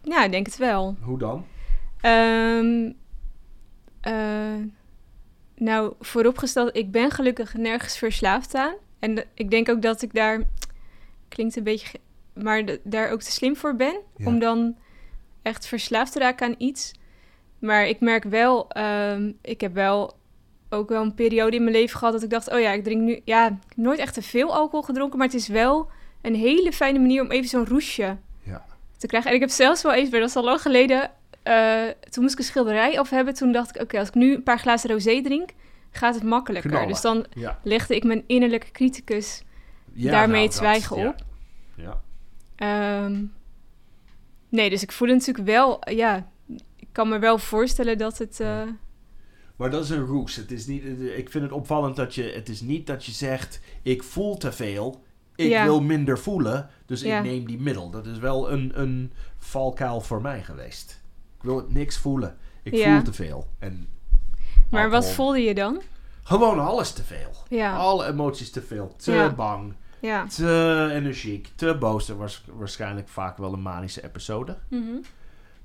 Ja, 0.01 0.23
ik 0.23 0.31
denk 0.31 0.45
het 0.45 0.57
wel. 0.57 0.95
Hoe 1.01 1.17
dan? 1.17 1.45
Ehm, 2.01 2.91
eh, 4.05 4.63
nou, 5.55 5.93
vooropgesteld, 5.99 6.75
ik 6.77 6.91
ben 6.91 7.11
gelukkig 7.11 7.53
nergens 7.53 7.97
verslaafd 7.97 8.55
aan. 8.55 8.73
En 8.99 9.15
de- 9.15 9.27
ik 9.33 9.49
denk 9.51 9.69
ook 9.69 9.81
dat 9.81 10.01
ik 10.01 10.13
daar, 10.13 10.41
klinkt 11.27 11.55
een 11.55 11.63
beetje, 11.63 11.99
maar 12.33 12.65
de- 12.65 12.81
daar 12.83 13.11
ook 13.11 13.21
te 13.21 13.31
slim 13.31 13.55
voor 13.55 13.75
ben. 13.75 13.99
Ja. 14.17 14.25
Om 14.25 14.39
dan 14.39 14.75
echt 15.41 15.67
verslaafd 15.67 16.11
te 16.11 16.19
raken 16.19 16.47
aan 16.47 16.55
iets. 16.57 16.91
Maar 17.59 17.87
ik 17.87 17.99
merk 17.99 18.23
wel, 18.23 18.69
ehm, 18.69 19.31
ik 19.41 19.61
heb 19.61 19.73
wel 19.73 20.13
ook 20.69 20.89
wel 20.89 21.01
een 21.01 21.13
periode 21.15 21.55
in 21.55 21.63
mijn 21.63 21.75
leven 21.75 21.97
gehad 21.97 22.13
dat 22.13 22.23
ik 22.23 22.29
dacht, 22.29 22.51
oh 22.51 22.59
ja, 22.59 22.71
ik 22.71 22.83
drink 22.83 23.01
nu, 23.01 23.21
ja, 23.25 23.45
ik 23.45 23.51
heb 23.67 23.77
nooit 23.77 23.99
echt 23.99 24.13
te 24.13 24.21
veel 24.21 24.53
alcohol 24.53 24.81
gedronken, 24.81 25.17
maar 25.17 25.27
het 25.27 25.35
is 25.35 25.47
wel 25.47 25.89
een 26.21 26.35
hele 26.35 26.71
fijne 26.73 26.99
manier 26.99 27.21
om 27.21 27.31
even 27.31 27.49
zo'n 27.49 27.65
roesje 27.67 28.17
Ja. 28.43 28.65
te 28.97 29.07
krijgen. 29.07 29.29
En 29.29 29.35
ik 29.35 29.41
heb 29.41 29.49
zelfs 29.51 29.81
wel 29.81 29.93
eens, 29.93 30.09
maar 30.09 30.19
dat 30.19 30.29
is 30.29 30.35
al 30.35 30.43
lang 30.43 30.61
geleden, 30.61 31.11
eh, 31.45 31.83
toen 32.09 32.21
moest 32.23 32.33
ik 32.33 32.39
een 32.39 32.45
schilderij 32.45 32.99
af 32.99 33.09
hebben. 33.09 33.33
Toen 33.33 33.51
dacht 33.51 33.75
ik, 33.75 33.81
oké, 33.81 33.99
als 33.99 34.07
ik 34.07 34.13
nu 34.13 34.35
een 34.35 34.43
paar 34.43 34.59
glazen 34.59 34.89
rosé 34.89 35.21
drink, 35.21 35.49
gaat 35.91 36.15
het 36.15 36.23
makkelijker. 36.23 36.69
Knallen. 36.69 36.87
Dus 36.87 37.01
dan 37.01 37.25
Ja. 37.33 37.59
legde 37.63 37.95
ik 37.95 38.03
mijn 38.03 38.23
innerlijke 38.27 38.71
criticus 38.71 39.43
ja 39.93 40.11
daarmee 40.11 40.35
nou, 40.35 40.45
het 40.45 40.53
zwijgen 40.53 40.97
dat- 40.97 41.07
op. 41.07 41.25
Ja. 41.75 42.01
Ehm, 42.55 43.23
nee, 44.49 44.69
dus 44.69 44.83
ik 44.83 44.91
voelde 44.91 45.13
natuurlijk 45.13 45.47
wel, 45.47 45.79
ja, 45.89 46.27
ik 46.75 46.87
kan 46.91 47.09
me 47.09 47.19
wel 47.19 47.37
voorstellen 47.37 47.97
dat 47.97 48.17
het... 48.17 48.39
eh, 48.39 48.61
Maar 49.55 49.69
dat 49.69 49.83
is 49.83 49.89
een 49.89 50.05
roes. 50.05 50.35
Het 50.35 50.51
is 50.51 50.65
niet, 50.67 50.83
ik 51.17 51.29
vind 51.29 51.43
het 51.43 51.53
opvallend 51.53 51.95
dat 51.95 52.15
je... 52.15 52.23
Het 52.23 52.49
is 52.49 52.61
niet 52.61 52.87
dat 52.87 53.05
je 53.05 53.11
zegt... 53.11 53.59
Ik 53.81 54.03
voel 54.03 54.37
te 54.37 54.51
veel. 54.51 55.03
Ik 55.35 55.57
wil 55.63 55.81
minder 55.81 56.19
voelen. 56.19 56.69
Dus 56.85 57.01
ik 57.03 57.21
neem 57.23 57.45
die 57.45 57.59
middel. 57.59 57.89
Dat 57.89 58.05
is 58.05 58.17
wel 58.17 58.51
een, 58.51 58.71
een 58.81 59.11
valkuil 59.37 60.01
voor 60.01 60.21
mij 60.21 60.43
geweest. 60.43 61.01
Ik 61.45 61.51
wil 61.51 61.65
niks 61.69 61.97
voelen. 61.97 62.37
Ik 62.63 62.73
Ja. 62.75 62.93
voel 62.95 63.03
te 63.03 63.13
veel. 63.13 63.47
En 63.59 63.87
maar 64.69 64.89
wat 64.89 65.11
voelde 65.11 65.39
je 65.41 65.53
dan? 65.53 65.81
Gewoon 66.23 66.59
alles 66.59 66.91
te 66.93 67.03
veel. 67.03 67.31
Ja, 67.49 67.75
Alle 67.77 68.05
emoties 68.07 68.51
te 68.51 68.61
veel. 68.61 68.93
Te 68.97 69.11
Ja. 69.11 69.33
bang. 69.33 69.73
ja. 69.99 70.25
Te 70.27 70.89
energiek. 70.91 71.51
Te 71.55 71.77
boos. 71.79 72.05
Dat 72.05 72.17
was 72.17 72.43
waarschijnlijk 72.53 73.07
vaak 73.09 73.37
wel 73.37 73.53
een 73.53 73.61
manische 73.61 74.03
episode. 74.03 74.57
Mhm. 74.69 74.95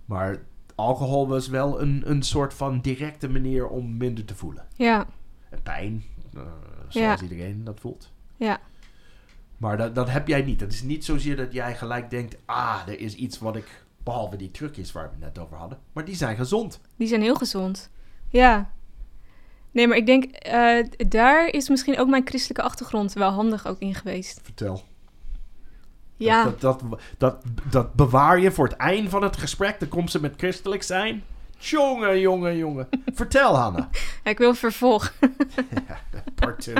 Maar 0.04 0.38
alcohol 0.74 1.28
was 1.28 1.48
wel 1.48 1.80
een, 1.80 2.02
een 2.06 2.22
soort 2.22 2.54
van 2.54 2.80
directe 2.80 3.28
manier 3.28 3.68
om 3.68 3.96
minder 3.96 4.24
te 4.24 4.34
voelen. 4.34 4.66
Ja, 4.76 5.06
En 5.50 5.62
pijn, 5.62 6.04
eh, 6.34 6.40
zoals 6.88 7.22
iedereen 7.22 7.64
dat 7.64 7.80
voelt. 7.80 8.10
ja. 8.36 8.58
Maar 9.56 9.76
dat, 9.76 9.94
dat 9.94 10.10
heb 10.10 10.28
jij 10.28 10.42
niet. 10.42 10.60
Het 10.60 10.72
is 10.72 10.82
niet 10.82 11.04
zozeer 11.04 11.36
dat 11.36 11.52
jij 11.52 11.76
gelijk 11.76 12.10
denkt... 12.10 12.36
Ah, 12.44 12.80
er 12.86 12.98
is 13.00 13.14
iets 13.14 13.38
wat 13.38 13.56
ik... 13.56 13.84
Behalve 14.02 14.36
die 14.36 14.50
trucjes 14.50 14.92
waar 14.92 15.04
we 15.04 15.10
het 15.10 15.34
net 15.34 15.44
over 15.44 15.56
hadden. 15.56 15.78
Maar 15.92 16.04
die 16.04 16.16
zijn 16.16 16.36
gezond. 16.36 16.80
Die 16.96 17.08
zijn 17.08 17.22
heel 17.22 17.34
gezond. 17.34 17.90
Ja. 18.28 18.70
Nee, 19.70 19.86
maar 19.86 19.96
ik 19.96 20.06
denk, 20.06 20.24
eh, 20.24 20.84
daar 21.08 21.46
is 21.46 21.68
misschien 21.68 21.98
ook 21.98 22.08
mijn 22.08 22.26
christelijke 22.26 22.62
achtergrond 22.62 23.12
wel 23.12 23.30
handig 23.30 23.66
ook 23.66 23.78
in 23.78 23.94
geweest. 23.94 24.40
Vertel. 24.42 24.82
Ja, 26.16 26.44
Dat, 26.44 26.60
dat, 26.60 26.82
dat, 27.18 27.42
dat, 27.70 27.94
bewaar 27.94 28.40
je 28.40 28.50
voor 28.50 28.68
het 28.68 28.76
einde 28.76 29.10
van 29.10 29.22
het 29.22 29.36
gesprek. 29.36 29.80
Dan 29.80 29.88
komt 29.88 30.10
ze 30.10 30.20
met 30.20 30.34
christelijk 30.36 30.82
zijn. 30.82 31.24
Jongen, 31.58 32.20
jongen, 32.20 32.56
jongen. 32.56 32.88
Vertel, 33.14 33.56
Hanna. 33.56 33.88
ik 34.24 34.38
wil 34.38 34.54
vervolg. 34.54 35.12
Part 36.34 36.60
2. 36.60 36.74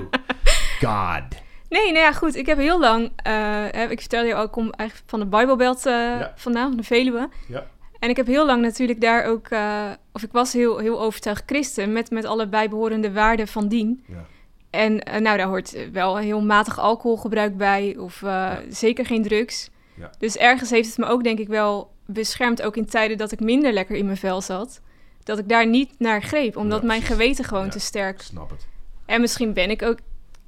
God. 0.80 1.48
Nee, 1.70 1.92
nou 1.92 2.04
ja, 2.04 2.12
goed. 2.12 2.36
Ik 2.36 2.46
heb 2.46 2.58
heel 2.58 2.80
lang, 2.80 3.10
eh, 3.16 3.90
ik 3.90 4.00
vertelde 4.00 4.26
je 4.26 4.34
al, 4.34 4.44
ik 4.44 4.50
kom 4.50 4.70
eigenlijk 4.72 5.10
van 5.10 5.20
de 5.20 5.26
Bijbelbelt 5.26 5.82
Ja. 5.82 6.32
vandaan, 6.36 6.68
van 6.68 6.76
de 6.76 6.82
Veluwe. 6.82 7.28
Ja. 7.48 7.66
En 7.98 8.08
ik 8.08 8.16
heb 8.16 8.26
heel 8.26 8.46
lang 8.46 8.62
natuurlijk 8.62 9.00
daar 9.00 9.24
ook, 9.24 9.48
eh, 9.48 9.84
of 10.12 10.22
ik 10.22 10.32
was 10.32 10.52
heel, 10.52 10.78
heel 10.78 11.00
overtuigd 11.00 11.42
christen, 11.46 11.92
met, 11.92 12.10
met 12.10 12.24
alle 12.24 12.48
bijbehorende 12.48 13.12
waarden 13.12 13.48
van 13.48 13.68
dien. 13.68 14.04
Ja. 14.06 14.26
En 14.70 14.96
nou, 14.96 15.36
daar 15.36 15.46
hoort 15.48 15.90
wel 15.92 16.16
heel 16.16 16.42
matig 16.42 16.78
alcoholgebruik 16.78 17.56
bij, 17.56 17.96
of 17.98 18.22
zeker 18.68 19.06
geen 19.06 19.22
drugs. 19.22 19.70
Ja. 19.94 20.10
Dus 20.18 20.36
ergens 20.36 20.70
heeft 20.70 20.88
het 20.88 20.98
me 20.98 21.06
ook 21.06 21.24
denk 21.24 21.38
ik 21.38 21.48
wel 21.48 21.90
beschermd, 22.06 22.62
ook 22.62 22.76
in 22.76 22.86
tijden 22.86 23.16
dat 23.18 23.32
ik 23.32 23.40
minder 23.40 23.72
lekker 23.72 23.96
in 23.96 24.04
mijn 24.04 24.16
vel 24.16 24.40
zat. 24.40 24.80
Dat 25.22 25.38
ik 25.38 25.48
daar 25.48 25.66
niet 25.66 25.94
naar 25.98 26.22
greep, 26.22 26.56
omdat 26.56 26.82
mijn 26.82 27.02
geweten 27.02 27.44
gewoon 27.44 27.70
te 27.70 27.80
sterk 27.80 28.20
snap 28.22 28.50
het. 28.50 28.66
en 29.06 29.20
misschien 29.20 29.52
ben 29.52 29.70
ik 29.70 29.82
ook, 29.82 29.98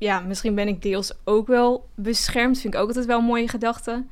ja, 0.03 0.21
misschien 0.21 0.55
ben 0.55 0.69
ik 0.69 0.83
deels 0.83 1.13
ook 1.25 1.47
wel 1.47 1.89
beschermd. 1.95 2.59
Vind 2.61 2.75
ik 2.75 2.81
ook 2.81 2.87
altijd 2.87 3.07
wel 3.07 3.19
een 3.19 3.25
mooie 3.25 3.49
gedachte. 3.49 4.05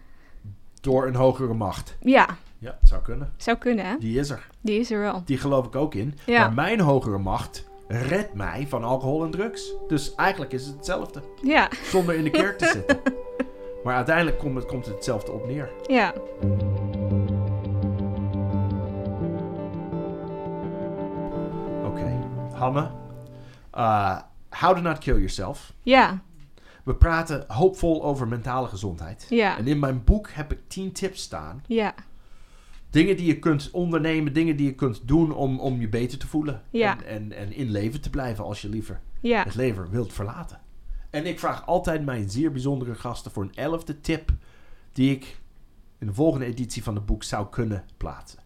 Door 0.81 1.07
een 1.07 1.15
hogere 1.15 1.55
macht. 1.55 1.97
Ja, 2.01 2.27
Ja, 2.59 2.77
het 2.81 2.89
zou 2.89 3.03
kunnen. 3.03 3.33
zou 3.37 3.57
kunnen, 3.57 3.85
hè? 3.85 3.97
Die 3.99 4.19
is 4.19 4.31
er. 4.31 4.47
Die 4.61 4.81
is 4.81 4.91
er 4.91 5.01
wel. 5.01 5.23
Die 5.25 5.39
geloof 5.39 5.67
ik 5.67 5.75
ook 5.77 5.95
in. 5.95 6.19
Ja. 6.27 6.41
Maar 6.41 6.53
mijn 6.53 6.81
hogere 6.81 7.19
macht 7.19 7.69
redt 7.89 8.35
mij 8.35 8.67
van 8.69 8.85
alcohol 8.85 9.25
en 9.25 9.31
drugs. 9.31 9.73
Dus 9.89 10.15
eigenlijk 10.15 10.53
is 10.53 10.67
het 10.67 10.75
hetzelfde. 10.77 11.23
Ja, 11.43 11.69
Zonder 11.85 12.15
in 12.15 12.25
de 12.25 12.31
kerk 12.31 12.59
te 12.59 12.67
zitten. 12.77 13.01
Maar 13.85 13.95
uiteindelijk 13.95 14.39
komt 14.39 14.55
het, 14.57 14.67
komt 14.67 14.85
het 14.87 14.95
hetzelfde 14.95 15.33
op 15.33 15.47
neer. 15.47 15.71
ja. 15.87 16.13
Oké. 21.85 22.19
Hanne. 22.55 22.91
uh, 23.75 24.19
how 24.51 24.75
to 24.75 24.81
not 24.81 24.99
kill 24.99 25.15
yourself. 25.17 25.73
Ja, 25.83 26.23
We 26.85 26.95
praten 26.95 27.45
hoopvol 27.49 28.05
over 28.05 28.29
mentale 28.29 28.69
gezondheid. 28.69 29.27
ja, 29.29 29.59
En 29.59 29.67
in 29.67 29.79
mijn 29.79 30.05
boek 30.05 30.31
heb 30.31 30.53
ik 30.53 30.59
10 30.67 30.93
tips 30.93 31.23
staan. 31.23 31.63
ja, 31.67 31.95
Dingen 32.91 33.17
die 33.17 33.27
je 33.27 33.39
kunt 33.39 33.71
ondernemen, 33.71 34.33
dingen 34.33 34.57
die 34.57 34.67
je 34.67 34.75
kunt 34.75 35.09
doen 35.09 35.33
om, 35.33 35.61
om 35.61 35.81
je 35.81 35.89
beter 35.89 36.19
te 36.19 36.27
voelen. 36.27 36.63
Ja. 36.71 37.03
En, 37.03 37.07
en, 37.07 37.33
en 37.33 37.53
in 37.53 37.71
leven 37.71 38.01
te 38.01 38.11
blijven 38.11 38.45
als 38.45 38.63
je 38.63 38.69
liever 38.69 39.01
ja. 39.21 39.43
het 39.43 39.55
leven 39.55 39.91
wilt 39.91 40.13
verlaten. 40.13 40.61
En 41.11 41.27
ik 41.27 41.39
vraag 41.39 41.67
altijd 41.67 42.05
mijn 42.05 42.31
zeer 42.31 42.53
bijzondere 42.53 42.95
gasten 42.95 43.31
voor 43.31 43.43
een 43.43 43.55
elfde 43.55 44.01
tip 44.01 44.31
die 44.93 45.11
ik 45.11 45.41
in 45.99 46.07
de 46.07 46.15
volgende 46.15 46.47
editie 46.47 46.83
van 46.83 46.95
het 46.95 47.07
boek 47.07 47.23
zou 47.23 47.49
kunnen 47.49 47.85
plaatsen. 47.97 48.39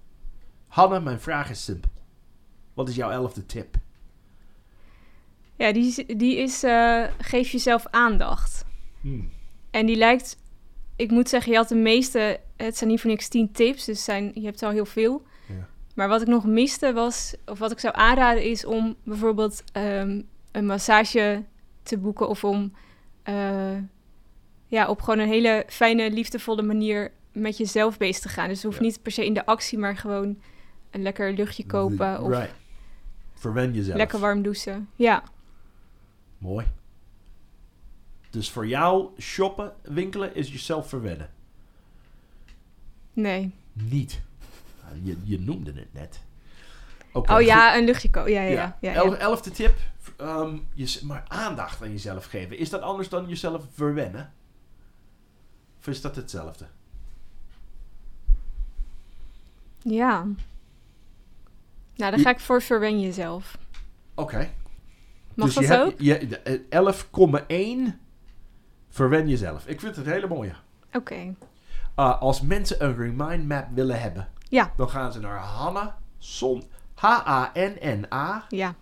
Hanne, 0.68 1.00
mijn 1.00 1.20
vraag 1.20 1.50
is 1.50 1.64
simpel. 1.64 1.90
Wat 2.74 2.88
is 2.88 2.94
jouw 2.94 3.10
elfde 3.10 3.46
tip? 3.46 3.76
Ja, 5.56 5.72
die, 5.72 5.86
is- 5.86 6.16
die 6.16 6.36
is, 6.36 6.62
eh, 6.62 7.02
geef 7.18 7.48
jezelf 7.50 7.86
aandacht. 7.90 8.64
Hmm. 9.00 9.28
En 9.70 9.86
die 9.86 9.96
lijkt, 9.96 10.36
ik 10.96 11.10
moet 11.10 11.28
zeggen, 11.28 11.52
je 11.52 11.58
had 11.58 11.68
de 11.68 11.74
meeste, 11.74 12.40
het 12.56 12.76
zijn 12.76 12.90
niet 12.90 13.00
voor 13.00 13.10
niks 13.10 13.28
tien 13.28 13.52
tips, 13.52 13.84
dus 13.84 14.04
zijn, 14.04 14.30
je 14.34 14.44
hebt 14.44 14.62
al 14.62 14.70
heel 14.70 14.86
veel. 14.86 15.22
Ja. 15.48 15.68
Maar 15.94 16.08
wat 16.08 16.20
ik 16.20 16.26
nog 16.26 16.44
miste 16.44 16.92
was, 16.92 17.34
of 17.46 17.58
wat 17.58 17.70
ik 17.72 17.78
zou 17.78 17.94
aanraden 17.96 18.42
is 18.42 18.64
om 18.64 18.94
bijvoorbeeld 19.02 19.62
ehm, 19.72 20.20
een 20.52 20.66
massage 20.66 21.42
te 21.82 21.98
boeken 21.98 22.28
of 22.28 22.44
om 22.44 22.72
eh, 23.22 23.76
ja, 24.66 24.88
op 24.88 25.00
gewoon 25.02 25.18
een 25.18 25.28
hele 25.28 25.64
fijne, 25.66 26.10
liefdevolle 26.10 26.62
manier 26.62 27.12
met 27.32 27.56
jezelf 27.56 27.96
bezig 27.98 28.22
te 28.22 28.28
gaan. 28.28 28.46
Dus 28.48 28.56
het 28.56 28.64
hoeft 28.66 28.78
Ja. 28.78 28.84
niet 28.84 29.02
per 29.02 29.12
se 29.12 29.24
in 29.26 29.34
de 29.34 29.46
actie, 29.46 29.78
maar 29.78 29.96
gewoon 29.96 30.38
een 30.90 31.02
lekker 31.02 31.32
luchtje 31.32 31.66
kopen 31.66 32.22
of 32.22 32.28
Right. 32.28 32.54
Verwen 33.34 33.72
jezelf. 33.72 33.96
lekker 33.96 34.18
warm 34.18 34.42
douchen. 34.42 34.88
Ja, 34.96 35.22
Mooi. 36.44 36.66
Dus 38.30 38.50
voor 38.50 38.66
jou 38.66 39.20
shoppen, 39.20 39.72
winkelen 39.82 40.34
is 40.34 40.52
jezelf 40.52 40.88
verwennen. 40.88 41.30
nee. 43.12 43.52
Niet. 43.72 44.20
Je, 45.02 45.16
je 45.24 45.40
noemde 45.40 45.72
het 45.72 45.92
net. 45.92 46.22
Oh 47.12 47.28
goed. 47.28 47.44
ja, 47.44 47.76
een 47.76 47.84
luchtje 47.84 48.10
kopen. 48.10 48.32
Ja, 48.32 48.42
ja, 48.42 48.50
ja. 48.50 48.76
ja, 48.80 48.92
ja. 48.92 48.94
El- 48.94 49.16
elfde 49.16 49.50
tip. 49.50 49.76
ehm, 50.16 50.58
je, 50.74 51.00
maar 51.04 51.24
aandacht 51.28 51.82
aan 51.82 51.90
jezelf 51.90 52.24
geven. 52.24 52.58
Is 52.58 52.70
dat 52.70 52.80
anders 52.80 53.08
dan 53.08 53.28
jezelf 53.28 53.66
verwennen? 53.72 54.32
Of 55.78 55.86
is 55.86 56.00
dat 56.00 56.16
hetzelfde? 56.16 56.66
Ja. 59.78 60.26
Nou, 61.96 62.10
dan 62.10 62.18
ga 62.20 62.30
ik 62.30 62.40
voor 62.40 62.62
verwen 62.62 63.00
jezelf. 63.00 63.58
Oké. 64.14 64.50
Mag 65.34 65.46
dus 65.46 65.54
dat 65.54 65.64
je 65.76 65.82
ook? 65.84 65.94
Je, 65.98 66.26
de- 66.26 66.38
eh, 66.40 67.88
11,1 67.88 67.98
verwen 68.88 69.28
jezelf. 69.28 69.66
Ik 69.66 69.80
vind 69.80 69.96
het 69.96 70.06
hele 70.06 70.26
mooie. 70.28 70.52
Oké. 70.92 71.34
Ah, 71.94 72.20
als 72.20 72.40
mensen 72.40 72.84
een 72.84 72.96
remind 72.96 73.48
map 73.48 73.66
willen 73.74 74.00
hebben, 74.00 74.28
Ja, 74.48 74.72
dan 74.76 74.88
gaan 74.90 75.12
ze 75.12 75.20
naar 75.20 75.38
Hanna 75.38 75.98
Son 76.18 76.62
H-A-N-N-A 76.94 78.44
ja. 78.48 78.74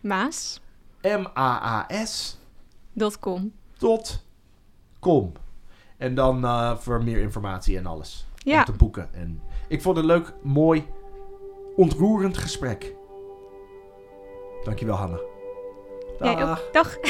Maas. 0.00 0.60
M-A-A-S 1.02 2.38
Dot 2.92 3.18
com. 3.18 3.52
dot 3.78 4.24
com. 5.00 5.32
En 5.96 6.14
dan 6.14 6.44
eh, 6.44 6.76
voor 6.76 7.02
meer 7.04 7.18
informatie 7.18 7.76
en 7.78 7.86
alles. 7.86 8.26
Ja. 8.36 8.58
Om 8.58 8.64
te 8.64 8.72
boeken. 8.72 9.14
En 9.14 9.40
ik 9.68 9.82
vond 9.82 9.96
het 9.96 10.04
een 10.04 10.10
leuk, 10.12 10.32
mooi, 10.42 10.86
ontroerend 11.76 12.38
gesprek. 12.38 12.94
Dankjewel, 14.64 14.96
Hanna. 14.96 15.18
Jij 16.20 16.36
Dag. 16.36 16.50
ook. 16.50 16.72
Dag. 16.72 16.98